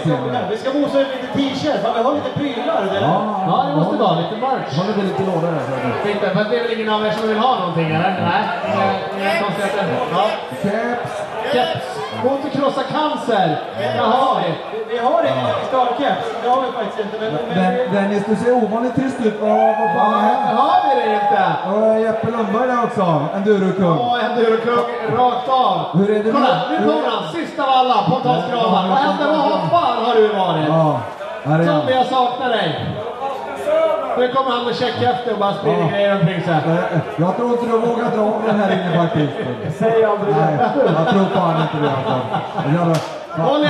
vi 0.51 0.57
ska, 0.57 0.71
vi 0.71 0.79
mosa 0.81 0.99
ut 1.01 1.07
lite 1.15 1.27
t-shirt. 1.37 1.81
Fan, 1.83 1.93
vi 1.97 2.03
har 2.03 2.13
lite 2.13 2.29
prylar. 2.39 2.81
eller? 2.89 3.01
Ja, 3.01 3.65
det 3.69 3.75
måste 3.75 3.97
vara 3.97 4.15
lite 4.19 4.35
merch. 4.35 4.77
Har 4.77 4.85
du 4.87 5.01
lite 5.01 5.23
lådor 5.23 5.53
så 5.67 5.73
att 6.39 6.49
det- 6.49 6.57
är 6.59 6.63
väl 6.63 6.79
ingen 6.79 6.93
av 6.93 7.05
er 7.05 7.11
som 7.11 7.27
vill 7.27 7.37
ha 7.37 7.59
någonting 7.59 7.85
eller? 7.85 8.11
Nej, 9.19 9.43
konstigheter. 9.43 9.85
Ja. 10.11 10.25
Keps. 11.53 11.85
Mot 12.23 12.45
att 12.45 12.51
krossa 12.51 12.83
cancer. 12.83 13.59
Där 13.79 14.03
har 14.03 14.41
vi. 14.41 14.53
Vi, 14.89 14.97
har 14.97 15.23
ingen 15.23 15.45
starkeps. 15.67 16.25
Det 16.43 16.49
har 16.49 16.61
vi 16.61 16.67
faktiskt 16.71 16.99
inte. 16.99 17.17
Men, 17.21 17.33
men, 17.33 17.77
Den- 17.77 17.93
Dennis, 17.93 18.23
du 18.25 18.35
ser 18.35 18.53
ovanligt 18.63 18.95
tyst 18.95 19.19
ut. 19.25 19.41
Vad 19.41 19.49
vad 19.49 19.75
fan 19.95 20.13
har 20.13 20.21
Ja, 20.21 20.27
hänt? 20.27 20.59
har 20.59 20.95
vi 20.95 21.01
det 21.01 21.13
inte? 21.13 21.43
Och 21.71 21.99
Jeppe 22.01 22.31
Lundberg 22.31 22.67
där 22.67 22.83
också. 22.83 23.25
Endurokung. 23.35 23.97
Åh, 23.99 24.25
endurokung 24.25 24.85
rakt 25.17 25.49
av. 25.49 25.97
Hur 25.97 26.09
är 26.15 26.23
det 26.23 26.31
Kolla, 26.31 26.61
nu 26.69 26.77
kommer 26.77 27.09
han. 27.09 27.33
Sist 27.33 27.59
av 27.59 27.69
alla 27.69 27.93
på 28.09 28.15
Tomskravan. 28.15 28.89
Vad 28.89 28.97
hände? 28.97 29.23
Vad 29.27 29.69
fan 29.69 30.05
har 30.05 30.15
du 30.15 30.27
varit? 30.27 30.67
Ja, 30.67 30.99
här 31.43 31.59
är 31.59 31.65
Tommy, 31.65 31.79
han. 31.81 31.91
jag 31.93 32.05
saknar 32.05 32.49
dig. 32.49 32.95
Nu 34.17 34.27
kommer 34.33 34.51
han 34.51 34.65
med 34.65 34.75
checkhäfte 34.75 35.33
och 35.33 35.39
bara 35.39 35.53
sprider 35.53 35.79
Ja. 35.79 35.87
grejer 35.87 36.11
omkring 36.19 36.41
sig. 36.41 36.53
Eh, 36.53 36.99
Jag 37.17 37.35
tror 37.37 37.49
inte 37.51 37.65
du 37.65 37.77
vågar 37.77 38.09
dra 38.15 38.21
av 38.21 38.41
den 38.47 38.59
här 38.59 38.71
inne 38.71 38.97
faktiskt. 39.03 39.33
Säg 39.79 40.03
aldrig 40.05 40.35
Nej, 40.35 40.57
det. 40.57 40.91
jag 40.97 41.07
tror 41.09 41.25
fan 41.35 41.61
inte 41.61 41.77
det 41.85 41.91
alltså. 41.97 42.15
Jävla... 42.77 42.95
Håll 43.43 43.63
i 43.63 43.67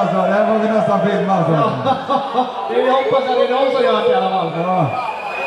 alltså. 0.00 0.16
Det 0.16 0.32
här 0.32 0.46
får 0.46 0.58
vi 0.58 0.68
nästan 0.68 1.00
filma 1.00 1.32
alltså. 1.34 1.52
Vi 2.74 2.90
hoppas 2.90 3.30
att 3.30 3.36
det 3.38 3.44
är 3.46 3.50
någon 3.50 3.72
som 3.72 3.84
gör 3.84 4.02
det 4.02 4.10
i 4.10 4.14
alla 4.14 4.30
fall. 4.30 4.50
Ja. 4.56 4.86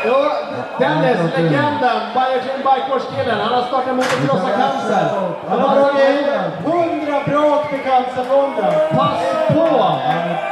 Jo, 0.06 0.32
Dennis, 0.80 1.20
legenden, 1.36 2.00
Biogen 2.14 2.60
Bikewatch-killen, 2.68 3.40
han 3.40 3.54
har 3.54 3.62
startat 3.62 3.96
motocrossa 3.96 4.50
cancer. 4.50 5.10
Han 5.50 5.60
har 5.62 5.76
dragit 5.76 6.28
100 6.66 7.22
brak 7.26 7.70
till 7.70 7.84
Cancerfonden. 7.84 8.74
Pass 8.96 9.20
på! 9.48 9.96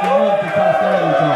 Det 0.02 0.90
dig 0.90 1.00
liksom. 1.06 1.30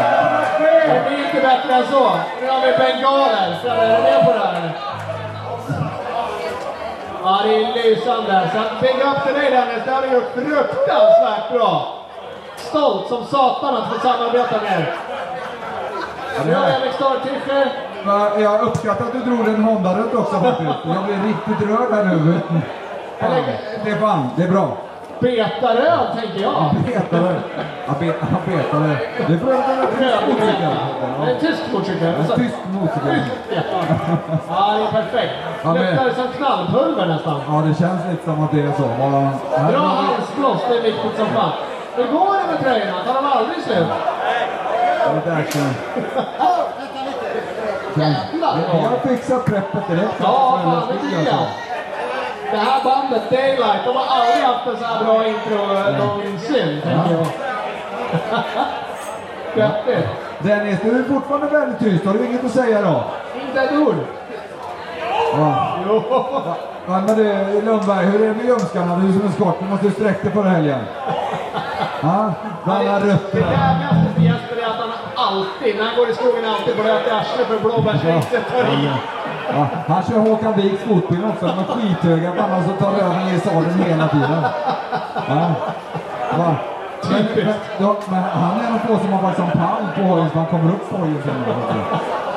Blir 1.07 1.25
inte 1.25 1.41
bättre 1.41 1.73
än 1.73 1.85
så. 1.91 2.11
Nu 2.41 2.49
har 2.49 2.61
vi 2.61 2.77
bengaler. 2.77 3.57
Ställer 3.59 3.97
du 3.97 4.03
med 4.03 4.25
på 4.25 4.31
det 4.31 4.39
här? 4.39 4.71
Ja, 7.23 7.41
det 7.43 7.55
är 7.55 7.73
lysande. 7.83 8.49
Så 8.53 8.81
big 8.81 8.95
up 8.95 9.25
till 9.25 9.33
dig 9.33 9.51
Dennis, 9.51 9.85
det 9.85 9.91
har 9.91 10.01
du 10.01 10.07
gjort 10.07 10.33
fruktansvärt 10.33 11.51
bra. 11.53 11.97
Stolt 12.55 13.07
som 13.07 13.25
satan 13.25 13.75
att 13.75 13.93
få 13.93 13.99
samarbeta 13.99 14.61
med 14.63 14.71
er. 14.71 14.95
Nu 16.45 16.55
har 16.55 16.69
jag 16.69 16.79
Viktor 16.79 17.19
Tischer. 17.23 17.90
Jag 18.41 18.61
uppskattar 18.61 19.05
att 19.05 19.13
du 19.13 19.19
drog 19.19 19.47
en 19.47 19.63
Honda-rutt 19.63 20.13
också 20.15 20.35
faktiskt. 20.35 20.69
Jag 20.85 21.03
blev 21.05 21.23
riktigt 21.25 21.69
rörd 21.69 21.91
här 21.93 22.03
nu. 22.05 22.39
Fan, 23.19 23.43
Stefan, 23.81 24.29
det 24.35 24.43
är 24.43 24.47
bra. 24.51 24.77
Betaröd, 25.19 26.07
tänker 26.19 26.41
jag. 26.41 26.51
Ja, 26.53 26.71
bet- 27.99 28.15
ja, 28.31 28.37
betare. 28.45 28.97
Det 29.27 29.33
är 29.33 29.37
för 29.37 29.53
att 29.53 29.67
det 29.99 30.05
är 30.05 30.11
en 30.11 30.19
tysk 30.19 30.27
motorcykel. 30.27 30.71
Det 31.19 31.27
är 31.27 31.33
en 31.33 31.39
tysk 31.39 31.61
motorcykel. 31.73 32.07
En 32.07 32.27
tysk 32.37 32.55
motorcykel. 32.71 33.63
Ja, 34.49 34.73
det 34.73 34.83
är 34.83 34.91
perfekt. 35.01 35.33
Luktar 35.65 36.09
som 36.23 36.27
knallpulver 36.37 37.05
nästan. 37.05 37.41
Ja, 37.47 37.53
det 37.67 37.73
känns 37.79 38.01
lite 38.11 38.23
som 38.25 38.43
att 38.43 38.51
det 38.51 38.61
är 38.61 38.71
så. 38.77 38.87
Bra 39.71 39.79
halsblås, 39.87 40.61
det 40.69 40.77
är 40.77 40.81
viktigt 40.81 41.17
som 41.17 41.25
fan. 41.27 41.51
Hur 41.95 42.03
går 42.11 42.33
det 42.33 42.51
med 42.51 42.59
tröjorna? 42.63 43.03
Tar 43.07 43.13
de 43.13 43.25
aldrig 43.25 43.57
slut? 43.63 43.87
Lite 45.15 45.33
action. 45.33 45.73
Jävlar! 47.95 48.59
Jag 48.71 49.11
fixar 49.11 49.39
preppet 49.39 49.87
direkt. 49.87 50.13
Ja, 50.19 50.59
fan 50.63 50.87
det 50.87 51.09
tycker 51.09 51.31
jag. 51.31 51.45
Det 52.51 52.57
här 52.57 52.83
bandet 52.83 53.29
Daylight, 53.29 53.85
de 53.85 53.95
har 53.95 54.05
aldrig 54.17 54.43
haft 54.43 54.67
en 54.67 54.77
så 54.77 54.85
här 54.85 55.03
bra 55.05 55.27
intro 55.27 55.77
eh, 55.77 55.97
någonsin, 55.97 56.81
tänker 56.83 57.11
jag. 57.11 57.27
Grattis! 59.55 60.05
Dennis, 60.39 60.79
du 60.83 60.99
är 60.99 61.03
fortfarande 61.03 61.47
väldigt 61.47 61.79
tyst. 61.79 62.05
Har 62.05 62.13
du 62.13 62.25
inget 62.25 62.45
att 62.45 62.51
säga 62.51 62.81
då? 62.81 63.03
Inte 63.47 63.61
ett 63.61 63.87
ord. 63.87 63.95
Ja. 65.37 65.77
Jo. 65.87 66.03
Ja, 66.87 67.01
men 67.07 67.15
du, 67.17 67.61
Lundberg, 67.61 68.05
hur 68.05 68.21
är 68.21 68.27
det 68.27 68.33
med 68.33 68.45
ljumskarna? 68.45 68.95
Du 68.95 69.13
som 69.13 69.27
är 69.27 69.31
skott, 69.31 69.55
du 69.59 69.65
måste 69.65 69.85
ju 69.85 69.91
sträcka 69.91 70.23
dig 70.23 70.31
förra 70.31 70.49
helgen. 70.49 70.79
Ja, 72.03 72.33
bland 72.63 72.85
Det 72.85 73.13
rötterna. 73.13 73.47
Alltid, 75.31 75.75
när 75.77 75.85
han 75.85 75.95
går 75.97 76.09
i 76.09 76.13
skogen, 76.13 76.45
alltid 76.55 76.75
blöt 76.75 77.07
i 77.07 77.11
arslet 77.19 77.47
för 77.47 77.59
tar 78.51 78.63
i. 78.83 78.89
Ja, 79.53 79.67
han 79.87 80.03
kör 80.03 80.19
Håkan 80.19 80.53
Wiks 80.53 80.83
fotbil 80.83 81.23
också. 81.31 81.45
De 81.45 81.59
är 81.59 81.63
skithöga 81.63 82.31
pannan 82.31 82.63
så 82.67 82.85
tar 82.85 82.91
röven 82.91 83.27
i 83.35 83.39
sadeln 83.39 83.83
hela 83.83 84.07
tiden. 84.07 84.43
Ja. 85.29 85.41
Va? 86.37 86.55
Men, 87.09 87.25
men, 87.45 87.53
då, 87.79 87.95
men 88.09 88.23
han 88.23 88.59
är 88.59 88.67
en 88.67 88.73
av 88.73 88.79
få 88.79 88.99
som 89.03 89.13
har 89.13 89.21
en 89.29 89.51
pall 89.51 89.83
på 89.95 90.01
hojen 90.01 90.29
så 90.29 90.37
han 90.37 90.45
kommer 90.47 90.71
upp 90.73 90.89
på 90.89 90.97
hojen 90.97 91.21
sen. 91.23 91.43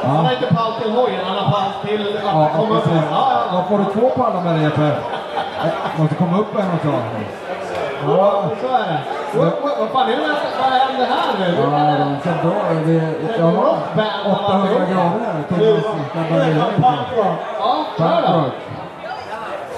Han 0.04 0.14
Ja, 0.16 0.22
har 0.22 0.32
inte 0.32 0.54
pall 0.54 0.72
till 0.82 0.92
hojen, 0.92 1.20
han 1.26 1.36
har 1.36 1.52
pall 1.52 1.70
till 1.86 2.18
ja 2.24 2.44
att 2.46 2.52
komma 2.56 2.74
upp. 2.78 2.84
Ja, 2.94 3.02
ja. 3.10 3.44
Då 3.52 3.62
får 3.68 3.78
du 3.78 4.00
två 4.00 4.10
pallar 4.10 4.42
med 4.42 4.54
dig 4.54 4.62
Jeppe. 4.64 4.86
Eh, 4.86 6.00
Måste 6.00 6.14
komma 6.14 6.38
upp 6.38 6.58
en 6.58 6.70
också. 6.74 6.92
Ja, 8.08 8.44
så 8.60 8.66
är 8.66 8.78
det. 8.92 8.98
Vad, 9.36 9.46
vad, 9.62 9.78
vad 9.78 9.88
fan, 9.88 10.06
hur, 10.06 10.16
vad 10.60 10.72
händer 10.72 11.06
här 11.06 11.38
nu? 11.38 11.56
Ja, 11.60 12.20
ser 12.24 12.42
bra. 12.42 12.54
Det- 12.86 13.42
har 13.42 13.84
800 14.30 14.68
grader 14.90 15.20
här. 15.26 15.42
Thomas 15.48 15.84
ska 16.10 16.34
börja 16.34 16.44
Det 16.44 16.50
är 16.50 16.54
lite. 16.54 16.82
punk 16.82 17.16
rock. 17.16 17.38
Ja, 17.58 17.84
kör 17.98 18.22
då. 18.32 18.44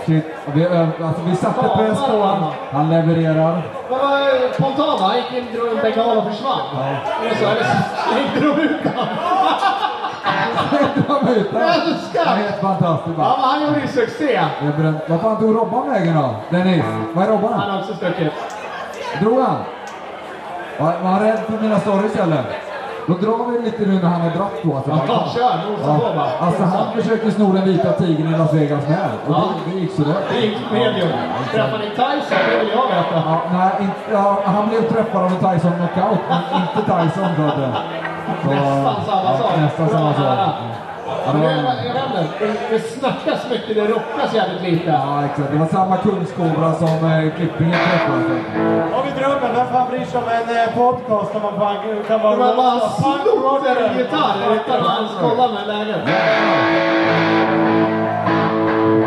Shit, 0.06 0.24
vi, 0.54 0.66
alltså, 0.66 1.22
vi 1.24 1.36
satte 1.36 1.68
press 1.76 1.98
på 2.06 2.16
honom. 2.16 2.52
Han 2.72 2.90
levererar. 2.90 3.62
Vad 3.90 3.98
var 4.00 4.52
spontant? 4.54 5.00
Han 5.00 5.16
gick 5.16 5.32
in, 5.32 5.46
drog 5.54 5.68
en 5.68 5.76
bengal 5.82 6.18
och 6.18 6.24
försvann. 6.24 6.60
Är 7.24 7.28
det 7.28 7.36
så? 7.36 7.46
Slängde 8.08 8.40
de 8.56 8.62
ut 8.62 8.94
honom? 8.94 9.08
Är 10.72 10.80
älskar! 11.58 12.24
Det 12.24 12.30
är 12.30 12.36
helt 12.48 12.60
fantastiskt. 12.60 13.16
Ja, 13.18 13.36
men 13.40 13.48
han 13.50 13.62
gjorde 13.62 13.80
ju 13.80 13.86
succé. 13.88 14.34
Är. 14.36 15.08
Vad 15.10 15.20
fan 15.20 15.36
tog 15.36 15.56
Robban 15.56 15.90
vägen 15.90 16.14
då? 16.16 16.34
Dennis, 16.56 16.84
vad 17.12 17.24
är 17.24 17.28
Robban? 17.28 17.52
Han 17.52 17.70
har 17.70 17.78
också 17.80 17.94
stuckit. 17.94 18.32
Drog 19.20 19.40
han? 19.40 19.56
Var, 20.78 20.92
var 21.02 21.10
han 21.10 21.20
rädd 21.20 21.38
för 21.46 21.62
mina 21.62 21.80
stories 21.80 22.16
eller? 22.16 22.42
Då 23.06 23.12
drar 23.14 23.50
vi 23.50 23.58
lite 23.64 23.82
nu 23.86 23.92
när 24.02 24.08
han 24.08 24.20
har 24.20 24.30
dratt 24.30 24.62
på. 24.62 24.76
Alltså, 24.76 24.90
Ja, 24.90 25.24
kör. 25.34 25.70
Nosa 25.70 25.98
på 26.08 26.14
bara. 26.16 26.30
Alltså 26.46 26.62
han 26.62 26.92
försökte 26.92 27.30
sno 27.30 27.52
den 27.52 27.64
vita 27.64 27.92
tigern 27.92 28.34
i 28.34 28.38
Las 28.38 28.52
Vegas 28.52 28.88
med. 28.88 29.08
Och 29.26 29.34
Ja. 29.34 29.44
det, 29.66 29.70
det 29.72 29.78
gick 29.80 29.92
sådär. 29.92 30.14
Det 30.32 30.40
gick 30.40 30.56
medium. 30.72 31.08
Träffade 31.52 31.78
ni 31.84 31.90
Tyson? 31.90 32.38
Det 32.50 32.58
vill 32.58 32.68
jag 32.68 32.86
veta. 32.86 33.22
Ja, 33.26 33.40
nej, 33.52 33.70
inte, 33.80 33.96
ja, 34.12 34.38
han 34.44 34.68
blev 34.68 34.88
träffad 34.88 35.22
av 35.24 35.30
en 35.32 35.38
Tyson 35.38 35.72
knockout, 35.72 36.18
men 36.28 36.62
inte 36.62 36.80
Tyson. 36.92 37.28
Så 37.36 37.42
att, 37.42 37.56
det- 37.56 37.76
så, 38.44 38.50
Nästan 38.50 39.04
samma 39.06 39.30
ja, 39.30 39.38
sak. 39.38 39.50
Nästan 39.60 39.88
samma 39.88 40.14
sak. 40.14 40.54
Men 41.32 41.40
det 41.42 41.52
jag 41.86 41.94
vet 41.94 42.04
inte, 42.20 42.54
det- 42.70 42.80
snackas 42.80 43.50
mycket, 43.50 43.74
det 43.76 43.84
rockas 43.84 44.34
jävligt 44.34 44.62
lite. 44.62 44.90
ja, 44.90 45.24
exakt. 45.24 45.50
Det 45.52 45.58
var 45.58 45.66
samma 45.66 45.96
kungskobra 45.96 46.74
som 46.74 46.88
eh, 46.88 47.34
Klippingen 47.36 47.78
träffade. 47.88 48.24
Har 48.94 49.02
vi 49.04 49.10
drömmen? 49.20 49.50
Vem 49.54 49.66
fan 49.66 49.88
bryr 49.90 50.04
sig 50.04 50.18
om 50.22 50.28
en 50.28 50.56
eh, 50.56 50.74
podcast 50.74 51.32
där 51.32 51.40
man 51.40 51.54
fan 51.60 51.76
kan 52.08 52.20
vara... 52.22 52.36
Man 52.56 52.80
slog 52.80 53.66
är 53.66 53.74
det. 53.74 53.86
en 53.86 53.98
gitarr 53.98 54.36
utan 54.54 54.80
att 54.86 54.98
ens 54.98 55.12
kolla 55.20 55.48
med 55.52 55.66
läget. 55.66 56.00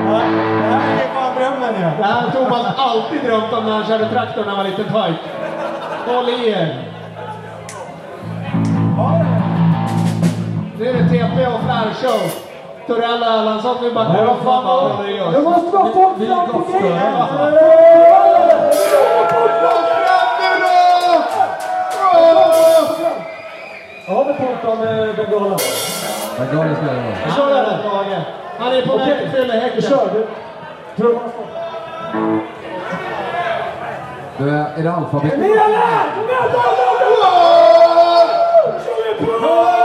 Ja, 0.06 0.22
Det 0.60 0.76
här 0.76 1.04
är 1.04 1.10
fan 1.16 1.36
drömmen 1.38 1.74
ju. 1.76 1.82
Det 1.98 2.04
här 2.04 2.22
har 2.22 2.30
Thomas 2.32 2.66
alltid 2.78 3.22
drömt 3.24 3.54
om 3.54 3.66
när 3.66 3.72
han 3.72 3.86
körde 3.86 4.10
traktor 4.10 4.42
när 4.42 4.48
han 4.50 4.58
var 4.58 4.64
liten 4.64 4.86
pojk. 4.94 5.16
Håll 6.08 6.30
i 6.30 6.50
er! 6.50 6.76
Nu 10.80 10.90
är 10.90 10.94
det 10.94 11.10
TP 11.10 11.48
och 11.48 11.60
Flair 11.64 11.94
show. 12.02 12.32
Torell 12.88 13.24
Erlandsson, 13.24 13.78
nu 13.82 13.92
backar 13.94 14.18
Ja, 14.26 14.32
upp 14.32 14.44
fan, 14.44 14.66
vad- 14.66 14.92
och 15.00 15.04
det. 15.06 15.32
Det 15.32 15.42
måste 15.42 15.78
vara 15.78 15.92
folk 15.94 16.14
Vi 16.18 16.28
fram 16.28 16.48
på 16.48 16.64
grejen! 16.72 17.00
Kom 17.12 17.28
fram 17.28 17.52
nu 17.52 17.58
då! 20.62 21.20
Bra! 24.08 24.16
Har 24.16 24.26
vi 24.26 24.34
pratat 24.34 24.66
om 24.74 24.84
eh, 24.88 25.16
bengalerna? 25.16 25.58
Vad 26.40 26.50
glad 26.52 26.66
jag. 26.68 26.76
Han 27.24 27.36
kör 27.36 27.50
den. 28.10 28.22
Han 28.60 28.74
är 28.74 28.82
på 28.88 28.98
väg 28.98 29.18
till 29.18 29.28
Vi 29.28 29.32
fyllehäcken. 29.38 29.82
kör! 29.82 30.10
du. 30.14 30.28
Trumman. 30.98 31.30
Då 34.38 34.46
är 34.46 34.84
det 34.84 34.92
alfabet. 34.92 35.34
Magiskt 39.40 39.79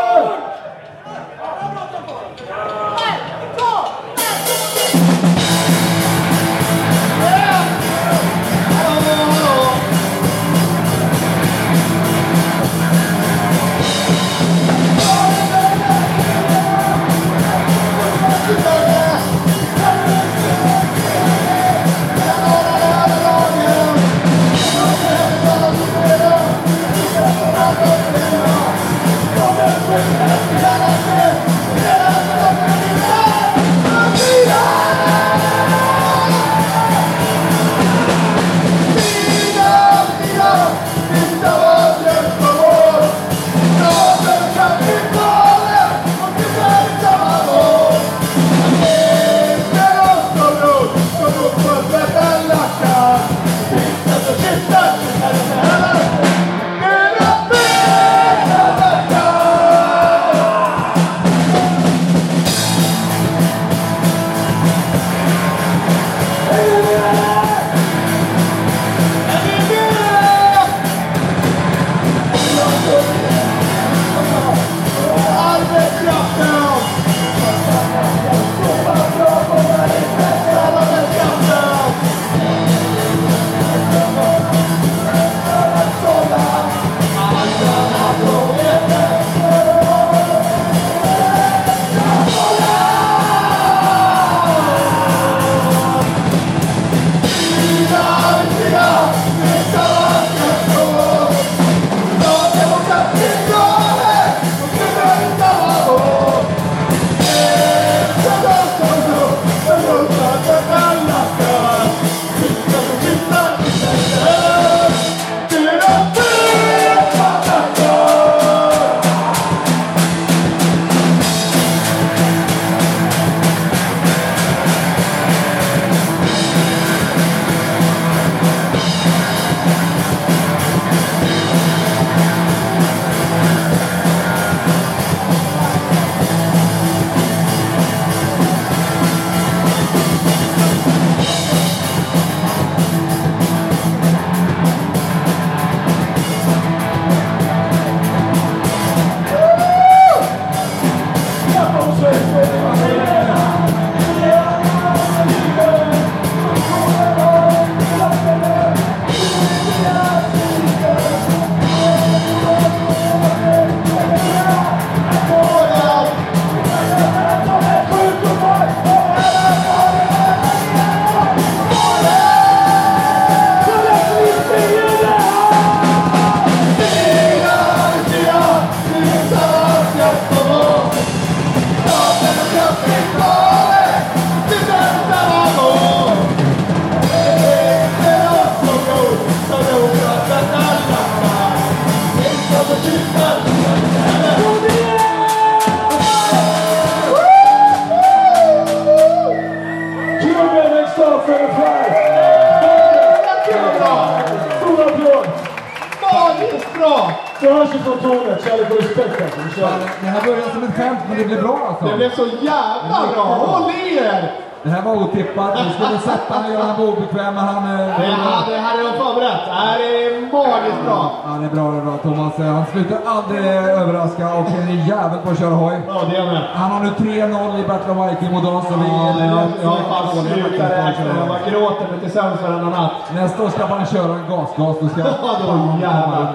Det 210.00 210.06
här 210.06 210.22
började 210.26 210.50
som 210.52 210.62
ett 210.64 210.74
skämt, 210.76 210.98
men 211.08 211.18
det 211.18 211.24
blev 211.24 211.42
bra 211.42 211.58
alltså. 211.68 211.84
Det 211.84 211.96
blev 211.96 212.10
så 212.14 212.26
jävla 212.26 212.98
bra! 213.14 213.22
Håll 213.24 213.70
i 213.70 213.98
er! 213.98 214.32
Det 214.62 214.70
här 214.70 214.82
var 214.82 214.94
otippat. 214.96 215.58
Vi 215.66 215.72
skulle 215.84 215.98
sätta 215.98 216.34
han 216.34 216.44
och 216.44 216.50
göra 216.52 216.62
honom 216.62 216.88
obekväm, 216.92 217.34
men 217.34 217.44
han... 217.44 217.56
eh, 217.56 217.78
Det 217.86 217.92
här, 217.92 218.46
det 218.48 218.54
är 218.56 218.84
jag 218.84 218.94
förberett. 219.04 219.42
Det 219.46 219.52
här 219.52 219.78
är 219.78 220.32
magiskt 220.32 220.80
bra. 220.86 221.10
Ja, 221.26 221.30
det 221.40 221.46
är 221.50 221.54
bra, 221.56 221.70
det 221.70 221.78
är 221.78 221.84
bra. 221.88 221.96
Thomas, 222.02 222.38
eh, 222.38 222.46
han 222.46 222.64
slutar 222.72 222.98
aldrig 223.06 223.44
överraska 223.80 224.24
och 224.38 224.46
är 224.50 224.62
en 224.74 224.86
jävel 224.86 225.18
på 225.24 225.30
att 225.30 225.38
köra 225.38 225.54
hoj. 225.64 225.76
Ja, 225.88 226.00
det 226.10 226.16
är 226.16 226.26
med. 226.32 226.42
Han 226.54 226.70
har 226.70 226.80
nu 226.80 226.90
3-0 226.98 227.60
i 227.60 227.68
Battle 227.68 227.92
of 227.92 228.10
Viking 228.10 228.30
mot 228.34 228.44
oss 228.44 228.66
och 228.74 228.80
vi 228.82 228.88
Ja, 228.88 229.14
är 229.20 229.26
jag, 229.36 229.48
jag 229.62 229.78
fan 229.90 230.18
att 230.18 230.26
räkna. 230.70 231.04
Jag 231.20 231.28
bara 231.28 231.42
gråter 231.50 231.86
mig 231.90 232.00
till 232.00 232.10
sömns 232.12 232.42
varenda 232.42 232.68
natt. 232.80 232.92
Nästa 233.14 233.42
år 233.44 233.48
ska 233.48 233.66
man 233.66 233.86
köra 233.86 234.12
en 234.14 234.24
gasgas. 234.30 234.76
Då 234.80 234.88
ska 234.88 235.00
Ja, 235.22 235.36
då 235.46 235.78
jävlar. 235.80 236.32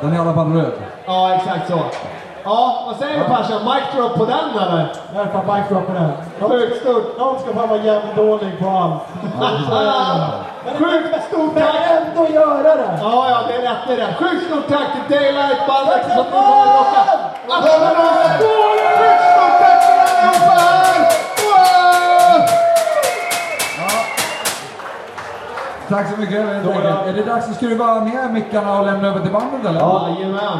Den 0.00 0.12
är 0.12 0.16
i 0.16 0.18
alla 0.18 0.34
fall 0.34 0.52
röd. 0.52 0.72
Ja, 1.06 1.34
exakt 1.34 1.68
så. 1.70 1.78
Ja, 2.46 2.82
vad 2.86 2.96
säger 2.96 3.18
du 3.18 3.24
Pasha? 3.24 3.54
Mic 3.64 3.82
drop 3.96 4.14
på 4.14 4.24
den 4.24 4.50
eller? 4.62 4.92
Därför 5.14 5.46
backdroppen 5.46 5.96
här. 5.96 6.12
Sjukt 6.40 6.80
stort. 6.80 7.18
Någon 7.18 7.38
ska 7.40 7.54
fan 7.54 7.68
vara 7.68 7.82
jävligt 7.82 8.16
dålig 8.16 8.58
på 8.58 8.68
allt. 8.68 9.02
Sjukt 10.78 11.24
stort 11.28 11.54
Men 11.54 11.62
tack! 11.62 11.74
ändå 11.90 12.28
göra 12.32 12.62
det! 12.76 12.98
Ja, 13.02 13.30
ja, 13.30 13.38
det 13.48 13.54
är 13.54 13.62
rätt, 13.62 13.78
det 13.86 13.92
är 13.92 13.96
rätt. 13.96 14.16
Sjukt 14.16 14.46
stort 14.46 14.68
tack 14.68 14.86
till 14.92 15.16
Daylight 15.16 15.66
Bandet 15.68 16.02
som 16.06 16.16
nu 16.16 16.30
kommer 16.30 16.62
att 16.62 16.78
rocka. 16.78 17.02
Applåder! 17.48 18.38
Sjukt 18.98 19.22
stort 19.32 19.58
tack 19.60 19.86
till 19.86 20.00
allihopa 20.00 20.52
här! 20.60 21.06
Tack 25.88 26.10
så 26.14 26.20
mycket. 26.20 26.40
Är 27.06 27.12
det 27.12 27.22
dags 27.22 27.48
att 27.48 27.56
skruva 27.56 27.94
ner 27.94 28.28
mickarna 28.28 28.78
och 28.78 28.86
lämna 28.86 29.08
över 29.08 29.20
till 29.20 29.32
bandet 29.32 29.66
eller? 29.70 29.80
Jajamän. 29.80 30.58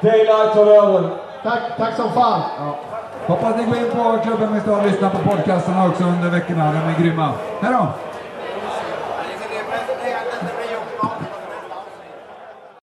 Daylight 0.00 0.54
tar 0.54 0.66
över. 0.66 1.23
Tack, 1.44 1.76
tack 1.76 1.96
som 1.96 2.12
fan. 2.12 2.42
Hoppas 3.26 3.56
ni 3.56 3.64
går 3.64 3.76
in 3.76 3.90
på 3.90 4.18
klubben 4.24 4.50
med 4.52 4.68
och 4.68 4.86
lyssnar 4.86 5.10
på 5.10 5.18
podcasterna 5.18 5.88
också 5.88 6.04
under 6.04 6.30
veckorna. 6.30 6.72
De 6.72 6.78
är 6.78 6.98
grymma. 7.00 7.32
Hej 7.60 7.72
då! 7.72 7.88